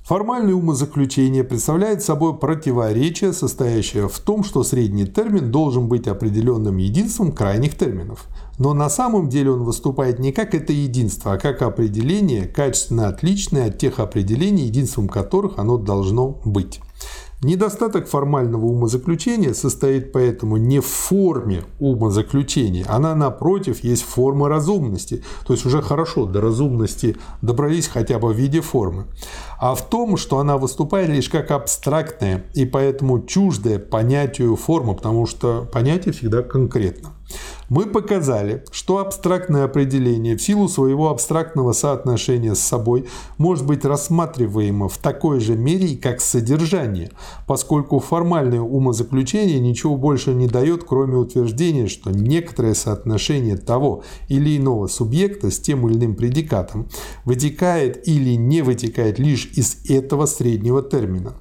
Формальное 0.09 0.55
умозаключение 0.55 1.43
представляет 1.43 2.01
собой 2.01 2.35
противоречие, 2.35 3.31
состоящее 3.31 4.09
в 4.09 4.17
том, 4.17 4.43
что 4.43 4.63
средний 4.63 5.05
термин 5.05 5.51
должен 5.51 5.87
быть 5.87 6.07
определенным 6.07 6.77
единством 6.77 7.31
крайних 7.31 7.77
терминов. 7.77 8.25
Но 8.57 8.73
на 8.73 8.89
самом 8.89 9.29
деле 9.29 9.51
он 9.51 9.63
выступает 9.63 10.17
не 10.17 10.31
как 10.31 10.55
это 10.55 10.73
единство, 10.73 11.33
а 11.33 11.37
как 11.37 11.61
определение, 11.61 12.47
качественно 12.47 13.07
отличное 13.07 13.67
от 13.67 13.77
тех 13.77 13.99
определений, 13.99 14.63
единством 14.63 15.07
которых 15.07 15.59
оно 15.59 15.77
должно 15.77 16.39
быть. 16.43 16.79
Недостаток 17.41 18.09
формального 18.09 18.65
умозаключения 18.65 19.53
состоит 19.53 20.11
поэтому 20.11 20.57
не 20.57 20.81
в 20.81 20.85
форме 20.85 21.63
умозаключения, 21.79 22.85
она, 22.89 23.15
напротив, 23.15 23.81
есть 23.81 24.03
форма 24.03 24.49
разумности. 24.49 25.23
То 25.47 25.53
есть 25.53 25.65
уже 25.65 25.81
хорошо 25.81 26.25
до 26.25 26.41
разумности 26.41 27.15
добрались 27.41 27.87
хотя 27.87 28.19
бы 28.19 28.33
в 28.33 28.35
виде 28.35 28.59
формы. 28.59 29.05
А 29.59 29.75
в 29.75 29.81
том, 29.87 30.15
что 30.15 30.39
она 30.39 30.57
выступает 30.57 31.09
лишь 31.09 31.27
как 31.27 31.51
абстрактная 31.51 32.45
и 32.53 32.65
поэтому 32.65 33.25
чуждая 33.25 33.77
понятию 33.77 34.55
форма, 34.55 34.93
потому 34.93 35.25
что 35.25 35.67
понятие 35.71 36.13
всегда 36.13 36.41
конкретно. 36.43 37.09
Мы 37.69 37.85
показали, 37.85 38.63
что 38.71 38.97
абстрактное 38.97 39.65
определение 39.65 40.35
в 40.35 40.41
силу 40.41 40.67
своего 40.67 41.11
абстрактного 41.11 41.73
соотношения 41.73 42.55
с 42.55 42.59
собой 42.59 43.05
может 43.37 43.65
быть 43.67 43.85
рассматриваемо 43.85 44.89
в 44.89 44.97
такой 44.97 45.39
же 45.39 45.55
мере, 45.55 45.95
как 45.95 46.19
содержание, 46.19 47.11
поскольку 47.45 47.99
формальное 47.99 48.61
умозаключение 48.61 49.59
ничего 49.59 49.97
больше 49.97 50.33
не 50.33 50.47
дает, 50.47 50.83
кроме 50.83 51.17
утверждения, 51.17 51.87
что 51.87 52.09
некоторое 52.09 52.73
соотношение 52.73 53.57
того 53.57 54.03
или 54.27 54.57
иного 54.57 54.87
субъекта 54.87 55.51
с 55.51 55.59
тем 55.59 55.87
или 55.87 55.95
иным 55.95 56.15
предикатом 56.15 56.89
вытекает 57.23 58.07
или 58.07 58.33
не 58.33 58.63
вытекает 58.63 59.19
лишь 59.19 59.48
из 59.55 59.77
этого 59.89 60.25
среднего 60.25 60.81
термина. 60.81 61.33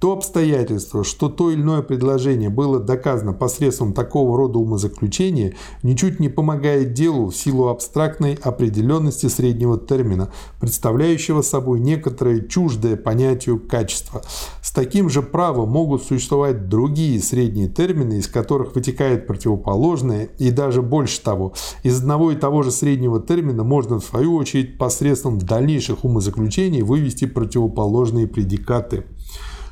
То 0.00 0.12
обстоятельство, 0.12 1.04
что 1.04 1.30
то 1.30 1.50
или 1.50 1.60
иное 1.60 1.80
предложение 1.80 2.50
было 2.50 2.78
доказано 2.78 3.32
посредством 3.32 3.94
такого 3.94 4.36
рода 4.36 4.58
умозаключения, 4.58 5.54
ничуть 5.82 6.20
не 6.20 6.28
помогает 6.28 6.92
делу 6.92 7.30
в 7.30 7.36
силу 7.36 7.68
абстрактной 7.68 8.34
определенности 8.34 9.26
среднего 9.26 9.78
термина, 9.78 10.30
представляющего 10.60 11.40
собой 11.40 11.80
некоторое 11.80 12.40
чуждое 12.42 12.96
понятию 12.96 13.58
качества. 13.58 14.22
С 14.60 14.70
таким 14.70 15.08
же 15.08 15.22
правом 15.22 15.70
могут 15.70 16.02
существовать 16.02 16.68
другие 16.68 17.20
средние 17.22 17.68
термины, 17.68 18.18
из 18.18 18.28
которых 18.28 18.74
вытекает 18.74 19.26
противоположное, 19.26 20.28
и 20.38 20.50
даже 20.50 20.82
больше 20.82 21.22
того, 21.22 21.54
из 21.82 22.00
одного 22.00 22.32
и 22.32 22.36
того 22.36 22.62
же 22.62 22.70
среднего 22.70 23.18
термина 23.20 23.64
можно 23.64 23.98
в 23.98 24.04
свою 24.04 24.34
очередь 24.34 24.76
посредством 24.76 25.38
дальнейших 25.38 26.04
умозаключений 26.04 26.82
вывести 26.82 27.24
противоположные 27.24 28.26
предикаты. 28.26 29.04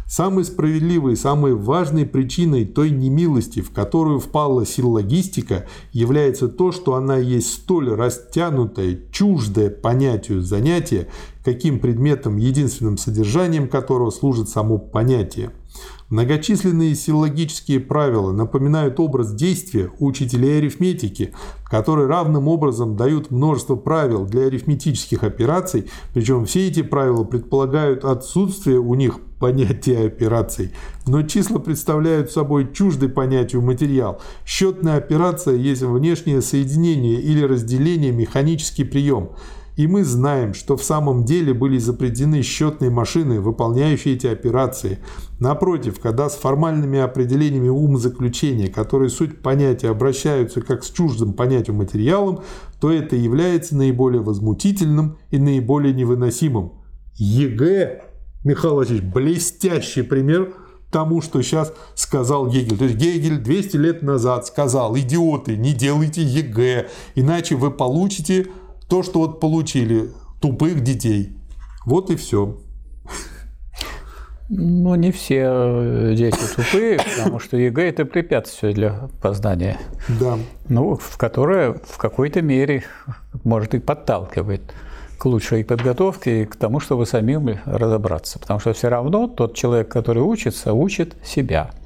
Самой 0.06 0.44
справедливой, 0.44 1.16
самой 1.16 1.54
важной 1.54 2.04
причиной 2.04 2.66
той 2.66 2.90
немилости, 2.90 3.60
в 3.60 3.70
которую 3.70 4.20
впала 4.20 4.66
силлогистика, 4.66 5.66
является 5.92 6.48
то, 6.48 6.72
что 6.72 6.94
она 6.94 7.16
есть 7.16 7.52
столь 7.52 7.94
растянутое, 7.94 9.00
чуждое 9.10 9.70
понятию 9.70 10.42
занятия, 10.42 11.08
каким 11.44 11.78
предметом, 11.80 12.36
единственным 12.36 12.98
содержанием 12.98 13.68
которого 13.68 14.10
служит 14.10 14.48
само 14.48 14.78
понятие. 14.78 15.52
Многочисленные 16.10 16.94
силлогические 16.94 17.80
правила 17.80 18.30
напоминают 18.30 19.00
образ 19.00 19.34
действия 19.34 19.90
учителей 19.98 20.58
арифметики, 20.58 21.34
которые 21.64 22.06
равным 22.06 22.46
образом 22.46 22.94
дают 22.96 23.30
множество 23.30 23.74
правил 23.74 24.24
для 24.24 24.42
арифметических 24.42 25.24
операций, 25.24 25.90
причем 26.12 26.44
все 26.44 26.68
эти 26.68 26.82
правила 26.82 27.24
предполагают 27.24 28.04
отсутствие 28.04 28.78
у 28.78 28.94
них 28.94 29.18
понятия 29.44 30.06
операций. 30.06 30.72
Но 31.06 31.22
числа 31.22 31.58
представляют 31.58 32.30
собой 32.30 32.72
чуждый 32.72 33.10
понятию 33.10 33.60
материал. 33.60 34.22
Счетная 34.46 34.96
операция 34.96 35.54
есть 35.54 35.82
внешнее 35.82 36.40
соединение 36.40 37.20
или 37.20 37.42
разделение 37.42 38.10
механический 38.10 38.84
прием– 38.84 39.32
и 39.76 39.88
мы 39.88 40.04
знаем, 40.04 40.54
что 40.54 40.76
в 40.76 40.84
самом 40.84 41.24
деле 41.24 41.52
были 41.52 41.78
запретены 41.78 42.42
счетные 42.42 42.90
машины, 42.90 43.40
выполняющие 43.40 44.14
эти 44.14 44.28
операции. 44.28 45.00
Напротив, 45.40 45.98
когда 46.00 46.30
с 46.30 46.36
формальными 46.36 47.00
определениями 47.00 47.68
умозаключения, 47.68 48.68
которые 48.68 49.10
суть 49.10 49.42
понятия 49.42 49.88
обращаются 49.88 50.60
как 50.60 50.84
с 50.84 50.90
чуждым 50.90 51.32
понятию 51.32 51.74
материалом, 51.74 52.42
то 52.80 52.92
это 52.92 53.16
является 53.16 53.76
наиболее 53.76 54.22
возмутительным 54.22 55.18
и 55.32 55.38
наиболее 55.38 55.92
невыносимым. 55.92 56.74
ЕГЭ, 57.16 58.13
Михаил 58.44 58.76
Васильевич, 58.76 59.04
блестящий 59.04 60.02
пример 60.02 60.54
тому, 60.90 61.22
что 61.22 61.42
сейчас 61.42 61.72
сказал 61.94 62.46
Гегель. 62.46 62.78
То 62.78 62.84
есть 62.84 62.96
Гегель 62.96 63.38
200 63.38 63.76
лет 63.78 64.02
назад 64.02 64.46
сказал, 64.46 64.96
идиоты, 64.96 65.56
не 65.56 65.72
делайте 65.72 66.22
ЕГЭ, 66.22 66.88
иначе 67.16 67.56
вы 67.56 67.72
получите 67.72 68.46
то, 68.88 69.02
что 69.02 69.20
вот 69.20 69.40
получили 69.40 70.10
тупых 70.40 70.82
детей. 70.82 71.36
Вот 71.84 72.10
и 72.10 72.16
все. 72.16 72.60
Ну, 74.50 74.94
не 74.94 75.10
все 75.10 75.42
э, 75.46 76.14
дети 76.14 76.38
тупые, 76.54 76.98
потому 76.98 77.38
что 77.40 77.56
ЕГЭ– 77.56 77.82
это 77.88 78.04
препятствие 78.04 78.74
для 78.74 79.08
познания. 79.22 79.78
Да. 80.20 80.38
Ну, 80.68 80.96
в 80.96 81.16
которое 81.16 81.80
в 81.82 81.96
какой-то 81.96 82.42
мере, 82.42 82.84
может, 83.42 83.74
и 83.74 83.78
подталкивает 83.78 84.74
лучшей 85.24 85.64
подготовке 85.64 86.42
и 86.42 86.44
к 86.46 86.56
тому, 86.56 86.80
чтобы 86.80 87.06
самим 87.06 87.58
разобраться. 87.64 88.38
Потому 88.38 88.60
что 88.60 88.72
все 88.72 88.88
равно 88.88 89.26
тот 89.26 89.54
человек, 89.54 89.88
который 89.88 90.22
учится, 90.22 90.72
учит 90.72 91.16
себя– 91.24 91.70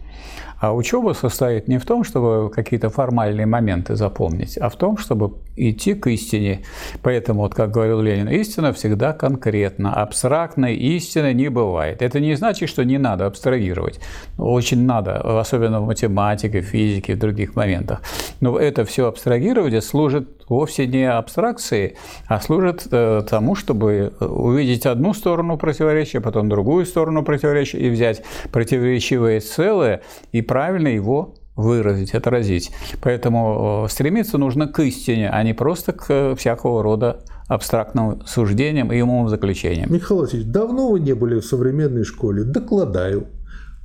а 0.61 0.75
учеба 0.75 1.13
состоит 1.13 1.69
не 1.69 1.79
в 1.79 1.85
том, 1.85 2.03
чтобы 2.03 2.51
какие-то 2.51 2.91
формальные 2.91 3.47
моменты 3.47 3.95
запомнить, 3.95 4.59
а 4.59 4.69
в 4.69 4.77
том, 4.77 4.99
чтобы 4.99 5.35
идти 5.57 5.95
к 5.95 6.09
истине. 6.09 6.65
Поэтому, 7.03 7.43
вот 7.43 7.55
как 7.55 7.71
говорил 7.71 8.01
Ленин, 8.01 8.29
истина 8.29 8.73
всегда 8.73 9.13
конкретна. 9.13 9.95
Абстрактной 9.95 10.75
истины 10.75 11.33
не 11.33 11.49
бывает. 11.49 12.03
Это 12.03 12.19
не 12.19 12.35
значит, 12.35 12.69
что 12.69 12.85
не 12.85 12.99
надо 12.99 13.27
абстрагировать. 13.27 14.01
Очень 14.37 14.85
надо, 14.85 15.41
особенно 15.41 15.81
в 15.81 15.87
математике, 15.87 16.61
физике, 16.61 17.15
в 17.15 17.19
других 17.19 17.55
моментах. 17.55 18.03
Но 18.41 18.59
это 18.59 18.85
все 18.85 19.07
абстрагирование 19.07 19.81
служит 19.81 20.38
вовсе 20.49 20.87
не 20.87 21.11
абстракции, 21.11 21.97
а 22.27 22.41
служит 22.41 22.87
э, 22.91 23.23
тому, 23.29 23.55
чтобы 23.55 24.13
увидеть 24.21 24.87
одну 24.87 25.15
сторону 25.15 25.59
противоречия, 25.59 26.21
потом 26.21 26.49
другую 26.49 26.87
сторону 26.87 27.23
противоречия 27.23 27.79
и 27.79 27.91
взять 27.91 28.23
противоречивое 28.53 29.41
целое 29.41 30.03
и 30.33 30.43
правильно 30.43 30.89
его 30.89 31.35
выразить, 31.59 32.15
отразить. 32.15 32.71
Поэтому 33.03 33.85
э, 33.85 33.91
стремиться 33.91 34.39
нужно 34.39 34.69
к 34.69 34.81
истине, 34.81 35.29
а 35.29 35.43
не 35.43 35.55
просто 35.55 35.93
к 35.93 36.05
э, 36.09 36.35
всякого 36.37 36.83
рода 36.83 37.21
абстрактным 37.49 38.25
суждениям 38.27 38.93
и 38.93 39.01
умовым 39.01 39.29
заключениям. 39.29 39.93
Михаил 39.93 40.21
Васильевич, 40.21 40.53
давно 40.53 40.91
вы 40.91 41.01
не 41.01 41.15
были 41.15 41.41
в 41.41 41.45
современной 41.45 42.05
школе? 42.05 42.45
Докладаю. 42.45 43.27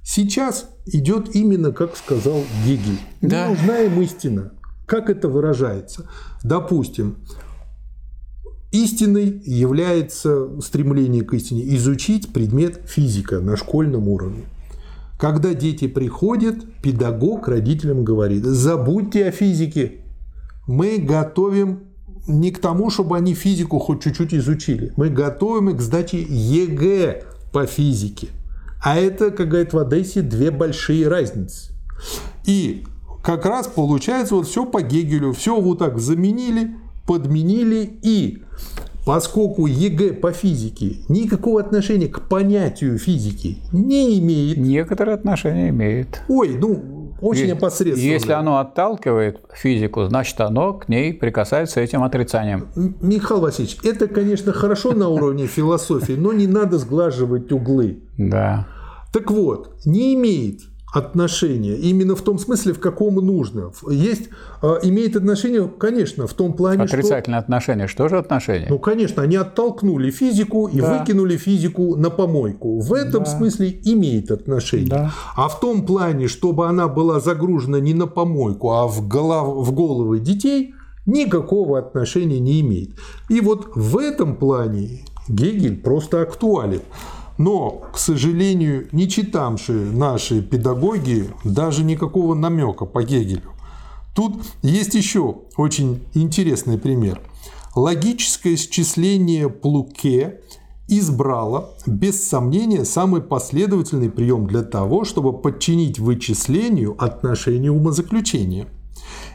Сейчас 0.03 0.69
идет 0.85 1.33
именно, 1.33 1.71
как 1.71 1.95
сказал 1.95 2.41
Гегель. 2.65 2.99
Да. 3.21 3.47
Не 3.47 3.55
нужна 3.55 3.79
им 3.79 4.01
истина. 4.01 4.51
Как 4.85 5.09
это 5.09 5.29
выражается? 5.29 6.09
Допустим, 6.43 7.15
истиной 8.71 9.41
является 9.45 10.61
стремление 10.61 11.23
к 11.23 11.33
истине 11.33 11.75
изучить 11.75 12.33
предмет 12.33 12.81
физика 12.85 13.39
на 13.39 13.55
школьном 13.55 14.09
уровне. 14.09 14.43
Когда 15.17 15.53
дети 15.53 15.87
приходят, 15.87 16.57
педагог 16.81 17.47
родителям 17.47 18.03
говорит, 18.03 18.43
забудьте 18.43 19.27
о 19.27 19.31
физике, 19.31 20.01
мы 20.67 20.97
готовим 20.97 21.83
не 22.27 22.51
к 22.51 22.59
тому, 22.59 22.89
чтобы 22.89 23.17
они 23.17 23.33
физику 23.33 23.79
хоть 23.79 24.03
чуть-чуть 24.03 24.33
изучили, 24.33 24.91
мы 24.97 25.09
готовим 25.09 25.69
их 25.69 25.77
к 25.77 25.81
сдаче 25.81 26.21
ЕГЭ 26.21 27.23
по 27.53 27.65
физике. 27.65 28.27
А 28.83 28.97
это, 28.97 29.31
как 29.31 29.47
говорят 29.47 29.71
в 29.71 29.77
Одессе, 29.77 30.21
две 30.21 30.51
большие 30.51 31.07
разницы. 31.07 31.71
И 32.45 32.85
как 33.23 33.45
раз 33.45 33.67
получается 33.67 34.35
вот 34.35 34.47
все 34.47 34.65
по 34.65 34.81
Гегелю, 34.81 35.31
все 35.31 35.59
вот 35.59 35.79
так 35.79 35.97
заменили, 35.97 36.75
подменили 37.07 37.97
и 38.01 38.43
поскольку 39.05 39.65
ЕГЭ 39.65 40.13
по 40.13 40.31
физике 40.31 40.97
никакого 41.09 41.61
отношения 41.61 42.07
к 42.07 42.21
понятию 42.27 42.97
физики 42.97 43.57
не 43.71 44.19
имеет. 44.19 44.57
Некоторое 44.57 45.15
отношение 45.15 45.69
имеет. 45.69 46.21
Ой, 46.27 46.57
ну, 46.57 47.13
очень 47.21 47.51
опосредованно. 47.51 48.11
Если 48.11 48.33
оно 48.33 48.59
отталкивает 48.59 49.39
физику, 49.53 50.05
значит, 50.05 50.39
оно 50.41 50.73
к 50.73 50.89
ней 50.89 51.13
прикасается 51.13 51.79
этим 51.79 52.03
отрицанием. 52.03 52.67
Михаил 53.01 53.39
Васильевич, 53.39 53.77
это, 53.83 54.07
конечно, 54.07 54.51
хорошо 54.51 54.91
на 54.91 55.07
уровне 55.07 55.47
философии, 55.47 56.13
но 56.13 56.33
не 56.33 56.47
надо 56.47 56.77
сглаживать 56.77 57.51
углы. 57.53 57.99
Да. 58.17 58.67
Так 59.13 59.31
вот, 59.31 59.75
не 59.85 60.15
имеет 60.15 60.61
отношения 60.93 61.75
именно 61.75 62.15
в 62.15 62.21
том 62.21 62.37
смысле, 62.37 62.73
в 62.73 62.79
каком 62.79 63.15
нужно. 63.15 63.71
Есть, 63.89 64.29
а, 64.61 64.77
имеет 64.83 65.15
отношение, 65.15 65.67
конечно, 65.67 66.27
в 66.27 66.33
том 66.33 66.53
плане, 66.53 66.83
Отрицательное 66.83 67.39
что... 67.39 67.45
отношение. 67.45 67.87
Что 67.87 68.07
же 68.07 68.17
отношение? 68.17 68.67
Ну, 68.69 68.77
конечно, 68.77 69.23
они 69.23 69.35
оттолкнули 69.35 70.11
физику 70.11 70.67
и 70.67 70.79
да. 70.79 70.99
выкинули 70.99 71.35
физику 71.35 71.95
на 71.95 72.11
помойку. 72.11 72.79
В 72.79 72.93
этом 72.93 73.23
да. 73.23 73.29
смысле 73.29 73.79
имеет 73.83 74.29
отношение. 74.29 74.89
Да. 74.89 75.11
А 75.35 75.49
в 75.49 75.59
том 75.59 75.85
плане, 75.85 76.27
чтобы 76.27 76.67
она 76.67 76.87
была 76.87 77.19
загружена 77.19 77.79
не 77.79 77.95
на 77.95 78.05
помойку, 78.05 78.71
а 78.71 78.87
в, 78.87 79.07
голов... 79.07 79.67
в 79.67 79.73
головы 79.73 80.19
детей, 80.19 80.75
никакого 81.07 81.79
отношения 81.79 82.39
не 82.39 82.61
имеет. 82.61 82.91
И 83.29 83.41
вот 83.41 83.71
в 83.73 83.97
этом 83.97 84.35
плане 84.35 85.05
Гегель 85.27 85.81
просто 85.81 86.21
актуален. 86.21 86.81
Но, 87.43 87.81
к 87.93 87.97
сожалению, 87.97 88.87
не 88.93 89.09
читавшие 89.09 89.91
наши 89.91 90.41
педагоги 90.41 91.29
даже 91.43 91.83
никакого 91.83 92.35
намека 92.35 92.85
по 92.85 93.03
Гегелю. 93.03 93.51
Тут 94.15 94.45
есть 94.61 94.93
еще 94.93 95.39
очень 95.57 96.05
интересный 96.13 96.77
пример. 96.77 97.19
Логическое 97.75 98.55
счисление 98.55 99.49
Плуке 99.49 100.39
избрало, 100.87 101.71
без 101.85 102.25
сомнения, 102.25 102.85
самый 102.85 103.21
последовательный 103.21 104.09
прием 104.09 104.47
для 104.47 104.63
того, 104.63 105.03
чтобы 105.03 105.33
подчинить 105.33 105.99
вычислению 105.99 106.95
отношение 106.97 107.73
умозаключения– 107.73 108.67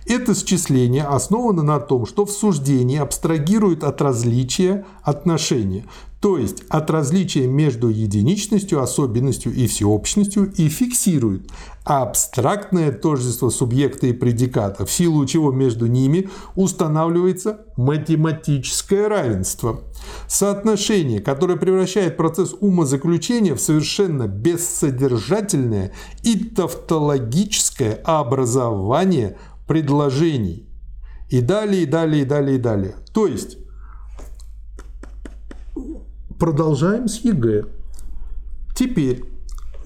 это 0.08 0.34
счисление 0.34 1.04
основано 1.04 1.62
на 1.62 1.80
том, 1.80 2.06
что 2.06 2.24
в 2.24 2.30
суждении 2.30 2.98
абстрагирует 2.98 3.84
от 3.84 4.00
различия 4.00 4.84
отношения, 5.02 5.84
то 6.20 6.36
есть 6.36 6.64
от 6.68 6.90
различия 6.90 7.46
между 7.46 7.88
единичностью, 7.88 8.82
особенностью 8.82 9.54
и 9.54 9.68
всеобщностью 9.68 10.52
и 10.52 10.68
фиксирует 10.68 11.48
абстрактное 11.84 12.92
тождество 12.92 13.50
субъекта 13.50 14.08
и 14.08 14.12
предиката, 14.12 14.84
в 14.84 14.90
силу 14.90 15.24
чего 15.26 15.52
между 15.52 15.86
ними 15.86 16.28
устанавливается 16.54 17.60
математическое 17.76 19.06
равенство. 19.08 19.80
Соотношение, 20.26 21.20
которое 21.20 21.56
превращает 21.56 22.16
процесс 22.16 22.54
умозаключения 22.60 23.54
в 23.54 23.60
совершенно 23.60 24.26
бессодержательное 24.26 25.92
и 26.22 26.36
тавтологическое 26.36 28.00
образование 28.04 29.38
предложений. 29.68 30.66
И 31.28 31.40
далее, 31.42 31.82
и 31.82 31.86
далее, 31.86 32.22
и 32.22 32.24
далее, 32.24 32.56
и 32.56 32.58
далее. 32.60 32.94
То 33.12 33.26
есть, 33.26 33.58
продолжаем 36.38 37.06
с 37.06 37.18
ЕГЭ. 37.18 37.66
Теперь, 38.74 39.24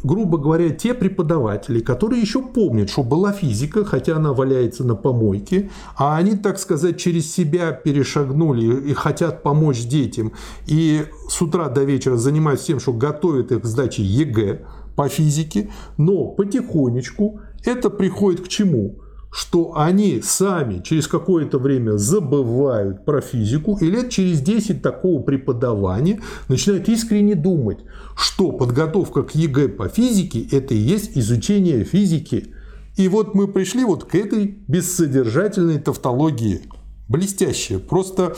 грубо 0.05 0.39
говоря, 0.39 0.71
те 0.71 0.95
преподаватели, 0.95 1.81
которые 1.81 2.21
еще 2.21 2.43
помнят, 2.43 2.91
что 2.91 3.03
была 3.03 3.33
физика, 3.33 3.85
хотя 3.85 4.17
она 4.17 4.33
валяется 4.33 4.85
на 4.85 4.95
помойке, 4.95 5.71
а 5.97 6.17
они, 6.17 6.37
так 6.37 6.59
сказать, 6.59 7.01
через 7.01 7.33
себя 7.33 7.73
перешагнули 7.73 8.89
и 8.89 8.93
хотят 8.93 9.43
помочь 9.43 9.85
детям, 9.85 10.33
и 10.67 11.07
с 11.29 11.43
утра 11.43 11.69
до 11.69 11.83
вечера 11.83 12.17
занимаются 12.17 12.69
тем, 12.69 12.79
что 12.79 12.93
готовят 12.93 13.51
их 13.51 13.63
к 13.63 13.65
сдаче 13.65 14.05
ЕГЭ 14.05 14.65
по 14.95 15.09
физике, 15.09 15.71
но 15.97 16.27
потихонечку 16.27 17.41
это 17.65 17.91
приходит 17.91 18.43
к 18.43 18.49
чему? 18.49 19.02
Что 19.33 19.79
они 19.79 20.21
сами 20.23 20.83
через 20.83 21.09
какое-то 21.09 21.59
время 21.59 21.97
забывают 21.97 23.07
про 23.07 23.23
физику, 23.23 23.79
и 23.81 23.87
лет 23.87 24.11
через 24.11 24.43
10 24.43 24.83
такого 24.83 25.23
преподавания 25.23 26.21
начинают 26.49 26.87
искренне 26.91 27.35
думать, 27.35 27.79
что 28.15 28.53
подготовка 28.53 29.23
к 29.23 29.35
ЕГЭ 29.35 29.69
по 29.69 29.89
физике– 29.89 30.47
это 30.53 30.75
и 30.75 30.77
есть 30.77 31.17
изучение 31.17 31.85
физики. 31.85 32.53
И 32.97 33.09
вот 33.09 33.35
мы 33.35 33.49
пришли 33.49 33.85
вот 33.85 34.05
к 34.05 34.15
этой 34.15 34.59
бессодержательной 34.69 35.79
тавтологии. 35.79 36.61
Блестящая, 37.09 37.79
просто 37.79 38.37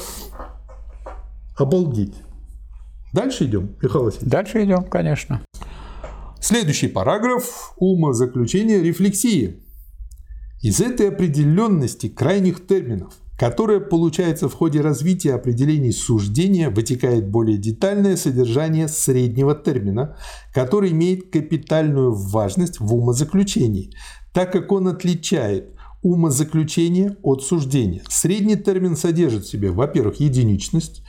обалдеть. 1.57 2.15
Дальше 3.13 3.47
идем, 3.47 3.75
Михаил 3.83 4.05
Васильевич? 4.05 4.31
Дальше 4.31 4.65
идем, 4.65 4.85
конечно. 4.85 5.43
Следующий 6.41 6.87
параграф– 6.87 7.73
умозаключение 7.79 8.81
рефлексии. 8.81 9.64
Из 10.65 10.81
этой 10.81 11.11
определенности 11.11 12.09
крайних 12.09 12.67
терминов, 12.67 13.12
которая 13.39 13.81
получается 13.81 14.49
в 14.49 14.55
ходе 14.55 14.81
развития 14.81 15.35
определений 15.35 15.93
суждения, 15.93 16.71
вытекает 16.71 17.29
более 17.29 17.59
детальное 17.59 18.17
содержание 18.17 18.89
среднего 18.89 19.55
термина, 19.55 20.17
который 20.55 20.93
имеет 20.93 21.31
капитальную 21.31 22.15
важность 22.15 22.81
в 22.81 22.95
умозаключении, 22.95 23.93
так 24.33 24.53
как 24.53 24.73
он 24.73 24.89
отличает 24.89 25.75
умозаключение 26.03 27.19
от 27.23 27.43
суждения. 27.43 28.01
Средний 28.09 28.57
термин 28.57 28.97
содержит 28.97 29.45
в 29.45 29.51
себе, 29.51 29.71
во-первых, 29.71 30.19
единичность, 30.19 31.03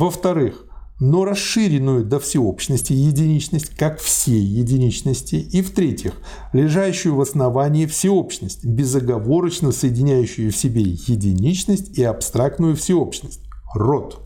во-вторых, 0.00 0.66
но 1.00 1.24
расширенную 1.24 2.04
до 2.04 2.20
всеобщности 2.20 2.92
единичность, 2.92 3.74
как 3.74 3.98
все 3.98 4.38
единичности, 4.38 5.36
и 5.36 5.62
в-третьих, 5.62 6.12
лежащую 6.52 7.16
в 7.16 7.20
основании 7.22 7.86
всеобщность, 7.86 8.64
безоговорочно 8.64 9.72
соединяющую 9.72 10.52
в 10.52 10.56
себе 10.56 10.82
единичность 10.82 11.98
и 11.98 12.04
абстрактную 12.04 12.76
всеобщность– 12.76 13.40
род. 13.74 14.20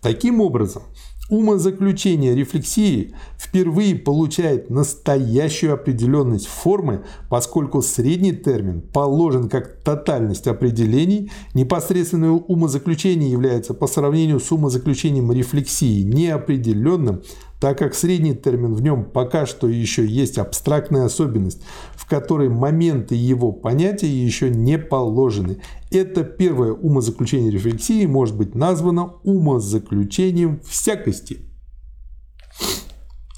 Таким 0.00 0.40
образом, 0.40 0.84
умозаключение 1.32 2.34
рефлексии 2.34 3.14
впервые 3.38 3.96
получает 3.96 4.68
настоящую 4.68 5.72
определенность 5.72 6.46
формы, 6.46 7.04
поскольку 7.30 7.80
средний 7.80 8.32
термин 8.32 8.82
положен 8.82 9.48
как 9.48 9.78
тотальность 9.82 10.46
определений, 10.46 11.32
непосредственное 11.54 12.32
умозаключение 12.32 13.30
является 13.30 13.72
по 13.72 13.86
сравнению 13.86 14.40
с 14.40 14.52
умозаключением 14.52 15.32
рефлексии 15.32 16.02
неопределенным, 16.02 17.22
так 17.62 17.78
как 17.78 17.94
средний 17.94 18.34
термин 18.34 18.74
в 18.74 18.82
нем 18.82 19.04
пока 19.04 19.46
что 19.46 19.68
еще 19.68 20.04
есть 20.04 20.36
абстрактная 20.36 21.04
особенность, 21.04 21.62
в 21.94 22.08
которой 22.08 22.48
моменты 22.48 23.14
его 23.14 23.52
понятия 23.52 24.08
еще 24.08 24.50
не 24.50 24.78
положены. 24.78 25.58
Это 25.92 26.24
первое 26.24 26.72
умозаключение 26.72 27.52
рефлексии 27.52 28.04
может 28.06 28.36
быть 28.36 28.56
названо 28.56 29.12
умозаключением 29.22 30.58
всякости. 30.68 31.42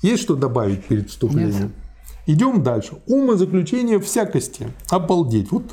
Есть 0.01 0.23
что 0.23 0.37
добавить 0.37 0.85
перед 0.85 1.11
вступлением? 1.11 1.65
Нет. 1.65 1.73
Идем 2.25 2.63
дальше. 2.63 2.95
Умозаключение 3.07 4.01
всякости. 4.01 4.69
Обалдеть. 4.89 5.53
Вот 5.53 5.65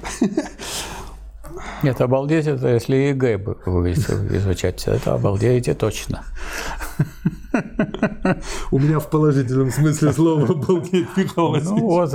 Нет, 1.84 2.02
обалдеть 2.02 2.48
это 2.48 2.68
если 2.68 2.98
ЕГЭ 2.98 3.38
будете 3.38 4.02
изучать, 4.36 4.84
это 4.88 5.14
обалдеете 5.14 5.74
точно. 5.74 6.26
У 8.72 8.80
меня 8.80 9.00
в 9.00 9.10
положительном 9.10 9.72
смысле 9.72 10.14
слова 10.14 10.48
обалдеть, 10.48 11.08
Михаил 11.16 11.56
Ну 11.62 11.80
вот. 11.80 12.14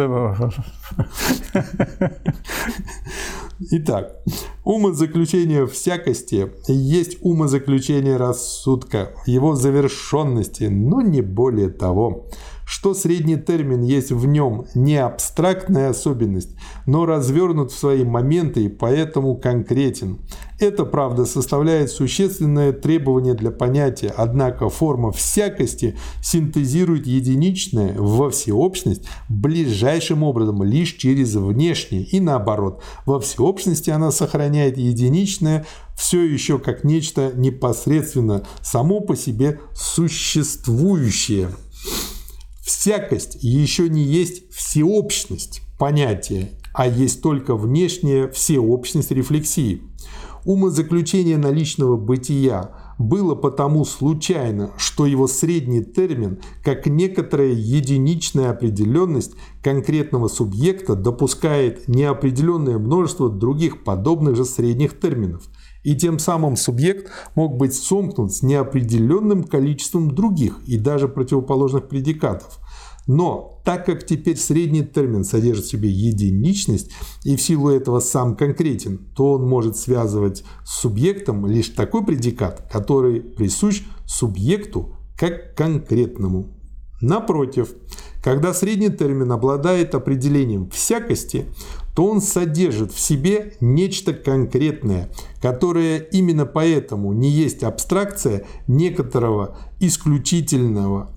Итак, 3.59 4.23
умозаключение 4.65 5.67
всякости 5.67 6.53
есть 6.69 7.19
умозаключение 7.23 8.17
рассудка, 8.17 9.13
его 9.27 9.55
завершенности, 9.55 10.65
но 10.65 11.01
не 11.01 11.23
более 11.23 11.71
того. 11.71 12.29
Что 12.67 12.95
средний 12.95 13.37
термин 13.37 13.83
есть 13.83 14.11
в 14.11 14.27
нем 14.27 14.67
не 14.75 14.97
абстрактная 14.97 15.91
особенность, 15.91 16.51
но 16.85 17.07
развернут 17.07 17.71
в 17.71 17.79
свои 17.79 18.05
моменты 18.05 18.65
и 18.65 18.69
поэтому 18.69 19.37
конкретен. 19.37 20.19
Это, 20.59 20.85
правда, 20.85 21.27
составляет 21.27 21.91
существенное 21.91 22.73
требование 22.73 23.35
для 23.35 23.53
понятия, 23.53 24.13
однако 24.17 24.69
форма 24.69 25.13
всякости 25.13 25.97
синтезирует 26.23 27.07
единичное 27.07 27.95
во 27.97 28.31
всеобщность 28.31 29.07
ближайшим 29.29 30.25
образом 30.25 30.63
лишь 30.65 30.95
через 30.95 31.37
внешнее 31.37 32.03
и 32.03 32.19
наоборот. 32.19 32.83
Во 33.05 33.21
всеобщности 33.21 33.91
она 33.91 34.11
сохраняет 34.11 34.77
единичное 34.77 35.67
все 35.97 36.21
еще 36.23 36.59
как 36.59 36.83
нечто 36.83 37.33
непосредственно 37.35 38.45
само 38.61 39.01
по 39.01 39.15
себе 39.15 39.61
существующее. 39.73 41.51
Всякость 42.67 43.39
еще 43.43 43.89
не 43.89 44.03
есть 44.03 44.53
всеобщность 44.53 45.63
понятия, 45.79 46.51
а 46.75 46.89
есть 46.89 47.23
только 47.23 47.55
внешняя 47.55 48.27
всеобщность 48.27 49.13
рефлексии. 49.13 49.83
Умозаключение 50.45 51.39
наличного 51.39 51.97
бытия 51.97 52.73
было 52.99 53.37
потому 53.37 53.85
случайно, 53.85 54.73
что 54.79 55.07
его 55.07 55.29
средний 55.29 55.85
термин, 55.85 56.41
как 56.65 56.87
некоторая 56.87 57.53
единичная 57.53 58.51
определенность 58.51 59.35
конкретного 59.63 60.27
субъекта, 60.27 60.97
допускает 60.97 61.87
неопределенное 61.87 62.79
множество 62.79 63.31
других 63.31 63.85
подобных 63.85 64.35
же 64.35 64.45
средних 64.45 64.99
терминов– 64.99 65.49
и 65.87 65.95
тем 65.95 66.19
самым 66.19 66.57
субъект 66.57 67.13
мог 67.37 67.57
быть 67.57 67.73
сомкнут 67.73 68.35
с 68.35 68.43
неопределенным 68.43 69.45
количеством 69.45 70.13
других 70.13 70.59
и 70.67 70.79
даже 70.79 71.07
противоположных 71.07 71.89
предикатов. 71.89 72.59
Но 73.07 73.63
так 73.65 73.87
как 73.87 74.05
теперь 74.05 74.37
средний 74.37 74.83
термин 74.83 75.23
содержит 75.23 75.65
в 75.65 75.71
себе 75.71 75.89
единичность 75.89 76.91
и 77.23 77.37
в 77.37 77.41
силу 77.41 77.71
этого 77.71 78.01
сам 78.01 78.37
конкретен, 78.37 78.99
то 79.15 79.35
он 79.35 79.49
может 79.49 79.77
связывать 79.77 80.43
с 80.65 80.81
субъектом 80.81 81.47
лишь 81.47 81.69
такой 81.69 82.05
предикат, 82.05 82.69
который 82.69 83.21
присущ 83.21 83.85
субъекту 84.07 84.97
как 85.17 85.55
конкретному. 85.55 86.49
Напротив, 87.01 87.75
когда 88.25 88.53
средний 88.55 88.89
термин 88.89 89.31
обладает 89.31 89.95
определением 89.95 90.69
всякости, 90.71 91.47
то 91.97 92.07
он 92.07 92.21
содержит 92.21 92.93
в 92.93 93.01
себе 93.01 93.55
нечто 93.63 94.13
конкретное, 94.13 95.09
которое 95.41 95.97
именно 95.97 96.45
поэтому 96.45 97.15
не 97.15 97.31
есть 97.31 97.63
абстракция 97.63 98.45
некоторого 98.67 99.57
исключительного, 99.81 101.11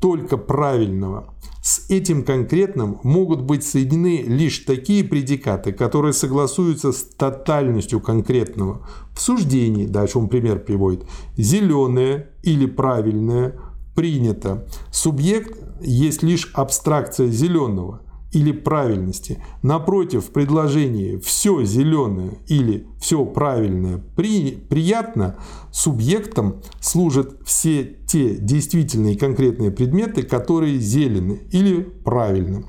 только 0.00 0.36
правильного. 0.36 1.34
С 1.60 1.90
этим 1.90 2.22
конкретным 2.22 3.00
могут 3.02 3.42
быть 3.42 3.64
соединены 3.64 4.22
лишь 4.22 4.60
такие 4.60 5.02
предикаты, 5.02 5.72
которые 5.72 6.12
согласуются 6.12 6.92
с 6.92 7.02
тотальностью 7.02 8.00
конкретного. 8.00 8.86
В 9.16 9.20
суждении, 9.20 9.86
дальше 9.86 10.20
он 10.20 10.28
пример 10.28 10.60
приводит, 10.60 11.04
зеленое 11.36 12.30
или 12.44 12.66
правильное 12.66 13.56
принято. 13.96 14.68
Субъект 14.92 15.58
есть 15.80 16.22
лишь 16.22 16.52
абстракция 16.54 17.26
зеленого– 17.26 18.02
или 18.32 18.52
правильности. 18.52 19.38
Напротив, 19.62 20.26
в 20.26 20.30
предложении 20.30 21.18
«все 21.18 21.64
зеленое» 21.64 22.38
или 22.48 22.86
«все 23.00 23.24
правильное» 23.24 24.02
при, 24.16 24.52
приятно 24.52 25.36
субъектом 25.70 26.62
служат 26.80 27.36
все 27.44 27.84
те 28.06 28.36
действительные 28.36 29.16
конкретные 29.16 29.70
предметы, 29.70 30.22
которые 30.22 30.78
зелены 30.78 31.40
или 31.50 31.82
правильны 31.82 32.64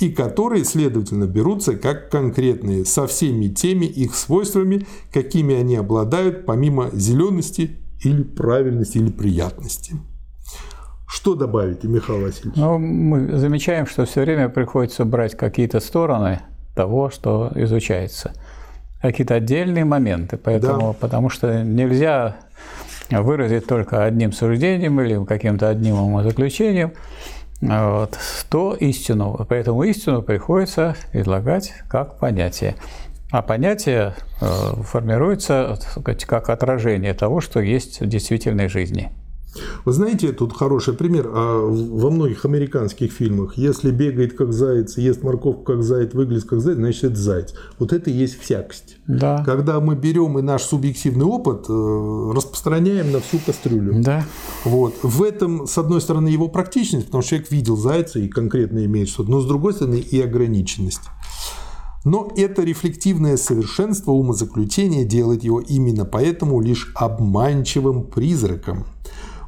и 0.00 0.10
которые, 0.10 0.64
следовательно, 0.64 1.24
берутся 1.24 1.76
как 1.76 2.10
конкретные 2.10 2.84
со 2.84 3.06
всеми 3.06 3.48
теми 3.48 3.86
их 3.86 4.14
свойствами, 4.14 4.86
какими 5.12 5.54
они 5.54 5.76
обладают, 5.76 6.44
помимо 6.44 6.90
зелености 6.92 7.78
или 8.02 8.22
правильности 8.22 8.98
или 8.98 9.10
приятности. 9.10 9.94
Что 11.06 11.34
добавите, 11.34 11.86
Михаил 11.88 12.22
Васильевич? 12.22 12.56
Ну, 12.56 12.78
мы 12.78 13.36
замечаем, 13.38 13.86
что 13.86 14.04
все 14.04 14.22
время 14.22 14.48
приходится 14.48 15.04
брать 15.04 15.36
какие-то 15.36 15.80
стороны 15.80 16.40
того, 16.74 17.10
что 17.10 17.52
изучается. 17.54 18.32
Какие-то 19.00 19.34
отдельные 19.34 19.84
моменты. 19.84 20.36
Поэтому, 20.36 20.88
да. 20.88 20.92
Потому 20.94 21.30
что 21.30 21.62
нельзя 21.62 22.36
выразить 23.10 23.66
только 23.66 24.04
одним 24.04 24.32
суждением 24.32 25.00
или 25.00 25.24
каким-то 25.24 25.68
одним 25.68 26.00
умозаключением 26.00 26.92
вот, 27.60 28.18
то 28.50 28.74
истину. 28.74 29.46
Поэтому 29.48 29.82
истину 29.84 30.22
приходится 30.22 30.96
излагать 31.12 31.72
как 31.88 32.18
понятие. 32.18 32.74
А 33.30 33.42
понятие 33.42 34.14
э, 34.40 34.46
формируется 34.82 35.78
сказать, 35.80 36.24
как 36.24 36.48
отражение 36.48 37.12
того, 37.12 37.40
что 37.40 37.60
есть 37.60 38.00
в 38.00 38.06
действительной 38.06 38.68
жизни. 38.68 39.10
Вы 39.84 39.92
знаете, 39.92 40.32
тут 40.32 40.52
хороший 40.52 40.94
пример. 40.94 41.30
А 41.32 41.66
во 41.66 42.10
многих 42.10 42.44
американских 42.44 43.12
фильмах, 43.12 43.56
если 43.56 43.90
бегает 43.90 44.36
как 44.36 44.52
заяц, 44.52 44.96
ест 44.98 45.22
морковку 45.22 45.62
как 45.62 45.82
заяц, 45.82 46.12
выглядит 46.14 46.44
как 46.44 46.60
заяц, 46.60 46.76
значит 46.76 47.04
это 47.04 47.16
заяц. 47.16 47.54
Вот 47.78 47.92
это 47.92 48.10
и 48.10 48.12
есть 48.12 48.40
всякость. 48.40 48.98
Да. 49.06 49.42
Когда 49.44 49.80
мы 49.80 49.94
берем 49.94 50.38
и 50.38 50.42
наш 50.42 50.62
субъективный 50.62 51.24
опыт 51.24 51.66
э, 51.68 52.32
распространяем 52.34 53.12
на 53.12 53.20
всю 53.20 53.38
кастрюлю. 53.38 54.02
Да. 54.02 54.24
Вот. 54.64 54.94
В 55.02 55.22
этом, 55.22 55.66
с 55.66 55.78
одной 55.78 56.00
стороны, 56.00 56.28
его 56.28 56.48
практичность, 56.48 57.06
потому 57.06 57.22
что 57.22 57.30
человек 57.30 57.50
видел 57.50 57.76
зайца 57.76 58.18
и 58.18 58.28
конкретно 58.28 58.84
имеет 58.84 59.08
что-то, 59.08 59.30
но 59.30 59.40
с 59.40 59.46
другой 59.46 59.74
стороны 59.74 59.96
и 59.96 60.20
ограниченность. 60.20 61.02
Но 62.04 62.32
это 62.36 62.62
рефлективное 62.62 63.36
совершенство 63.36 64.12
умозаключения 64.12 65.04
делает 65.04 65.42
его 65.42 65.60
именно 65.60 66.04
поэтому 66.04 66.60
лишь 66.60 66.92
обманчивым 66.94 68.04
призраком– 68.04 68.86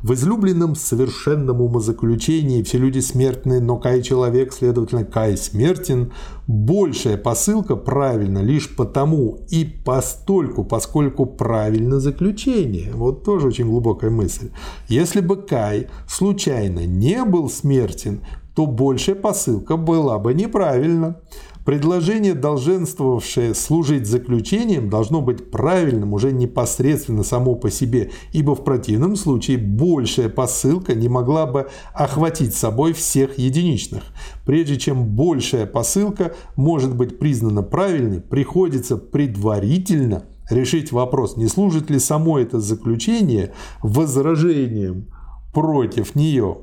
в 0.03 0.13
излюбленном 0.13 0.75
совершенном 0.75 1.61
умозаключении 1.61 2.63
все 2.63 2.79
люди 2.79 3.01
смертны, 3.01 3.61
но 3.61 3.77
Кай 3.77 4.03
человек, 4.03 4.53
следовательно, 4.53 5.05
Кай 5.05 5.37
смертен. 5.37 6.13
Большая 6.47 7.17
посылка 7.17 7.77
правильна 7.77 8.39
лишь 8.39 8.75
потому 8.75 9.39
и 9.51 9.65
постольку, 9.65 10.65
поскольку 10.65 11.27
правильно 11.27 12.01
заключение. 12.01 12.93
Вот 12.95 13.25
тоже 13.25 13.49
очень 13.49 13.67
глубокая 13.67 14.11
мысль. 14.11 14.51
Если 14.89 15.21
бы 15.21 15.37
Кай 15.37 15.89
случайно 16.07 16.87
не 16.87 17.25
был 17.25 17.51
смертен, 17.51 18.23
то 18.55 18.67
большая 18.67 19.15
посылка 19.15 19.77
была 19.77 20.19
бы 20.19 20.35
неправильна. 20.35 21.21
Предложение, 21.69 22.33
долженствовавшее 22.33 23.53
служить 23.53 24.07
заключением, 24.07 24.89
должно 24.89 25.21
быть 25.21 25.51
правильным 25.51 26.15
уже 26.15 26.33
непосредственно 26.33 27.23
само 27.23 27.57
по 27.57 27.71
себе, 27.71 28.11
ибо 28.33 28.55
в 28.55 28.65
противном 28.65 29.17
случае 29.17 29.59
большая 29.59 30.31
посылка 30.31 30.95
не 30.95 31.11
могла 31.11 31.45
бы 31.45 31.69
охватить 31.93 32.55
собой 32.55 32.95
всех 32.95 33.39
единичных. 33.39 34.03
Прежде 34.47 34.79
чем 34.79 35.05
большая 35.15 35.67
посылка 35.67 36.35
может 36.57 36.97
быть 36.97 37.19
признана 37.19 37.63
правильной, 37.63 38.23
приходится 38.23 38.97
предварительно 38.97 40.25
решить 40.49 40.91
вопрос, 40.91 41.37
не 41.37 41.49
служит 41.49 41.91
ли 41.91 41.99
само 41.99 42.39
это 42.39 42.61
заключение 42.61 43.53
возражением 43.83 45.09
против 45.53 46.15
нее. 46.15 46.57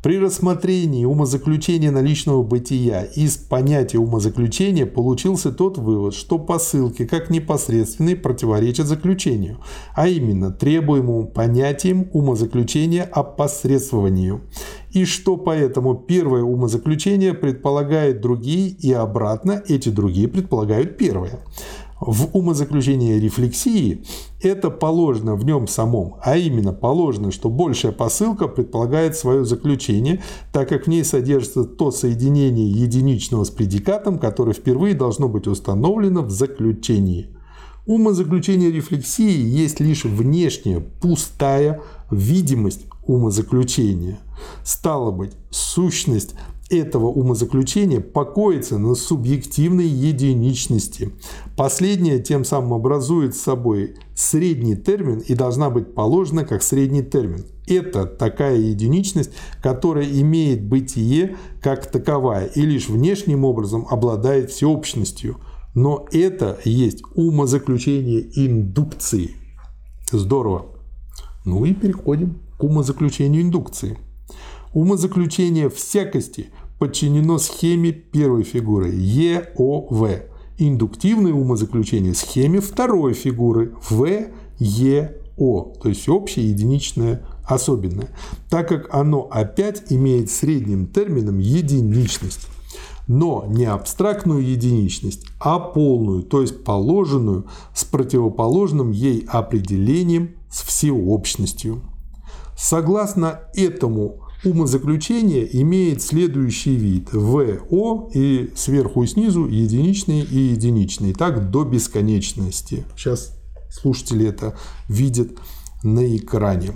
При 0.00 0.16
рассмотрении 0.16 1.04
умозаключения 1.04 1.90
наличного 1.90 2.44
бытия 2.44 3.02
из 3.02 3.36
понятия 3.36 3.98
умозаключения 3.98 4.86
получился 4.86 5.50
тот 5.50 5.76
вывод, 5.76 6.14
что 6.14 6.38
посылки 6.38 7.04
как 7.04 7.30
непосредственные 7.30 8.14
противоречат 8.14 8.86
заключению, 8.86 9.58
а 9.96 10.06
именно 10.06 10.52
требуемому 10.52 11.26
понятием 11.26 12.08
умозаключения 12.12 13.02
опосредствованию, 13.02 14.42
и 14.92 15.04
что 15.04 15.36
поэтому 15.36 15.96
первое 15.96 16.44
умозаключение 16.44 17.34
предполагает 17.34 18.20
другие 18.20 18.68
и 18.68 18.92
обратно 18.92 19.64
эти 19.66 19.88
другие 19.88 20.28
предполагают 20.28 20.96
первое 20.96 21.40
в 22.00 22.36
умозаключении 22.36 23.18
рефлексии 23.18 24.04
это 24.40 24.70
положено 24.70 25.34
в 25.34 25.44
нем 25.44 25.66
самом, 25.66 26.16
а 26.22 26.36
именно 26.36 26.72
положено, 26.72 27.32
что 27.32 27.50
большая 27.50 27.92
посылка 27.92 28.46
предполагает 28.46 29.16
свое 29.16 29.44
заключение, 29.44 30.22
так 30.52 30.68
как 30.68 30.84
в 30.84 30.88
ней 30.88 31.04
содержится 31.04 31.64
то 31.64 31.90
соединение 31.90 32.70
единичного 32.70 33.44
с 33.44 33.50
предикатом, 33.50 34.18
которое 34.18 34.52
впервые 34.52 34.94
должно 34.94 35.28
быть 35.28 35.46
установлено 35.46 36.22
в 36.22 36.30
заключении. 36.30 37.28
Умозаключение 37.86 38.70
рефлексии 38.70 39.40
есть 39.40 39.80
лишь 39.80 40.04
внешняя, 40.04 40.80
пустая 40.80 41.80
видимость 42.10 42.82
умозаключения. 43.06 44.18
Стало 44.62 45.10
быть, 45.10 45.32
сущность 45.50 46.34
этого 46.70 47.06
умозаключения 47.06 48.00
покоится 48.00 48.78
на 48.78 48.94
субъективной 48.94 49.86
единичности. 49.86 51.12
Последняя 51.56 52.18
тем 52.18 52.44
самым 52.44 52.74
образует 52.74 53.34
собой 53.34 53.96
средний 54.14 54.76
термин 54.76 55.18
и 55.18 55.34
должна 55.34 55.70
быть 55.70 55.94
положена 55.94 56.44
как 56.44 56.62
средний 56.62 57.02
термин. 57.02 57.44
Это 57.66 58.06
такая 58.06 58.56
единичность, 58.56 59.30
которая 59.62 60.06
имеет 60.06 60.64
бытие 60.64 61.36
как 61.62 61.90
таковая 61.90 62.46
и 62.46 62.62
лишь 62.62 62.88
внешним 62.88 63.44
образом 63.44 63.86
обладает 63.90 64.50
всеобщностью. 64.50 65.36
Но 65.74 66.06
это 66.12 66.58
есть 66.64 67.02
умозаключение 67.14 68.26
индукции. 68.34 69.32
Здорово. 70.10 70.66
Ну 71.44 71.64
и 71.64 71.74
переходим 71.74 72.40
к 72.56 72.64
умозаключению 72.64 73.42
индукции. 73.42 73.98
Умозаключение 74.72 75.70
всякости 75.70 76.50
подчинено 76.78 77.38
схеме 77.38 77.92
первой 77.92 78.42
фигуры 78.42 78.90
ЕОВ. 78.90 80.22
Индуктивное 80.58 81.32
умозаключение 81.32 82.14
схеме 82.14 82.60
второй 82.60 83.14
фигуры 83.14 83.74
ВЕО, 83.90 85.72
то 85.80 85.88
есть 85.88 86.08
общее, 86.08 86.50
единичное, 86.50 87.22
особенное, 87.44 88.08
так 88.50 88.68
как 88.68 88.92
оно 88.92 89.28
опять 89.30 89.84
имеет 89.90 90.30
средним 90.30 90.86
термином 90.86 91.38
единичность 91.38 92.48
но 93.08 93.46
не 93.48 93.64
абстрактную 93.64 94.46
единичность, 94.46 95.24
а 95.40 95.58
полную, 95.58 96.22
то 96.22 96.42
есть 96.42 96.62
положенную 96.62 97.46
с 97.74 97.84
противоположным 97.84 98.90
ей 98.90 99.24
определением 99.26 100.36
с 100.50 100.62
всеобщностью. 100.62 101.80
Согласно 102.56 103.40
этому 103.54 104.27
умозаключение 104.44 105.48
имеет 105.62 106.02
следующий 106.02 106.76
вид. 106.76 107.12
ВО 107.12 108.10
и 108.14 108.50
сверху 108.54 109.02
и 109.02 109.06
снизу 109.06 109.46
единичные 109.46 110.24
и 110.24 110.38
единичные. 110.38 111.14
Так 111.14 111.50
до 111.50 111.64
бесконечности. 111.64 112.84
Сейчас 112.96 113.34
слушатели 113.70 114.26
это 114.26 114.56
видят 114.88 115.38
на 115.82 116.16
экране. 116.16 116.72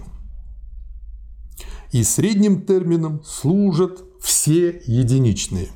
И 1.92 2.04
средним 2.04 2.62
термином 2.62 3.22
служат 3.24 4.02
все 4.20 4.80
единичные. 4.86 5.68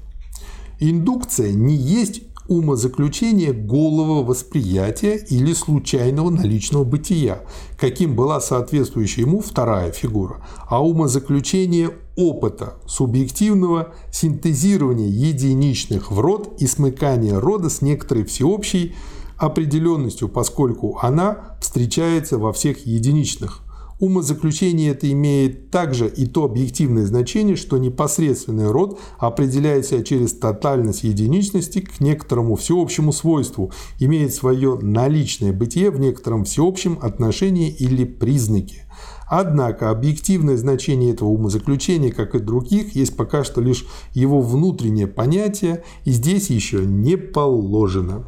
Индукция 0.78 1.53
не 1.53 1.76
есть 1.76 2.22
умозаключение 2.49 3.53
голого 3.53 4.24
восприятия 4.24 5.16
или 5.16 5.53
случайного 5.53 6.30
наличного 6.30 6.84
бытия, 6.84 7.42
каким 7.78 8.16
была 8.16 8.40
соответствующая 8.40 9.22
ему 9.22 9.40
вторая 9.40 9.92
фигура, 9.92 10.44
а 10.68 10.84
умозаключение 10.84 11.90
опыта, 12.16 12.74
субъективного 12.86 13.94
синтезирования 14.11 15.09
единичных 15.09 16.11
в 16.11 16.20
род 16.20 16.57
и 16.61 16.66
смыкания 16.66 17.38
рода 17.38 17.68
с 17.68 17.82
некоторой 17.82 18.24
всеобщей 18.24 18.94
определенностью, 19.36 20.28
поскольку 20.28 20.99
она 21.03 21.57
встречается 21.61 22.38
во 22.38 22.53
всех 22.53 22.86
единичных. 22.86 23.65
Умозаключение 23.99 24.90
это 24.90 25.11
имеет 25.11 25.70
также 25.70 26.07
и 26.07 26.26
то 26.26 26.44
объективное 26.44 27.07
значение, 27.07 27.57
что 27.57 27.78
непосредственный 27.78 28.70
род 28.70 29.01
определяется 29.18 30.05
через 30.05 30.34
тотальность 30.34 31.05
единичности 31.05 31.80
к 31.80 31.99
некоторому 32.01 32.57
всеобщему 32.57 33.12
свойству, 33.12 33.72
имеет 33.99 34.34
свое 34.34 34.78
наличное 34.82 35.55
бытие 35.55 35.90
в 35.90 35.99
некотором 35.99 36.44
всеобщем 36.44 36.99
отношении 37.01 37.70
или 37.70 38.05
признаке. 38.05 38.82
Однако 39.28 39.90
объективное 39.90 40.59
значение 40.59 41.12
этого 41.12 41.30
умозаключения, 41.30 42.12
как 42.12 42.34
и 42.34 42.38
других, 42.38 42.94
есть 42.94 43.16
пока 43.16 43.44
что 43.44 43.62
лишь 43.62 43.86
его 44.12 44.42
внутреннее 44.42 45.07
понятие, 45.07 45.84
и 46.05 46.11
здесь 46.11 46.51
еще 46.51 46.84
не 46.84 47.16
положено. 47.16 48.26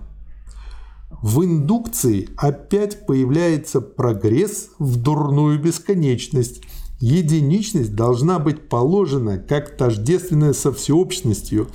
В 1.22 1.44
индукции 1.44 2.28
опять 2.36 3.06
появляется 3.06 3.80
прогресс 3.80 4.70
в 4.78 5.02
дурную 5.02 5.60
бесконечность. 5.60 6.62
Единичность 7.00 7.94
должна 7.94 8.38
быть 8.38 8.68
положена 8.68 9.38
как 9.38 9.76
тождественная 9.76 10.52
со 10.52 10.72
всеобщностью. 10.72 11.68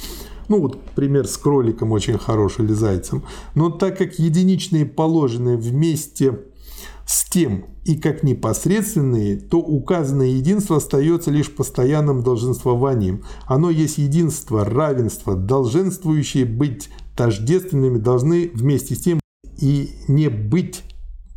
Ну 0.47 0.61
вот 0.61 0.81
пример 0.95 1.27
с 1.27 1.37
кроликом 1.37 1.91
очень 1.91 2.17
хороший 2.17 2.65
или 2.65 2.73
зайцем. 2.73 3.23
Но 3.55 3.69
так 3.69 3.97
как 3.97 4.19
единичные 4.19 4.85
положены 4.85 5.57
вместе 5.57 6.39
с 7.05 7.29
тем 7.29 7.65
и 7.83 7.97
как 7.97 8.23
непосредственные, 8.23 9.37
то 9.37 9.57
указанное 9.57 10.27
единство 10.27 10.77
остается 10.77 11.31
лишь 11.31 11.53
постоянным 11.53 12.23
долженствованием. 12.23 13.23
Оно 13.45 13.69
есть 13.69 13.97
единство, 13.97 14.63
равенство, 14.63 15.35
долженствующие 15.35 16.45
быть 16.45 16.89
тождественными 17.15 17.97
должны 17.97 18.49
вместе 18.53 18.95
с 18.95 18.99
тем 18.99 19.19
и 19.63 19.95
не 20.09 20.29
быть 20.29 20.83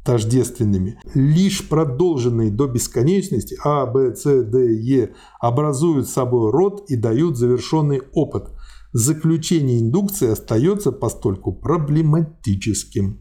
тождественными. 0.05 0.99
Лишь 1.15 1.69
продолженные 1.69 2.51
до 2.51 2.67
бесконечности 2.67 3.57
А, 3.65 3.87
Б, 3.87 4.17
С, 4.17 4.25
Д, 4.45 4.75
Е 4.75 5.15
образуют 5.41 6.09
собой 6.09 6.51
род 6.51 6.85
и 6.89 6.97
дают 6.97 7.37
завершенный 7.37 8.03
опыт. 8.13 8.49
Заключение 8.93 9.79
индукции 9.79 10.31
остается 10.31 10.91
постольку 10.91 11.53
проблематическим 11.53 13.21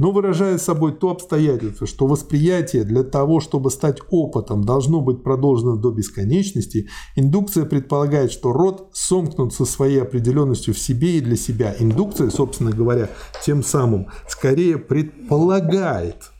но 0.00 0.12
выражая 0.12 0.56
собой 0.56 0.92
то 0.92 1.10
обстоятельство, 1.10 1.86
что 1.86 2.06
восприятие 2.06 2.84
для 2.84 3.02
того, 3.02 3.38
чтобы 3.38 3.70
стать 3.70 3.98
опытом, 4.08 4.64
должно 4.64 5.02
быть 5.02 5.22
продолжено 5.22 5.76
до 5.76 5.90
бесконечности, 5.90 6.88
индукция 7.16 7.66
предполагает, 7.66 8.32
что 8.32 8.50
род 8.50 8.88
сомкнут 8.94 9.52
со 9.52 9.66
своей 9.66 10.00
определенностью 10.00 10.72
в 10.72 10.78
себе 10.78 11.18
и 11.18 11.20
для 11.20 11.36
себя. 11.36 11.76
Индукция, 11.78 12.30
собственно 12.30 12.70
говоря, 12.70 13.10
тем 13.44 13.62
самым 13.62 14.06
скорее 14.26 14.78
предполагает, 14.78 16.30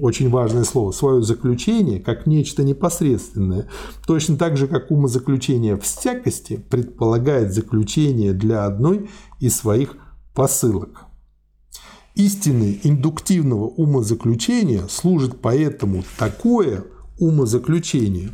очень 0.00 0.30
важное 0.30 0.62
слово, 0.62 0.92
свое 0.92 1.20
заключение 1.20 1.98
как 1.98 2.28
нечто 2.28 2.62
непосредственное. 2.62 3.68
Точно 4.06 4.36
так 4.36 4.56
же, 4.56 4.68
как 4.68 4.92
умозаключение 4.92 5.76
всякости 5.78 6.64
предполагает 6.70 7.52
заключение 7.52 8.34
для 8.34 8.66
одной 8.66 9.10
из 9.40 9.56
своих 9.56 9.96
посылок. 10.32 11.09
Истины 12.20 12.78
индуктивного 12.82 13.64
умозаключения 13.64 14.82
служит 14.90 15.40
поэтому 15.40 16.04
такое 16.18 16.84
умозаключение, 17.18 18.28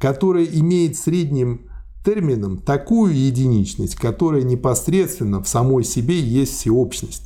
которое 0.00 0.46
имеет 0.46 0.96
средним 0.96 1.68
термином 2.06 2.56
такую 2.56 3.14
единичность, 3.14 3.96
которая 3.96 4.44
непосредственно 4.44 5.42
в 5.42 5.46
самой 5.46 5.84
себе 5.84 6.18
есть 6.18 6.54
всеобщность. 6.54 7.24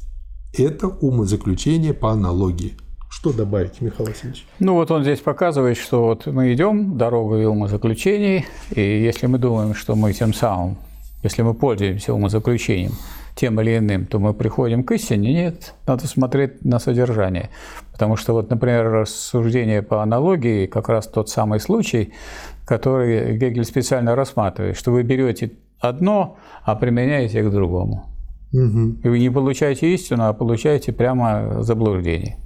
Это 0.59 0.89
умозаключение 0.89 1.95
по 1.95 2.11
аналогии. 2.11 2.73
Что 3.09 3.33
добавить, 3.33 3.81
Михаил 3.81 4.09
Васильевич? 4.09 4.45
Ну 4.59 4.75
вот 4.75 4.91
он 4.91 5.05
здесь 5.05 5.21
показывает, 5.21 5.77
что 5.77 6.07
вот 6.07 6.27
мы 6.27 6.53
идем 6.53 6.99
дорогой 6.99 7.47
умозаключений, 7.47 8.45
и 8.75 8.81
если 8.81 9.29
мы 9.29 9.39
думаем, 9.39 9.77
что 9.77 9.95
мы 9.95 10.13
тем 10.13 10.35
самым, 10.35 10.79
если 11.23 11.43
мы 11.43 11.55
пользуемся 11.55 12.13
умозаключением, 12.13 12.95
тем 13.35 13.61
или 13.61 13.79
иным, 13.79 14.07
то 14.07 14.19
мы 14.19 14.35
приходим 14.35 14.85
к 14.85 14.93
истине. 14.93 15.33
Нет, 15.33 15.75
надо 15.87 16.07
смотреть 16.07 16.65
на 16.65 16.79
содержание. 16.79 17.51
Потому 17.93 18.17
что, 18.17 18.33
вот, 18.33 18.51
например, 18.51 18.91
рассуждение 18.91 19.83
по 19.83 20.03
аналогии 20.03 20.67
как 20.67 20.89
раз 20.89 21.07
тот 21.07 21.29
самый 21.29 21.61
случай, 21.61 22.13
который 22.67 23.37
Гегель 23.37 23.65
специально 23.65 24.15
рассматривает, 24.15 24.77
что 24.77 24.93
вы 24.93 25.03
берете 25.03 25.53
одно, 25.81 26.37
а 26.65 26.77
применяете 26.77 27.43
к 27.43 27.51
другому. 27.51 28.07
Угу. 28.53 29.01
И 29.05 29.09
вы 29.09 29.19
не 29.19 29.31
получаете 29.31 29.93
истину, 29.95 30.25
а 30.25 30.33
получаете 30.33 30.93
прямо 30.93 31.63
заблуждение. 31.63 32.37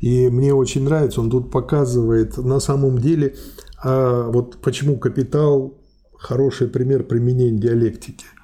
И 0.00 0.28
мне 0.28 0.54
очень 0.54 0.84
нравится, 0.84 1.20
он 1.20 1.30
тут 1.30 1.50
показывает 1.50 2.36
на 2.38 2.60
самом 2.60 2.98
деле, 2.98 3.34
а, 3.82 4.30
вот 4.30 4.60
почему 4.60 4.98
капитал 4.98 5.74
хороший 6.18 6.68
пример 6.68 7.04
применения 7.04 7.58
диалектики– 7.58 8.24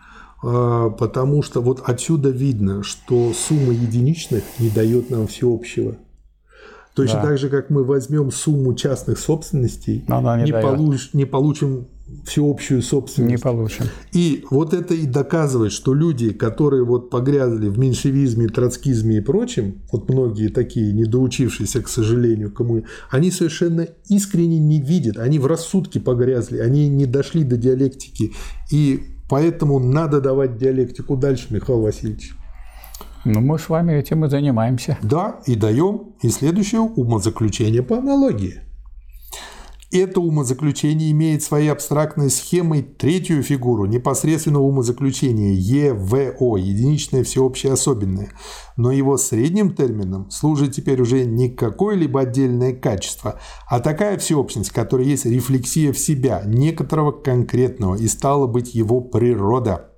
потому 0.47 1.43
что 1.43 1.61
вот 1.61 1.83
отсюда 1.85 2.31
видно, 2.31 2.83
что 2.83 3.33
сумма 3.33 3.73
единичных 3.73 4.45
не 4.59 4.71
дает 4.71 5.11
нам 5.11 5.27
всеобщего. 5.27 5.97
Точно 6.95 7.21
да. 7.21 7.23
так 7.23 7.39
же, 7.39 7.49
как 7.51 7.69
мы 7.69 7.85
возьмем 7.85 8.31
сумму 8.31 8.75
частных 8.75 9.19
собственностей, 9.19 10.05
не, 10.09 10.45
не, 10.45 10.53
получ, 10.53 11.11
не 11.13 11.25
получим 11.27 11.89
всеобщую 12.25 12.81
собственность. 12.83 13.31
Не 13.31 13.39
получим. 13.39 13.87
И 14.13 14.45
вот 14.51 14.73
это 14.73 14.95
и 14.95 15.05
доказывает, 15.05 15.73
что 15.73 15.93
люди, 15.93 16.33
которые 16.33 16.85
вот 16.85 17.11
погрязли 17.11 17.69
в 17.69 17.79
меньшевизме, 17.79 18.49
троцкизме 18.49 19.19
и 19.19 19.21
прочем, 19.21 19.83
вот 19.91 20.09
многие 20.09 20.49
такие 20.49 20.93
недоучившиеся, 20.93 21.83
к 21.83 21.89
сожалению, 21.89 22.53
кому 22.53 22.85
они 23.11 23.31
совершенно 23.31 23.89
искренне 24.09 24.59
не 24.59 24.81
видят, 24.81 25.19
они 25.19 25.39
в 25.39 25.47
рассудке 25.47 26.01
погрязли, 26.01 26.59
они 26.59 26.89
не 26.89 27.07
дошли 27.07 27.43
до 27.45 27.57
диалектики. 27.57 28.33
И 28.71 29.16
Поэтому 29.29 29.79
надо 29.79 30.21
давать 30.21 30.57
диалектику 30.57 31.17
дальше, 31.17 31.49
Михаил 31.51 31.81
Васильевич. 31.83 32.35
Ну, 33.25 33.41
мы 33.41 33.59
с 33.59 33.69
вами 33.69 33.93
этим 33.93 34.25
и 34.25 34.29
занимаемся. 34.29 34.99
Да, 35.03 35.41
и 35.47 35.57
даем 35.57 36.13
и 36.23 36.29
следующее 36.29 36.81
умозаключение 36.81 37.83
по 37.83 37.99
аналогии. 37.99 38.61
Это 39.97 40.21
умозаключение 40.21 41.11
имеет 41.13 41.43
своей 41.43 41.69
абстрактной 41.69 42.29
схемой 42.29 42.83
третью 42.83 43.43
фигуру 43.43 43.87
непосредственного 43.87 44.63
умозаключения 44.63 45.55
ЕВО, 45.55 46.57
единичное 46.57 47.25
всеобщее 47.25 47.73
особенное. 47.73 48.33
Но 48.77 48.93
его 48.93 49.17
средним 49.17 49.75
термином 49.75 50.31
служит 50.31 50.73
теперь 50.75 51.01
уже 51.01 51.25
не 51.25 51.49
какое-либо 51.49 52.21
отдельное 52.21 52.75
качество, 52.75 53.41
а 53.71 53.81
такая 53.81 54.19
всеобщность, 54.19 54.71
которая 54.71 55.07
есть 55.07 55.25
рефлексия 55.25 55.95
в 55.95 55.99
себя, 55.99 56.43
некоторого 56.45 57.13
конкретного, 57.13 57.95
и 57.95 58.07
стала 58.07 58.47
быть 58.47 58.75
его 58.75 59.01
природа. 59.01 59.93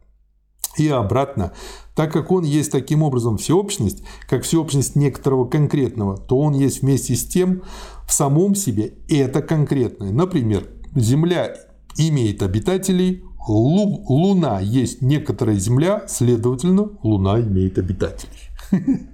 И 0.76 0.88
обратно, 0.88 1.52
так 1.96 2.12
как 2.12 2.30
он 2.30 2.44
есть 2.44 2.70
таким 2.70 3.02
образом 3.02 3.36
всеобщность, 3.36 4.04
как 4.28 4.44
всеобщность 4.44 4.94
некоторого 4.94 5.48
конкретного, 5.48 6.16
то 6.16 6.38
он 6.38 6.54
есть 6.54 6.82
вместе 6.82 7.16
с 7.16 7.24
тем 7.24 7.62
в 8.08 8.12
самом 8.12 8.54
себе 8.54 8.94
это 9.08 9.42
конкретное. 9.42 10.10
Например, 10.10 10.66
Земля 10.96 11.54
имеет 11.96 12.42
обитателей, 12.42 13.22
Лу, 13.46 14.02
Луна 14.08 14.60
есть 14.60 15.02
некоторая 15.02 15.56
Земля, 15.56 16.04
следовательно, 16.08 16.88
Луна 17.02 17.40
имеет 17.40 17.78
обитателей. 17.78 18.50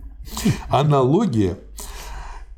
Аналогия 0.68 1.58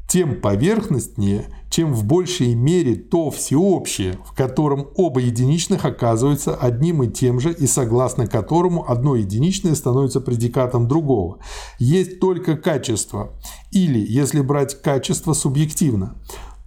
тем 0.08 0.40
поверхностнее, 0.40 1.46
чем 1.70 1.92
в 1.92 2.04
большей 2.04 2.54
мере 2.54 2.96
то 2.96 3.30
всеобщее, 3.30 4.18
в 4.24 4.34
котором 4.34 4.88
оба 4.94 5.20
единичных 5.20 5.84
оказываются 5.84 6.54
одним 6.54 7.02
и 7.02 7.08
тем 7.08 7.40
же, 7.40 7.52
и 7.52 7.66
согласно 7.66 8.26
которому 8.26 8.88
одно 8.90 9.16
единичное 9.16 9.74
становится 9.74 10.20
предикатом 10.20 10.88
другого. 10.88 11.38
Есть 11.78 12.20
только 12.20 12.56
качество, 12.56 13.32
или, 13.72 13.98
если 13.98 14.40
брать 14.40 14.80
качество 14.80 15.32
субъективно, 15.32 16.16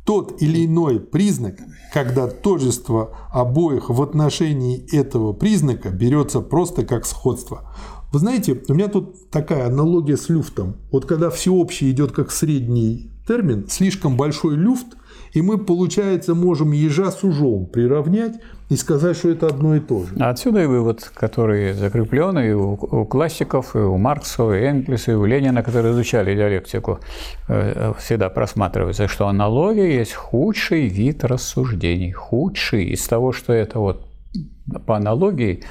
тот 0.06 0.42
или 0.42 0.66
иной 0.66 1.00
признак, 1.00 1.60
когда 1.94 2.28
тожество 2.28 3.16
обоих 3.32 3.90
в 3.90 4.02
отношении 4.02 4.84
этого 4.92 5.34
признака 5.34 5.90
берется 5.90 6.42
просто 6.42 6.86
как 6.86 7.06
сходство. 7.06 7.72
Вы 8.12 8.18
знаете, 8.18 8.60
у 8.68 8.74
меня 8.74 8.88
тут 8.88 9.30
такая 9.30 9.68
аналогия 9.68 10.18
с 10.18 10.30
люфтом. 10.30 10.78
Вот 10.92 11.06
когда 11.06 11.30
всеобщее 11.30 11.92
идет 11.92 12.12
как 12.12 12.32
средний 12.32 13.12
термин, 13.30 13.68
слишком 13.70 14.18
большой 14.18 14.56
люфт, 14.56 14.88
и 15.34 15.44
мы, 15.44 15.60
получается, 15.60 16.34
можем 16.34 16.72
ежа 16.72 17.12
с 17.12 17.24
ужом 17.24 17.68
приравнять 17.68 18.34
и 18.70 18.76
сказать, 18.76 19.16
что 19.16 19.30
это 19.30 19.46
одно 19.46 19.76
и 19.76 19.80
то 19.80 20.04
же. 20.04 20.16
Отсюда 20.20 20.64
и 20.64 20.66
вывод, 20.66 21.12
который 21.14 21.74
закреплен 21.74 22.40
и 22.40 22.52
у, 22.54 22.74
у 22.74 23.06
классиков, 23.06 23.76
и 23.76 23.80
у 23.80 23.98
Маркса, 23.98 24.52
и 24.54 24.64
Энгельса, 24.64 25.12
и 25.12 25.14
у 25.14 25.26
Ленина, 25.26 25.62
которые 25.62 25.94
изучали 25.94 26.36
диалектику, 26.36 27.00
э, 27.48 27.94
всегда 28.00 28.30
просматривается, 28.30 29.08
что 29.08 29.28
аналогия 29.28 30.00
есть 30.00 30.16
худший 30.16 30.88
вид 30.88 31.24
рассуждений. 31.24 32.12
Худший 32.12 32.86
из 32.86 33.08
того, 33.08 33.32
что 33.32 33.54
это 33.54 33.78
вот 33.78 34.08
по 34.88 34.98
аналогии 34.98 35.64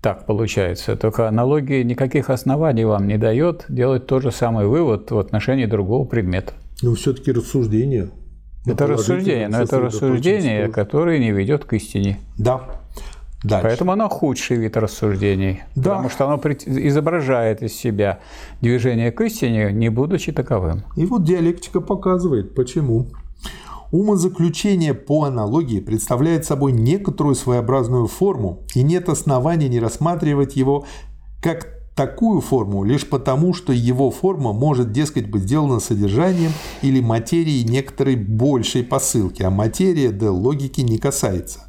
так 0.00 0.26
получается. 0.26 0.96
Только 0.96 1.28
аналогия 1.28 1.84
никаких 1.84 2.30
оснований 2.30 2.84
вам 2.84 3.06
не 3.06 3.16
дает 3.16 3.64
делать 3.68 4.06
тот 4.06 4.22
же 4.22 4.32
самый 4.32 4.66
вывод 4.66 5.12
в 5.12 5.18
отношении 5.18 5.66
другого 5.66 6.04
предмета. 6.04 6.52
Но 6.82 6.94
все-таки 6.94 7.32
рассуждение. 7.32 8.10
Это 8.66 8.86
рассуждение, 8.86 9.48
но 9.48 9.62
это 9.62 9.80
рассуждение, 9.80 10.68
которое 10.68 11.18
не 11.18 11.30
ведет 11.30 11.64
к 11.64 11.72
истине. 11.74 12.18
Да. 12.36 12.82
Дальше. 13.44 13.68
Поэтому 13.68 13.92
оно 13.92 14.08
худший 14.08 14.56
вид 14.56 14.76
рассуждений, 14.76 15.62
да. 15.76 15.90
потому 15.90 16.08
что 16.10 16.24
оно 16.24 16.40
изображает 16.42 17.62
из 17.62 17.74
себя 17.74 18.20
движение 18.60 19.12
к 19.12 19.20
истине, 19.20 19.72
не 19.72 19.88
будучи 19.88 20.32
таковым. 20.32 20.82
И 20.96 21.06
вот 21.06 21.22
диалектика 21.22 21.80
показывает, 21.80 22.54
почему. 22.54 23.06
Умозаключение 23.92 24.94
по 24.94 25.24
аналогии 25.24 25.78
представляет 25.78 26.44
собой 26.44 26.72
некоторую 26.72 27.36
своеобразную 27.36 28.08
форму, 28.08 28.64
и 28.74 28.82
нет 28.82 29.08
основания 29.08 29.68
не 29.68 29.78
рассматривать 29.78 30.56
его 30.56 30.86
как 31.40 31.75
такую 31.96 32.42
форму 32.42 32.84
лишь 32.84 33.08
потому, 33.08 33.54
что 33.54 33.72
его 33.72 34.10
форма 34.10 34.52
может, 34.52 34.92
дескать, 34.92 35.28
быть 35.28 35.42
сделана 35.42 35.80
содержанием 35.80 36.52
или 36.82 37.00
материей 37.00 37.64
некоторой 37.64 38.14
большей 38.16 38.84
посылки, 38.84 39.42
а 39.42 39.50
материя 39.50 40.10
до 40.10 40.30
логики 40.30 40.82
не 40.82 40.98
касается. 40.98 41.60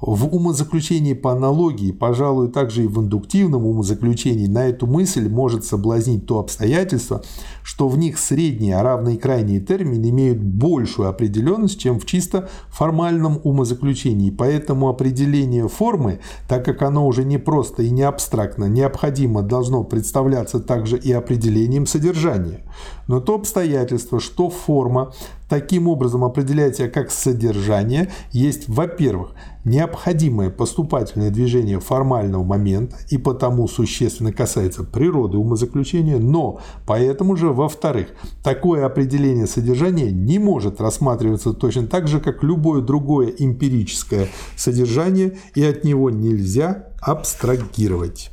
В 0.00 0.26
умозаключении 0.26 1.14
по 1.14 1.32
аналогии, 1.32 1.90
пожалуй, 1.90 2.48
также 2.48 2.84
и 2.84 2.86
в 2.86 3.00
индуктивном 3.00 3.64
умозаключении 3.64 4.46
на 4.46 4.66
эту 4.68 4.86
мысль 4.86 5.26
может 5.26 5.64
соблазнить 5.64 6.26
то 6.26 6.38
обстоятельство, 6.38 7.22
что 7.62 7.88
в 7.88 7.96
них 7.96 8.18
средние, 8.18 8.76
а 8.76 8.82
равные 8.82 9.16
крайние 9.16 9.58
термины 9.58 10.10
имеют 10.10 10.38
большую 10.38 11.08
определенность, 11.08 11.80
чем 11.80 11.98
в 11.98 12.04
чисто 12.04 12.50
формальном 12.68 13.40
умозаключении. 13.42 14.30
Поэтому 14.30 14.90
определение 14.90 15.66
формы, 15.66 16.20
так 16.46 16.62
как 16.62 16.82
оно 16.82 17.06
уже 17.06 17.24
не 17.24 17.38
просто 17.38 17.82
и 17.82 17.88
не 17.88 18.02
абстрактно, 18.02 18.66
необходимо 18.66 19.40
должно 19.40 19.82
представляться 19.82 20.60
также 20.60 20.98
и 20.98 21.10
определением 21.10 21.86
содержания. 21.86 22.60
Но 23.08 23.20
то 23.20 23.34
обстоятельство, 23.34 24.20
что 24.20 24.50
форма 24.50 25.14
таким 25.48 25.88
образом 25.88 26.24
определяет 26.24 26.76
себя 26.76 26.88
как 26.88 27.10
содержание, 27.10 28.10
есть, 28.32 28.68
во-первых, 28.68 29.30
необходимое 29.64 30.50
поступательное 30.50 31.30
движение 31.30 31.80
формального 31.80 32.44
момента 32.44 32.96
и 33.10 33.18
потому 33.18 33.66
существенно 33.68 34.32
касается 34.32 34.84
природы 34.84 35.38
умозаключения, 35.38 36.18
но 36.18 36.60
поэтому 36.86 37.36
же, 37.36 37.48
во-вторых, 37.48 38.08
такое 38.44 38.86
определение 38.86 39.46
содержания 39.46 40.10
не 40.10 40.38
может 40.38 40.80
рассматриваться 40.80 41.52
точно 41.52 41.86
так 41.86 42.06
же, 42.06 42.20
как 42.20 42.42
любое 42.42 42.80
другое 42.80 43.32
эмпирическое 43.36 44.28
содержание, 44.56 45.38
и 45.54 45.64
от 45.64 45.84
него 45.84 46.10
нельзя 46.10 46.86
абстрагировать. 47.00 48.30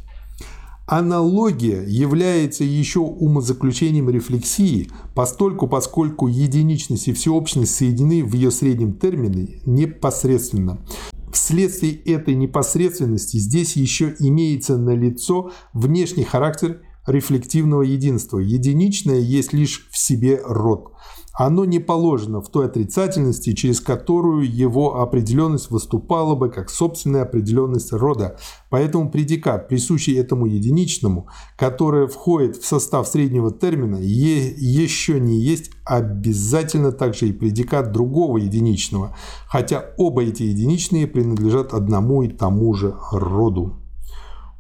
Аналогия 0.96 1.84
является 1.88 2.64
еще 2.64 3.00
умозаключением 3.00 4.12
рефлексии, 4.12 4.92
постольку 5.16 5.68
поскольку 5.68 6.28
единичность 6.28 7.08
и 7.08 7.14
всеобщность 7.14 7.74
соединены 7.74 8.24
в 8.24 8.36
ее 8.36 8.52
среднем 8.52 8.94
термине 8.94 9.60
непосредственно. 9.66 10.86
Вследствие 11.32 11.96
этой 11.96 12.36
непосредственности 12.36 13.38
здесь 13.38 13.76
еще 13.76 14.16
имеется 14.20 14.78
налицо 14.78 15.50
внешний 15.74 16.26
характер 16.26 16.84
рефлективного 17.08 17.82
единства. 17.82 18.38
Единичное 18.38 19.20
есть 19.20 19.52
лишь 19.52 19.90
в 19.90 19.98
себе 19.98 20.42
род 20.46 20.92
оно 21.34 21.66
не 21.66 21.80
положено 21.80 22.42
в 22.42 22.50
той 22.50 22.68
отрицательности, 22.68 23.54
через 23.54 23.82
которую 23.82 24.50
его 24.50 25.02
определенность 25.02 25.72
выступала 25.72 26.36
бы 26.36 26.50
как 26.50 26.70
собственная 26.70 27.24
определенность 27.24 27.92
рода. 27.92 28.38
Поэтому 28.70 29.10
предикат, 29.10 29.68
присущий 29.68 30.16
этому 30.16 30.46
единичному, 30.46 31.28
которое 31.58 32.06
входит 32.06 32.58
в 32.58 32.66
состав 32.66 33.08
среднего 33.08 33.52
термина, 33.52 33.98
еще 34.00 35.20
не 35.20 35.40
есть 35.40 35.72
обязательно 35.86 36.92
также 36.92 37.30
и 37.30 37.34
предикат 37.34 37.92
другого 37.92 38.38
единичного, 38.38 39.18
хотя 39.48 39.86
оба 39.98 40.24
эти 40.24 40.44
единичные 40.44 41.08
принадлежат 41.08 41.74
одному 41.74 42.22
и 42.22 42.28
тому 42.28 42.76
же 42.76 42.96
роду. 43.12 43.80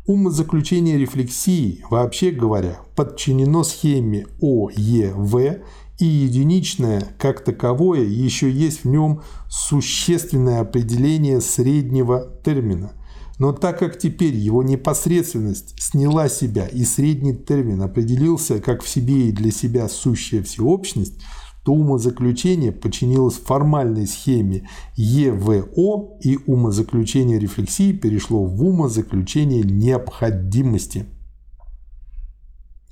Умозаключение 0.05 0.97
рефлексии, 0.97 1.85
вообще 1.89 2.31
говоря, 2.31 2.79
подчинено 2.95 3.63
схеме 3.63 4.27
ОЕВ 4.41 5.61
и 6.03 6.05
единичное 6.05 7.15
как 7.17 7.45
таковое 7.45 8.01
еще 8.03 8.51
есть 8.51 8.83
в 8.83 8.89
нем 8.89 9.21
существенное 9.49 10.59
определение 10.59 11.39
среднего 11.39 12.27
термина. 12.43 12.91
Но 13.39 13.53
так 13.53 13.79
как 13.79 13.97
теперь 13.97 14.35
его 14.35 14.63
непосредственность 14.63 15.81
сняла 15.81 16.27
себя 16.27 16.67
и 16.67 16.83
средний 16.83 17.33
термин 17.33 17.81
определился 17.81 18.59
как 18.59 18.83
в 18.83 18.89
себе 18.89 19.29
и 19.29 19.31
для 19.31 19.49
себя 19.49 19.87
сущая 19.87 20.43
всеобщность, 20.43 21.21
то 21.63 21.71
умозаключение 21.71 22.73
подчинилось 22.73 23.35
формальной 23.35 24.05
схеме 24.05 24.67
ЕВО 24.97 26.17
и 26.19 26.37
умозаключение 26.45 27.39
рефлексии 27.39 27.93
перешло 27.93 28.43
в 28.43 28.61
умозаключение 28.61 29.63
необходимости. 29.63 31.05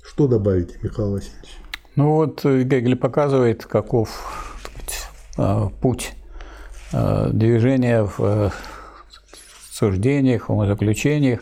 Что 0.02 0.26
добавите, 0.26 0.78
Михаил 0.82 1.12
Васильевич? 1.12 1.58
Ну 1.94 2.14
вот 2.14 2.44
э, 2.44 2.62
Гегель 2.62 2.96
показывает, 2.96 3.66
каков 3.66 4.08
сказать, 4.64 5.06
э, 5.36 5.68
путь 5.80 6.14
э, 6.92 7.30
движения 7.32 8.04
в 8.04 8.50
суждениях, 9.70 10.48
в 10.48 10.52
умозаключениях. 10.52 11.40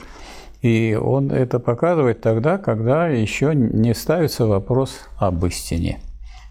И 0.61 0.99
он 1.01 1.31
это 1.31 1.59
показывает 1.59 2.21
тогда, 2.21 2.59
когда 2.59 3.07
еще 3.07 3.55
не 3.55 3.95
ставится 3.95 4.47
вопрос 4.47 5.01
об 5.17 5.45
истине. 5.47 6.01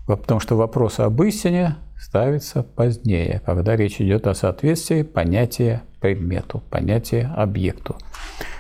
Потому 0.08 0.40
что 0.40 0.56
вопрос 0.56 1.00
об 1.00 1.22
истине 1.24 1.76
ставится 2.00 2.64
позднее, 2.64 3.42
когда 3.46 3.76
речь 3.76 4.00
идет 4.02 4.26
о 4.28 4.34
соответствии 4.34 5.04
понятия 5.04 5.84
предмету, 6.00 6.64
понятия 6.70 7.32
объекту. 7.36 7.98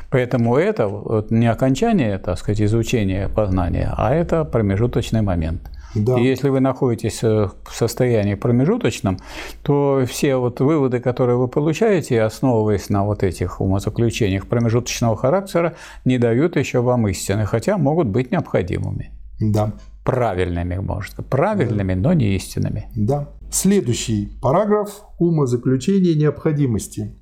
Поэтому 0.10 0.56
это 0.57 1.26
не 1.30 1.48
окончание, 1.48 2.18
так 2.18 2.38
сказать, 2.40 2.61
изучения 2.61 3.30
познания, 3.30 3.94
а 3.95 4.14
это 4.14 4.44
промежуточный 4.44 5.22
момент. 5.22 5.69
Да. 5.95 6.19
И 6.19 6.23
если 6.23 6.49
вы 6.49 6.60
находитесь 6.60 7.23
э, 7.23 7.49
в 7.64 7.76
состоянии 7.76 8.36
промежуточном, 8.36 9.18
то 9.64 10.03
все 10.07 10.36
вот 10.36 10.60
выводы, 10.60 10.99
которые 10.99 11.38
вы 11.38 11.48
получаете, 11.48 12.22
основываясь 12.22 12.90
на 12.90 13.06
вот 13.06 13.23
этих 13.23 13.60
умозаключениях 13.60 14.45
промежуточного 14.48 15.15
характера, 15.15 15.76
не 16.06 16.18
дают 16.19 16.57
еще 16.57 16.81
вам 16.81 17.07
истины, 17.07 17.45
хотя 17.45 17.77
могут 17.77 18.07
быть 18.07 18.31
необходимыми. 18.31 19.11
Да. 19.40 19.73
Правильными, 20.03 20.76
может. 20.76 21.15
Правильными, 21.27 21.95
да. 21.95 21.99
но 21.99 22.14
не 22.14 22.36
истинными. 22.36 22.90
Да. 22.95 23.30
Следующий 23.52 24.38
параграф– 24.41 25.02
умозаключение 25.18 26.15
необходимости. 26.15 27.15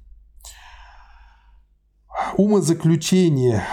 Умозаключение 2.35 3.63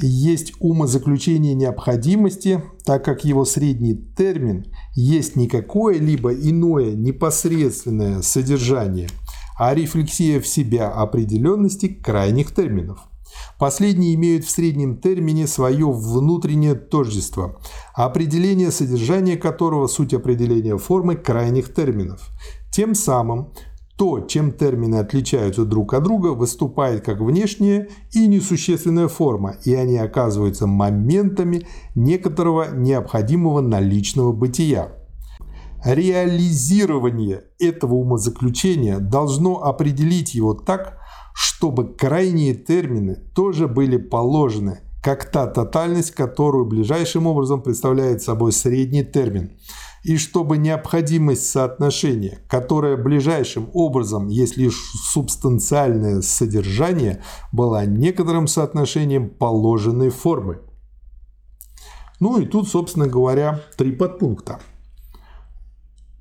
есть 0.00 0.52
умозаключение 0.60 1.54
необходимости, 1.54 2.62
так 2.84 3.04
как 3.04 3.24
его 3.24 3.44
средний 3.44 3.94
термин 3.94 4.66
есть 4.94 5.36
не 5.36 5.46
какое-либо 5.46 6.32
иное 6.32 6.92
непосредственное 6.92 8.22
содержание, 8.22 9.08
а 9.58 9.74
рефлексия 9.74 10.40
в 10.40 10.46
себя 10.46 10.88
определенности 10.88 11.88
крайних 11.88 12.54
терминов. 12.54 13.00
Последние 13.58 14.14
имеют 14.14 14.44
в 14.44 14.50
среднем 14.50 14.96
термине 14.98 15.46
свое 15.46 15.90
внутреннее 15.90 16.74
тождество, 16.74 17.60
определение 17.94 18.70
содержания 18.70 19.36
которого– 19.36 19.86
суть 19.88 20.14
определения 20.14 20.76
формы 20.76 21.16
крайних 21.16 21.72
терминов. 21.74 22.30
Тем 22.72 22.94
самым 22.94 23.52
то, 24.00 24.20
чем 24.20 24.52
термины 24.52 24.96
отличаются 24.96 25.66
друг 25.66 25.92
от 25.92 26.04
друга, 26.04 26.28
выступает 26.28 27.04
как 27.04 27.20
внешняя 27.20 27.86
и 28.12 28.26
несущественная 28.26 29.08
форма, 29.08 29.56
и 29.66 29.74
они 29.74 29.98
оказываются 29.98 30.66
моментами 30.66 31.66
некоторого 31.94 32.74
необходимого 32.74 33.60
наличного 33.60 34.32
бытия. 34.32 34.94
Реализирование 35.84 37.44
этого 37.58 37.92
умозаключения 37.96 39.00
должно 39.00 39.62
определить 39.62 40.34
его 40.34 40.54
так, 40.54 40.96
чтобы 41.34 41.92
крайние 41.92 42.54
термины 42.54 43.16
тоже 43.34 43.68
были 43.68 43.98
положены, 43.98 44.78
как 45.02 45.30
та 45.30 45.46
тотальность, 45.46 46.12
которую 46.12 46.64
ближайшим 46.64 47.26
образом 47.26 47.60
представляет 47.60 48.22
собой 48.22 48.52
средний 48.52 49.04
термин– 49.04 49.50
и 50.02 50.16
чтобы 50.16 50.56
необходимость 50.56 51.48
соотношения, 51.50 52.38
которое 52.48 52.96
ближайшим 52.96 53.70
образом 53.74 54.28
есть 54.28 54.56
лишь 54.56 54.78
субстанциальное 55.12 56.22
содержание, 56.22 57.22
была 57.52 57.84
некоторым 57.84 58.46
соотношением 58.46 59.28
положенной 59.28 60.10
формы. 60.10 60.60
Ну 62.18 62.38
и 62.38 62.46
тут, 62.46 62.68
собственно 62.68 63.06
говоря, 63.06 63.60
три 63.76 63.92
подпункта. 63.92 64.60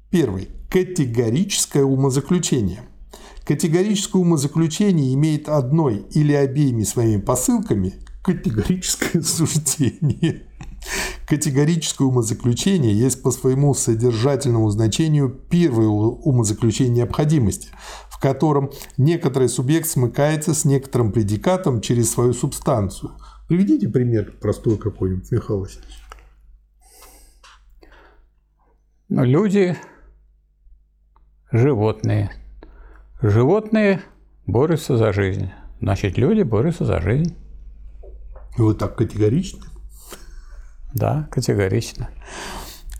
Первый. 0.09 0.49
Категорическое 0.69 1.83
умозаключение. 1.83 2.81
Категорическое 3.45 4.21
умозаключение 4.21 5.13
имеет 5.13 5.49
одной 5.49 6.05
или 6.11 6.33
обеими 6.33 6.83
своими 6.83 7.19
посылками 7.19 7.93
категорическое 8.23 9.21
суждение. 9.21 10.48
Категорическое 11.27 12.07
умозаключение 12.07 12.97
есть 12.97 13.21
по 13.21 13.31
своему 13.31 13.73
содержательному 13.73 14.69
значению 14.69 15.29
первое 15.29 15.87
умозаключение 15.87 17.03
необходимости, 17.03 17.69
в 18.09 18.19
котором 18.19 18.71
некоторый 18.97 19.47
субъект 19.47 19.87
смыкается 19.87 20.53
с 20.53 20.65
некоторым 20.65 21.11
предикатом 21.11 21.81
через 21.81 22.11
свою 22.11 22.33
субстанцию. 22.33 23.11
Приведите 23.47 23.87
пример 23.89 24.37
простой 24.41 24.77
какой-нибудь, 24.77 25.31
Михаил 25.31 25.59
Васильевич. 25.61 26.03
Люди, 29.09 29.77
животные. 31.51 32.31
Животные 33.21 34.01
борются 34.45 34.97
за 34.97 35.13
жизнь. 35.13 35.49
Значит, 35.81 36.17
люди 36.17 36.41
борются 36.41 36.85
за 36.85 37.01
жизнь. 37.01 37.35
Вы 38.57 38.75
так 38.75 38.95
категорично? 38.95 39.65
Да, 40.93 41.27
категорично. 41.31 42.09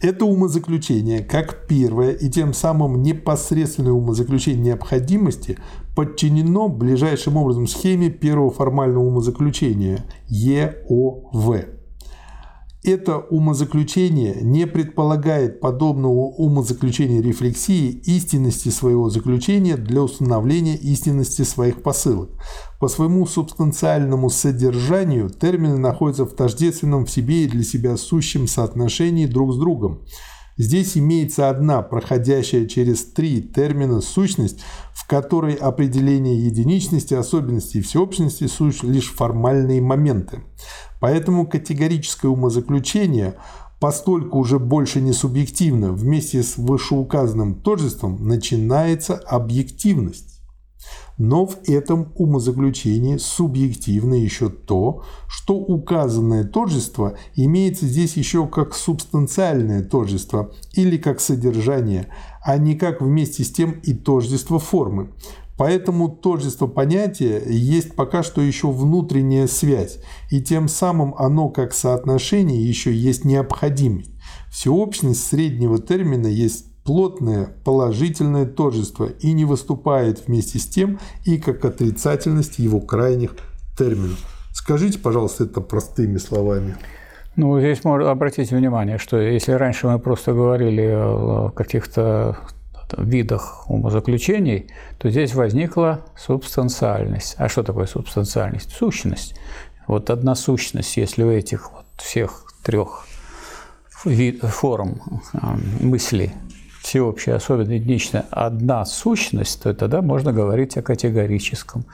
Это 0.02 0.24
умозаключение, 0.24 1.22
как 1.22 1.68
первое 1.68 2.12
и 2.12 2.30
тем 2.30 2.54
самым 2.54 3.04
непосредственное 3.04 3.92
умозаключение 3.92 4.64
необходимости, 4.64 5.58
подчинено 5.94 6.70
ближайшим 6.70 7.36
образом 7.36 7.68
схеме 7.68 8.10
первого 8.10 8.50
формального 8.50 9.04
умозаключения 9.04 10.06
ЕОВ. 10.28 11.79
Это 12.82 13.18
умозаключение 13.18 14.38
не 14.42 14.66
предполагает 14.66 15.60
подобного 15.60 16.28
умозаключения 16.30 17.22
рефлексии 17.22 17.90
истинности 17.90 18.70
своего 18.70 19.10
заключения 19.10 19.76
для 19.76 20.02
установления 20.02 20.78
истинности 20.78 21.42
своих 21.42 21.84
посылок. 21.84 22.30
По 22.80 22.88
своему 22.88 23.28
субстанциальному 23.28 24.30
содержанию 24.30 25.30
термины 25.30 25.78
находятся 25.78 26.26
в 26.26 26.34
тождественном 26.34 27.06
в 27.06 27.12
себе 27.12 27.44
и 27.44 27.50
для 27.50 27.64
себя 27.64 27.98
сущем 27.98 28.48
соотношении 28.48 29.26
друг 29.26 29.54
с 29.54 29.58
другом. 29.58 30.00
Здесь 30.60 30.98
имеется 30.98 31.50
одна, 31.50 31.82
проходящая 31.82 32.66
через 32.66 33.06
три 33.06 33.42
термина 33.42 34.02
сущность, 34.02 34.60
в 34.94 35.08
которой 35.08 35.54
определение 35.54 36.38
единичности, 36.38 37.14
особенности 37.14 37.78
и 37.78 37.82
всеобщности 37.82 38.46
суть 38.48 38.84
лишь 38.84 39.10
формальные 39.10 39.82
моменты. 39.82 40.42
Поэтому 41.00 41.48
категорическое 41.48 42.30
умозаключение, 42.30 43.36
постольку 43.80 44.38
уже 44.38 44.60
больше 44.60 45.00
не 45.00 45.14
субъективно, 45.14 45.94
вместе 45.94 46.44
с 46.44 46.58
вышеуказанным 46.58 47.56
тождеством 47.56 48.28
начинается 48.28 49.16
объективность. 49.16 50.39
Но 51.20 51.46
в 51.46 51.58
этом 51.68 52.14
умозаключении 52.16 53.18
субъективно 53.18 54.14
еще 54.14 54.50
то, 54.50 55.04
что 55.28 55.56
указанное 55.56 56.46
тождество 56.46 57.18
имеется 57.36 57.86
здесь 57.86 58.16
еще 58.16 58.48
как 58.48 58.74
субстанциальное 58.74 59.84
тождество 59.84 60.54
или 60.74 60.96
как 60.96 61.20
содержание, 61.20 62.08
а 62.42 62.58
не 62.58 62.76
как 62.76 63.02
вместе 63.02 63.44
с 63.44 63.52
тем 63.52 63.72
и 63.84 63.94
тождество 63.94 64.60
формы. 64.60 65.12
Поэтому 65.58 66.08
тождество 66.08 66.68
понятия 66.68 67.44
есть 67.46 67.94
пока 67.94 68.24
что 68.24 68.42
еще 68.42 68.72
внутренняя 68.72 69.48
связь, 69.48 70.00
и 70.32 70.42
тем 70.42 70.70
самым 70.70 71.14
оно 71.18 71.50
как 71.50 71.74
соотношение 71.74 72.66
еще 72.66 72.96
есть 72.96 73.26
необходимость. 73.26 74.12
Всеобщность 74.50 75.28
среднего 75.28 75.80
термина 75.80 76.28
есть 76.28 76.69
плотное 76.90 77.50
положительное 77.64 78.48
тождество 78.48 79.06
и 79.06 79.32
не 79.34 79.46
выступает 79.46 80.26
вместе 80.26 80.58
с 80.58 80.66
тем 80.66 80.98
и 81.24 81.38
как 81.38 81.64
отрицательность 81.64 82.58
его 82.58 82.82
крайних 82.82 83.36
терминов. 83.78 84.18
Скажите, 84.52 84.98
пожалуйста, 84.98 85.44
это 85.44 85.62
простыми 85.62 86.18
словами. 86.18 86.78
Ну, 87.36 87.60
здесь 87.60 87.84
можно 87.84 88.10
обратить 88.10 88.50
внимание, 88.50 88.98
что 88.98 89.18
если 89.22 89.52
раньше 89.52 89.86
мы 89.86 90.00
просто 90.00 90.34
говорили 90.34 90.82
о 90.82 91.52
каких-то 91.52 92.40
видах 92.98 93.70
умозаключений, 93.70 94.72
то 94.98 95.12
здесь 95.12 95.36
возникла 95.36 96.08
субстанциальность. 96.18 97.36
А 97.38 97.50
что 97.50 97.62
такое 97.62 97.86
субстанциальность? 97.86 98.72
Сущность. 98.72 99.36
Вот 99.86 100.10
одна 100.10 100.34
сущность, 100.34 100.98
если 100.98 101.22
у 101.22 101.30
этих 101.30 101.72
вот 101.72 101.86
всех 101.98 102.46
трех 102.64 103.06
форм 104.42 105.22
а, 105.34 105.56
мысли 105.82 106.34
всеобщая, 106.82 107.36
особенно 107.36 107.74
единичная, 107.74 108.26
одна 108.32 108.86
сущность, 108.86 109.64
то 109.64 109.74
тогда 109.74 110.02
можно 110.02 110.34
говорить 110.34 110.78
о 110.78 110.82
категорическом 110.82 111.86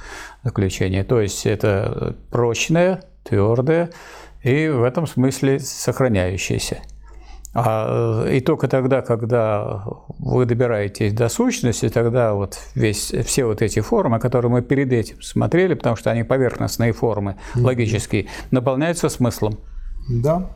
заключении. 0.43 1.03
То 1.03 1.21
есть 1.21 1.45
это 1.45 2.15
прочное, 2.31 3.03
твердое 3.23 3.89
и 4.43 4.67
в 4.67 4.83
этом 4.83 5.07
смысле 5.07 5.59
сохраняющееся. 5.59 6.79
А, 7.57 8.27
и 8.27 8.41
только 8.41 8.67
тогда, 8.67 9.01
когда 9.01 9.83
вы 10.19 10.45
добираетесь 10.45 11.13
до 11.13 11.29
сущности, 11.29 11.87
тогда 11.87 12.33
вот 12.33 12.59
весь, 12.75 13.13
все 13.25 13.45
вот 13.45 13.61
эти 13.61 13.79
формы, 13.79 14.19
которые 14.19 14.51
мы 14.51 14.61
перед 14.61 14.91
этим 14.91 15.21
смотрели, 15.21 15.73
потому 15.73 15.95
что 15.95 16.11
они 16.11 16.23
поверхностные 16.23 16.91
формы, 16.91 17.37
логические, 17.55 18.27
наполняются 18.51 19.07
смыслом. 19.07 19.57
Да. 20.09 20.51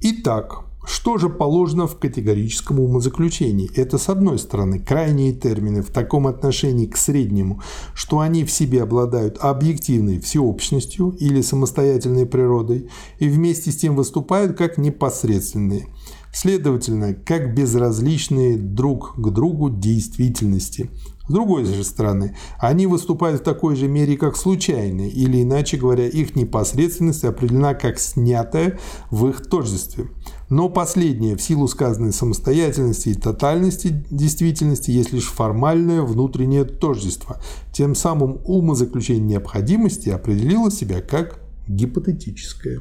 Итак, 0.00 0.64
что 0.84 1.16
же 1.16 1.28
положено 1.28 1.86
в 1.86 1.96
категорическом 1.98 2.80
умозаключении? 2.80 3.70
Это, 3.76 3.98
с 3.98 4.08
одной 4.08 4.38
стороны, 4.38 4.80
крайние 4.80 5.32
термины 5.32 5.82
в 5.82 5.90
таком 5.90 6.26
отношении 6.26 6.86
к 6.86 6.96
среднему, 6.96 7.62
что 7.94 8.20
они 8.20 8.44
в 8.44 8.50
себе 8.50 8.82
обладают 8.82 9.38
объективной 9.38 10.20
всеобщностью 10.20 11.10
или 11.20 11.40
самостоятельной 11.40 12.26
природой 12.26 12.88
и 13.18 13.28
вместе 13.28 13.70
с 13.70 13.76
тем 13.76 13.94
выступают 13.94 14.56
как 14.56 14.76
непосредственные. 14.76 15.86
Следовательно, 16.32 17.14
как 17.14 17.54
безразличные 17.54 18.56
друг 18.56 19.14
к 19.16 19.28
другу 19.30 19.68
действительности. 19.68 20.90
С 21.28 21.32
другой 21.32 21.64
же 21.64 21.84
стороны, 21.84 22.36
они 22.58 22.86
выступают 22.86 23.42
в 23.42 23.44
такой 23.44 23.76
же 23.76 23.86
мере, 23.86 24.16
как 24.16 24.36
случайные, 24.36 25.08
или, 25.08 25.42
иначе 25.42 25.76
говоря, 25.76 26.08
их 26.08 26.34
непосредственность 26.34 27.24
определена 27.24 27.74
как 27.74 27.98
снятая 27.98 28.80
в 29.10 29.28
их 29.28 29.46
тождестве. 29.46 30.08
Но 30.52 30.68
последнее, 30.68 31.34
в 31.34 31.40
силу 31.40 31.66
сказанной 31.66 32.12
самостоятельности 32.12 33.08
и 33.08 33.14
тотальности 33.14 34.04
действительности, 34.10 34.90
есть 34.90 35.10
лишь 35.10 35.28
формальное 35.28 36.02
внутреннее 36.02 36.64
тождество. 36.64 37.40
Тем 37.72 37.94
самым 37.94 38.38
умозаключение 38.44 39.24
необходимости 39.24 40.10
определило 40.10 40.70
себя 40.70 41.00
как 41.00 41.40
гипотетическое. 41.66 42.80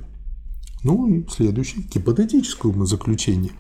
Ну 0.84 1.08
и 1.08 1.26
следующее, 1.30 1.84
гипотетическое 1.84 2.74
умозаключение. 2.74 3.54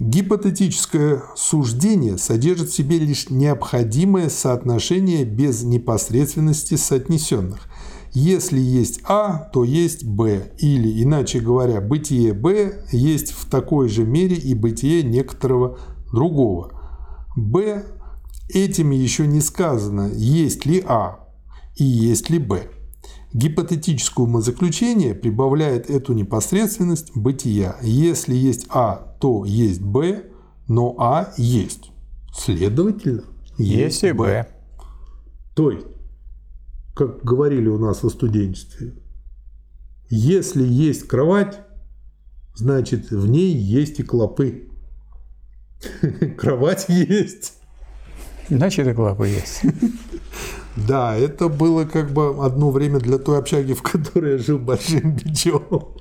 Гипотетическое 0.00 1.22
суждение 1.36 2.18
содержит 2.18 2.70
в 2.70 2.74
себе 2.74 2.98
лишь 2.98 3.30
необходимое 3.30 4.28
соотношение 4.28 5.24
без 5.24 5.62
непосредственности 5.62 6.74
соотнесенных. 6.74 7.68
Если 8.14 8.60
есть 8.60 9.00
А, 9.08 9.50
то 9.52 9.64
есть 9.64 10.04
Б, 10.04 10.52
или, 10.58 11.02
иначе 11.02 11.40
говоря, 11.40 11.80
бытие 11.80 12.32
Б 12.32 12.84
есть 12.92 13.32
в 13.32 13.50
такой 13.50 13.88
же 13.88 14.04
мере 14.04 14.36
и 14.36 14.54
бытие 14.54 15.02
некоторого 15.02 15.78
другого. 16.12 16.80
Б 17.36 17.84
этим 18.48 18.92
еще 18.92 19.26
не 19.26 19.40
сказано, 19.40 20.12
есть 20.14 20.64
ли 20.64 20.80
А 20.86 21.26
и 21.74 21.82
есть 21.82 22.30
ли 22.30 22.38
Б. 22.38 22.68
Гипотетическое 23.32 24.24
умозаключение 24.24 25.12
прибавляет 25.16 25.90
эту 25.90 26.12
непосредственность 26.12 27.16
бытия. 27.16 27.76
Если 27.82 28.36
есть 28.36 28.66
А, 28.68 29.16
то 29.18 29.44
есть 29.44 29.82
Б, 29.82 30.26
но 30.68 30.94
А 30.98 31.32
есть. 31.36 31.90
Следовательно, 32.32 33.24
есть, 33.58 34.02
есть 34.02 34.04
и 34.04 34.12
Б. 34.12 34.46
То 35.56 35.72
есть, 35.72 35.86
как 36.94 37.24
говорили 37.24 37.68
у 37.68 37.78
нас 37.78 38.02
в 38.02 38.08
студенчестве, 38.08 38.94
если 40.08 40.64
есть 40.64 41.08
кровать, 41.08 41.60
значит 42.54 43.10
в 43.10 43.26
ней 43.28 43.52
есть 43.52 44.00
и 44.00 44.02
клопы. 44.02 44.68
Кровать 46.38 46.86
есть. 46.88 47.54
Значит, 48.48 48.86
и 48.86 48.92
клопы 48.92 49.28
есть. 49.28 49.62
Да, 50.76 51.16
это 51.16 51.48
было 51.48 51.84
как 51.84 52.10
бы 52.10 52.44
одно 52.44 52.72
время 52.72 52.98
для 52.98 53.18
той 53.18 53.38
общаги, 53.38 53.74
в 53.74 53.82
которой 53.82 54.32
я 54.32 54.38
жил 54.38 54.58
большим 54.58 55.12
бичом. 55.14 55.94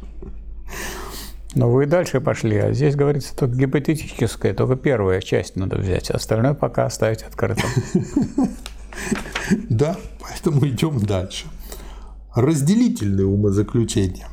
Но 1.53 1.72
вы 1.72 1.86
дальше 1.86 2.20
пошли, 2.20 2.57
а 2.57 2.74
здесь 2.74 2.95
говорится 2.95 3.36
только 3.36 3.56
гипотетическое, 3.56 4.56
только 4.56 4.76
первая 4.76 5.22
часть 5.22 5.56
надо 5.56 5.78
взять, 5.78 6.10
остальное 6.10 6.56
пока 6.56 6.86
оставить 6.86 7.22
открытым. 7.22 7.70
Да, 9.70 9.98
поэтому 10.22 10.68
идем 10.68 10.99
дальше. 10.99 11.45
Разделительное 12.36 13.26
умозаключение. 13.26 14.28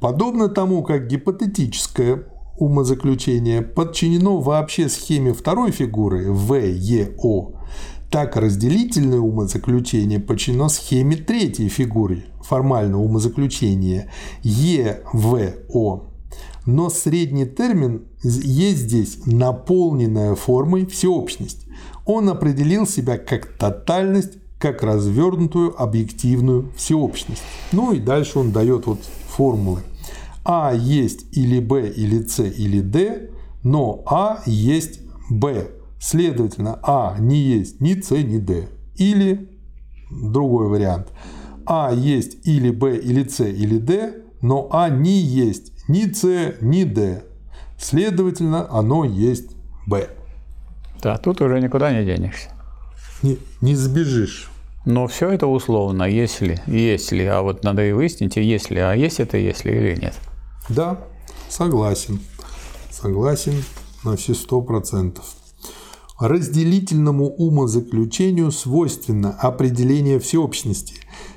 Подобно 0.00 0.48
тому, 0.48 0.82
как 0.82 1.06
гипотетическое 1.06 2.24
умозаключение 2.58 3.62
подчинено 3.62 4.40
вообще 4.40 4.88
схеме 4.88 5.32
второй 5.32 5.70
фигуры 5.70 6.24
ВЕО, 6.24 7.54
так 8.10 8.36
разделительное 8.36 9.18
умозаключение 9.18 10.20
подчинено 10.20 10.68
схеме 10.68 11.16
третьей 11.16 11.68
фигуры 11.68 12.24
формального 12.42 13.02
умозаключения 13.02 14.10
ЕВО. 14.42 16.10
Но 16.66 16.90
средний 16.90 17.46
термин 17.46 18.06
есть 18.22 18.80
здесь 18.80 19.26
наполненная 19.26 20.34
формой 20.34 20.86
всеобщность. 20.86 21.63
Он 22.06 22.28
определил 22.28 22.86
себя 22.86 23.18
как 23.18 23.46
тотальность, 23.58 24.38
как 24.58 24.82
развернутую 24.82 25.80
объективную 25.80 26.72
всеобщность. 26.76 27.42
Ну 27.72 27.92
и 27.92 28.00
дальше 28.00 28.38
он 28.38 28.52
дает 28.52 28.86
вот 28.86 29.00
формулы. 29.28 29.80
А 30.44 30.72
есть 30.74 31.26
или 31.36 31.58
Б, 31.60 31.88
или 31.88 32.22
С, 32.22 32.40
или 32.40 32.80
Д, 32.80 33.30
но 33.62 34.02
А 34.06 34.42
есть 34.46 35.00
Б. 35.30 35.68
Следовательно, 35.98 36.78
А 36.82 37.16
не 37.18 37.36
есть 37.36 37.80
ни 37.80 37.98
С, 38.00 38.10
ни 38.10 38.38
Д. 38.38 38.68
Или 38.96 39.50
другой 40.10 40.68
вариант. 40.68 41.08
А 41.66 41.92
есть 41.94 42.46
или 42.46 42.70
Б, 42.70 42.98
или 42.98 43.26
С, 43.26 43.40
или 43.40 43.78
Д, 43.78 44.22
но 44.42 44.68
А 44.70 44.90
не 44.90 45.18
есть 45.18 45.72
ни 45.88 46.12
С, 46.12 46.56
ни 46.60 46.84
Д. 46.84 47.24
Следовательно, 47.78 48.68
оно 48.70 49.04
есть 49.04 49.56
Б. 49.86 50.10
Да, 51.04 51.18
тут 51.18 51.42
уже 51.42 51.60
никуда 51.60 51.92
не 51.92 52.02
денешься. 52.02 52.48
Не, 53.22 53.38
не 53.60 53.74
сбежишь. 53.74 54.48
Но 54.86 55.06
все 55.06 55.28
это 55.28 55.46
условно, 55.46 56.04
если, 56.04 56.62
если, 56.66 57.24
а 57.24 57.42
вот 57.42 57.62
надо 57.62 57.86
и 57.86 57.92
выяснить, 57.92 58.36
если, 58.36 58.78
а 58.78 58.94
есть 58.94 59.20
это 59.20 59.36
если 59.36 59.70
или 59.70 60.00
нет. 60.00 60.14
Да, 60.70 61.04
согласен. 61.50 62.20
Согласен 62.90 63.52
на 64.02 64.16
все 64.16 64.32
сто 64.32 64.62
процентов. 64.62 65.26
Разделительному 66.18 67.28
умозаключению 67.28 68.50
свойственно 68.50 69.32
определение 69.32 70.18
всеобщности. 70.18 70.94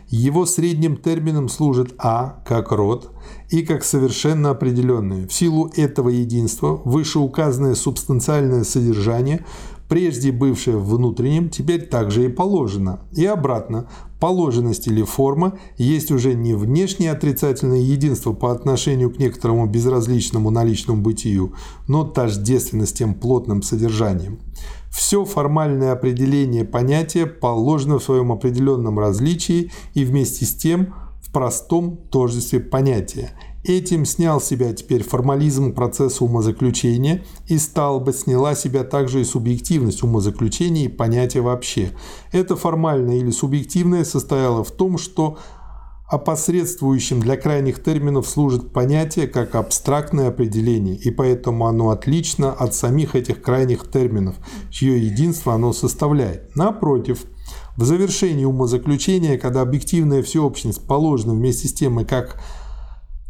Его 0.07 0.45
средним 0.45 0.95
термином 0.95 1.49
служит 1.49 1.93
А 1.97 2.41
как 2.45 2.71
род 2.71 3.11
и 3.49 3.61
как 3.61 3.83
совершенно 3.83 4.49
определенное. 4.49 5.27
В 5.27 5.33
силу 5.33 5.71
этого 5.75 6.09
единства 6.09 6.81
вышеуказанное 6.83 7.75
субстанциальное 7.75 8.63
содержание 8.63 9.45
прежде 9.87 10.31
бывшее 10.31 10.77
внутренним, 10.77 11.49
теперь 11.49 11.87
также 11.87 12.25
и 12.25 12.29
положено. 12.29 12.99
И 13.13 13.25
обратно, 13.25 13.89
положенность 14.19 14.87
или 14.87 15.03
форма 15.03 15.57
есть 15.77 16.11
уже 16.11 16.33
не 16.33 16.53
внешнее 16.53 17.11
отрицательное 17.11 17.79
единство 17.79 18.33
по 18.33 18.51
отношению 18.51 19.11
к 19.11 19.19
некоторому 19.19 19.65
безразличному 19.65 20.49
наличному 20.49 21.01
бытию, 21.01 21.53
но 21.87 22.03
тождественность 22.03 22.97
тем 22.97 23.13
плотным 23.13 23.61
содержанием. 23.61 24.39
Все 24.91 25.25
формальное 25.25 25.91
определение 25.91 26.65
понятия 26.65 27.25
положено 27.25 27.99
в 27.99 28.03
своем 28.03 28.31
определенном 28.31 28.97
различии 28.97 29.71
и 29.93 30.03
вместе 30.03 30.45
с 30.45 30.55
тем 30.55 30.93
в 31.21 31.31
простом 31.31 31.97
тождестве 32.09 32.59
понятия– 32.59 33.31
Этим 33.67 34.05
снял 34.05 34.39
себя 34.39 34.71
теперь 34.71 35.03
формализм 35.03 35.73
процесса 35.73 36.23
умозаключения 36.23 37.25
и, 37.47 37.57
стал 37.57 37.99
бы, 37.99 38.13
сняла 38.13 38.55
себя 38.55 38.85
также 38.85 39.19
и 39.19 39.25
субъективность 39.25 40.03
умозаключения 40.03 40.85
и 40.85 40.87
понятия 40.87 41.41
вообще. 41.41 41.91
Это 42.31 42.55
формальное 42.55 43.17
или 43.17 43.29
субъективное 43.29 44.05
состояло 44.05 44.63
в 44.63 44.71
том, 44.71 44.97
что 44.97 45.37
опосредствующим 46.07 47.19
для 47.19 47.35
крайних 47.35 47.83
терминов 47.83 48.29
служит 48.29 48.71
понятие 48.71 49.27
как 49.27 49.55
абстрактное 49.55 50.29
определение, 50.29 50.95
и 50.95 51.11
поэтому 51.11 51.67
оно 51.67 51.89
отлично 51.89 52.53
от 52.53 52.73
самих 52.73 53.15
этих 53.15 53.41
крайних 53.41 53.91
терминов, 53.91 54.35
чье 54.69 54.97
единство 54.97 55.53
оно 55.53 55.73
составляет. 55.73 56.55
Напротив, 56.55 57.25
в 57.77 57.85
завершении 57.85 58.43
умозаключения, 58.43 59.37
когда 59.37 59.61
объективная 59.61 60.23
всеобщность 60.23 60.85
положена 60.85 61.33
вместе 61.33 61.67
с 61.67 61.73
тем 61.73 61.99
и 61.99 62.05
как 62.05 62.41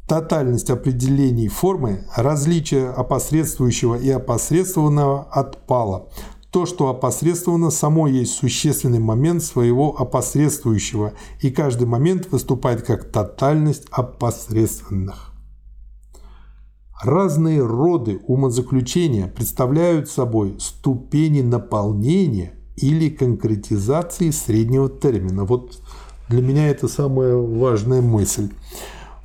тотальность 0.08 0.70
определений 0.70 1.50
формы, 1.50 2.06
различие 2.16 2.90
опосредствующего 2.90 3.96
и 3.96 4.10
опосредствованного 4.10 5.24
отпало. 5.24 6.10
То, 6.50 6.66
что 6.66 6.88
опосредствовано, 6.88 7.72
само 7.72 8.08
есть 8.08 8.36
существенный 8.36 9.00
момент 9.00 9.44
своего 9.44 10.00
опосредствующего, 10.00 11.12
и 11.42 11.52
каждый 11.52 11.86
момент 11.86 12.32
выступает 12.32 12.84
как 12.84 13.12
тотальность 13.12 13.86
опосредственных. 13.92 15.34
Разные 17.04 17.64
роды 17.64 18.22
умозаключения 18.26 19.28
представляют 19.28 20.10
собой 20.10 20.56
ступени 20.58 21.42
наполнения 21.42 22.57
или 22.78 23.10
конкретизации 23.10 24.30
среднего 24.30 24.90
термина. 24.90 25.44
Вот 25.44 25.82
для 26.30 26.42
меня 26.42 26.68
это 26.70 26.88
самая 26.88 27.36
важная 27.36 28.02
мысль. 28.02 28.50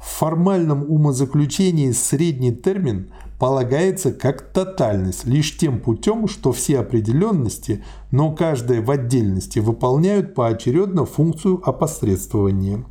В 0.01 0.19
формальном 0.19 0.85
умозаключении 0.91 1.93
средний 1.93 2.53
термин 2.53 3.13
полагается 3.39 4.13
как 4.13 4.53
тотальность 4.53 5.25
лишь 5.25 5.57
тем 5.57 5.81
путем, 5.81 6.29
что 6.29 6.53
все 6.53 6.79
определенности, 6.79 7.85
но 8.11 8.33
каждая 8.35 8.81
в 8.81 8.91
отдельности 8.91 9.59
выполняют 9.59 10.35
поочередно 10.35 11.05
функцию 11.07 11.61
опосредствования. 11.69 12.85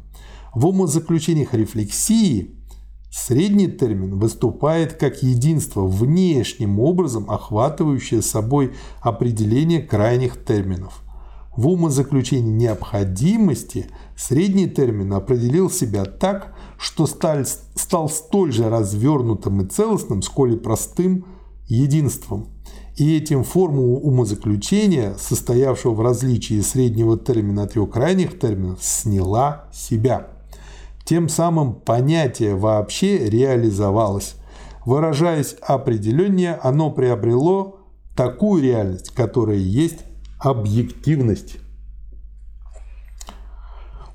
В 0.53 0.67
умозаключениях 0.67 1.53
рефлексии 1.53 2.60
средний 3.11 3.67
термин 3.67 4.17
выступает 4.17 4.93
как 4.93 5.21
единство, 5.21 5.85
внешним 5.85 6.79
образом 6.79 7.29
охватывающее 7.29 8.21
собой 8.21 8.73
определение 9.01 9.81
крайних 9.81 10.43
терминов. 10.43 11.03
В 11.55 11.67
умозаключении 11.67 12.49
необходимости 12.49 13.87
средний 14.15 14.67
термин 14.67 15.11
определил 15.13 15.69
себя 15.69 16.05
так, 16.05 16.55
что 16.77 17.05
сталь, 17.05 17.45
стал 17.45 18.07
столь 18.09 18.53
же 18.53 18.69
развернутым 18.69 19.61
и 19.61 19.67
целостным, 19.67 20.21
сколь 20.21 20.53
и 20.53 20.57
простым 20.57 21.25
единством. 21.67 22.47
И 22.95 23.17
этим 23.17 23.43
форму 23.43 23.97
умозаключения, 23.99 25.15
состоявшего 25.17 25.93
в 25.93 26.01
различии 26.01 26.61
среднего 26.61 27.17
термина 27.17 27.63
от 27.63 27.75
его 27.75 27.85
крайних 27.85 28.39
терминов, 28.39 28.81
сняла 28.81 29.65
себя. 29.73 30.30
Тем 31.11 31.27
самым 31.27 31.73
понятие 31.73 32.55
вообще 32.55 33.29
реализовалось. 33.29 34.35
Выражаясь 34.85 35.57
определеннее, 35.61 36.57
оно 36.63 36.89
приобрело 36.89 37.81
такую 38.15 38.63
реальность, 38.63 39.09
которая 39.09 39.57
есть 39.57 40.05
объективность. 40.39 41.57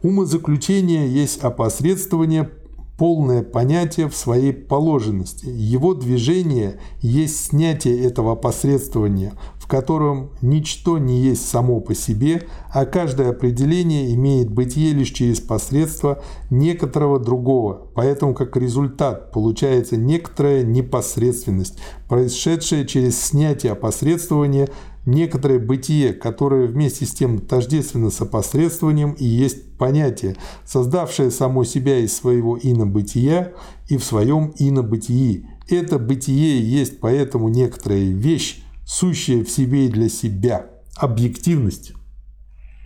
Умозаключение 0.02 1.06
есть 1.06 1.44
опосредствование 1.44 2.48
полное 2.97 3.43
понятие 3.43 4.09
в 4.09 4.16
своей 4.16 4.55
положенности. 4.55 5.44
Его 5.44 5.93
движение 5.93 6.81
есть 7.02 7.48
снятие 7.48 8.06
этого 8.06 8.36
посредствования, 8.36 9.35
в 9.66 9.68
котором 9.68 10.30
ничто 10.43 10.97
не 10.97 11.20
есть 11.20 11.48
само 11.48 11.80
по 11.80 11.93
себе, 11.93 12.47
а 12.72 12.86
каждое 12.86 13.30
определение 13.30 14.14
имеет 14.14 14.48
бытие 14.48 14.93
лишь 14.93 15.10
через 15.10 15.40
посредство 15.40 16.22
некоторого 16.51 17.18
другого. 17.18 17.88
Поэтому 17.97 18.32
как 18.32 18.56
результат 18.56 19.32
получается 19.32 19.97
некоторая 19.97 20.62
непосредственность, 20.62 21.78
происшедшая 22.09 22.84
через 22.84 23.20
снятие 23.20 23.72
опосредствования 23.72 24.68
некоторое 25.05 25.59
бытие, 25.59 26.12
которое 26.12 26.68
вместе 26.68 27.05
с 27.05 27.10
тем 27.10 27.40
тождественно 27.40 28.10
с 28.10 28.20
опосредствованием 28.20 29.16
и 29.18 29.24
есть 29.24 29.76
понятие, 29.78 30.36
создавшее 30.64 31.32
само 31.32 31.64
себя 31.64 31.98
из 31.98 32.16
своего 32.16 32.56
инобытия 32.56 33.52
и 33.88 33.97
в 33.97 34.05
своем 34.05 34.55
инобытии. 34.59 35.48
Это 35.68 35.98
бытие 35.98 36.60
есть 36.60 37.01
поэтому 37.01 37.48
некоторая 37.48 38.05
вещь, 38.05 38.62
сущая 38.86 39.44
в 39.44 39.50
себе 39.50 39.86
и 39.86 39.88
для 39.90 40.08
себя. 40.08 40.66
Объективность. 40.96 41.92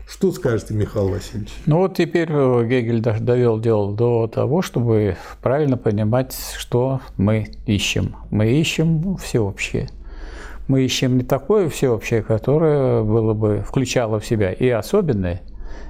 Что 0.09 0.33
скажете, 0.33 0.75
Михаил 0.75 1.11
Васильевич? 1.11 1.51
Ну 1.67 1.77
вот 1.77 1.97
теперь 1.97 2.29
э, 2.33 2.67
Гегель 2.67 3.01
довел 3.01 3.61
дело 3.61 3.95
до 3.95 4.27
того, 4.27 4.61
чтобы 4.61 5.17
правильно 5.41 5.77
понимать, 5.77 6.37
что 6.59 7.01
мы 7.17 7.47
ищем. 7.67 8.17
Мы 8.31 8.51
ищем 8.51 9.17
всеобщее 9.17 9.89
мы 10.71 10.85
ищем 10.85 11.19
не 11.19 11.25
такое 11.25 11.69
всеобщее, 11.69 12.23
которое 12.23 13.03
было 13.03 13.35
бы, 13.35 13.65
включало 13.67 14.21
в 14.21 14.27
себя 14.27 14.53
и 14.53 14.69
особенное, 14.69 15.43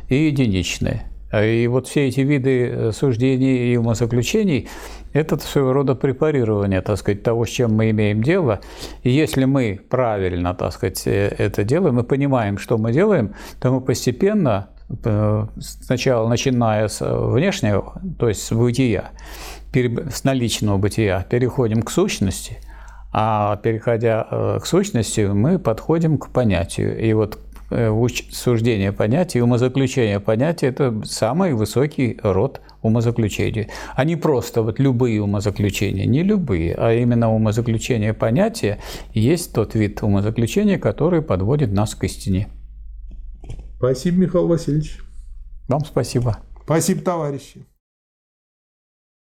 и 0.08 0.14
единичное. 0.28 1.04
И 1.34 1.66
вот 1.68 1.86
все 1.86 2.08
эти 2.08 2.20
виды 2.20 2.66
э, 2.66 2.92
суждений 2.92 3.72
и 3.72 3.76
умозаключений– 3.76 4.68
это 5.12 5.38
своего 5.38 5.72
рода 5.72 5.94
препарирование, 5.94 6.80
так 6.80 6.98
сказать, 6.98 7.22
того, 7.22 7.44
с 7.44 7.48
чем 7.48 7.74
мы 7.74 7.90
имеем 7.90 8.22
дело. 8.22 8.60
И 9.02 9.10
если 9.10 9.44
мы 9.44 9.80
правильно, 9.88 10.54
так 10.54 10.72
сказать, 10.72 11.06
э, 11.06 11.34
это 11.38 11.64
делаем, 11.64 11.96
мы 11.96 12.04
понимаем, 12.04 12.58
что 12.58 12.78
мы 12.78 12.92
делаем, 12.92 13.34
то 13.60 13.72
мы 13.72 13.80
постепенно, 13.80 14.68
э, 15.04 15.46
сначала 15.60 16.28
начиная 16.28 16.88
с 16.88 17.04
внешнего, 17.04 18.00
то 18.18 18.28
есть 18.28 18.42
с 18.42 18.52
бытия, 18.52 19.10
с 19.72 20.24
наличного 20.24 20.78
бытия, 20.78 21.26
переходим 21.28 21.82
к 21.82 21.90
сущности– 21.90 22.58
а 23.12 23.56
переходя 23.56 24.26
э, 24.30 24.58
к 24.62 24.66
сущности, 24.66 25.22
мы 25.22 25.58
подходим 25.58 26.16
к 26.18 26.28
понятию. 26.28 26.98
И 26.98 27.12
вот 27.12 27.36
э, 27.36 27.49
суждение 28.32 28.92
понятия, 28.92 29.42
умозаключение 29.42 30.20
понятия– 30.20 30.66
это 30.68 31.02
самый 31.04 31.54
высокий 31.54 32.18
род 32.22 32.60
умозаключения. 32.82 33.68
А 33.94 34.04
не 34.04 34.16
просто 34.16 34.62
вот 34.62 34.78
любые 34.78 35.22
умозаключения, 35.22 36.06
не 36.06 36.22
любые, 36.22 36.74
а 36.74 36.92
именно 36.92 37.32
умозаключение 37.32 38.14
понятия 38.14 38.78
есть 39.14 39.52
тот 39.52 39.74
вид 39.74 40.02
умозаключения, 40.02 40.78
который 40.78 41.22
подводит 41.22 41.72
нас 41.72 41.94
к 41.94 42.04
истине. 42.04 42.48
Спасибо, 43.76 44.18
Михаил 44.18 44.46
Васильевич. 44.48 44.98
Вам 45.68 45.84
спасибо. 45.84 46.38
Спасибо, 46.64 47.02
товарищи. 47.02 47.66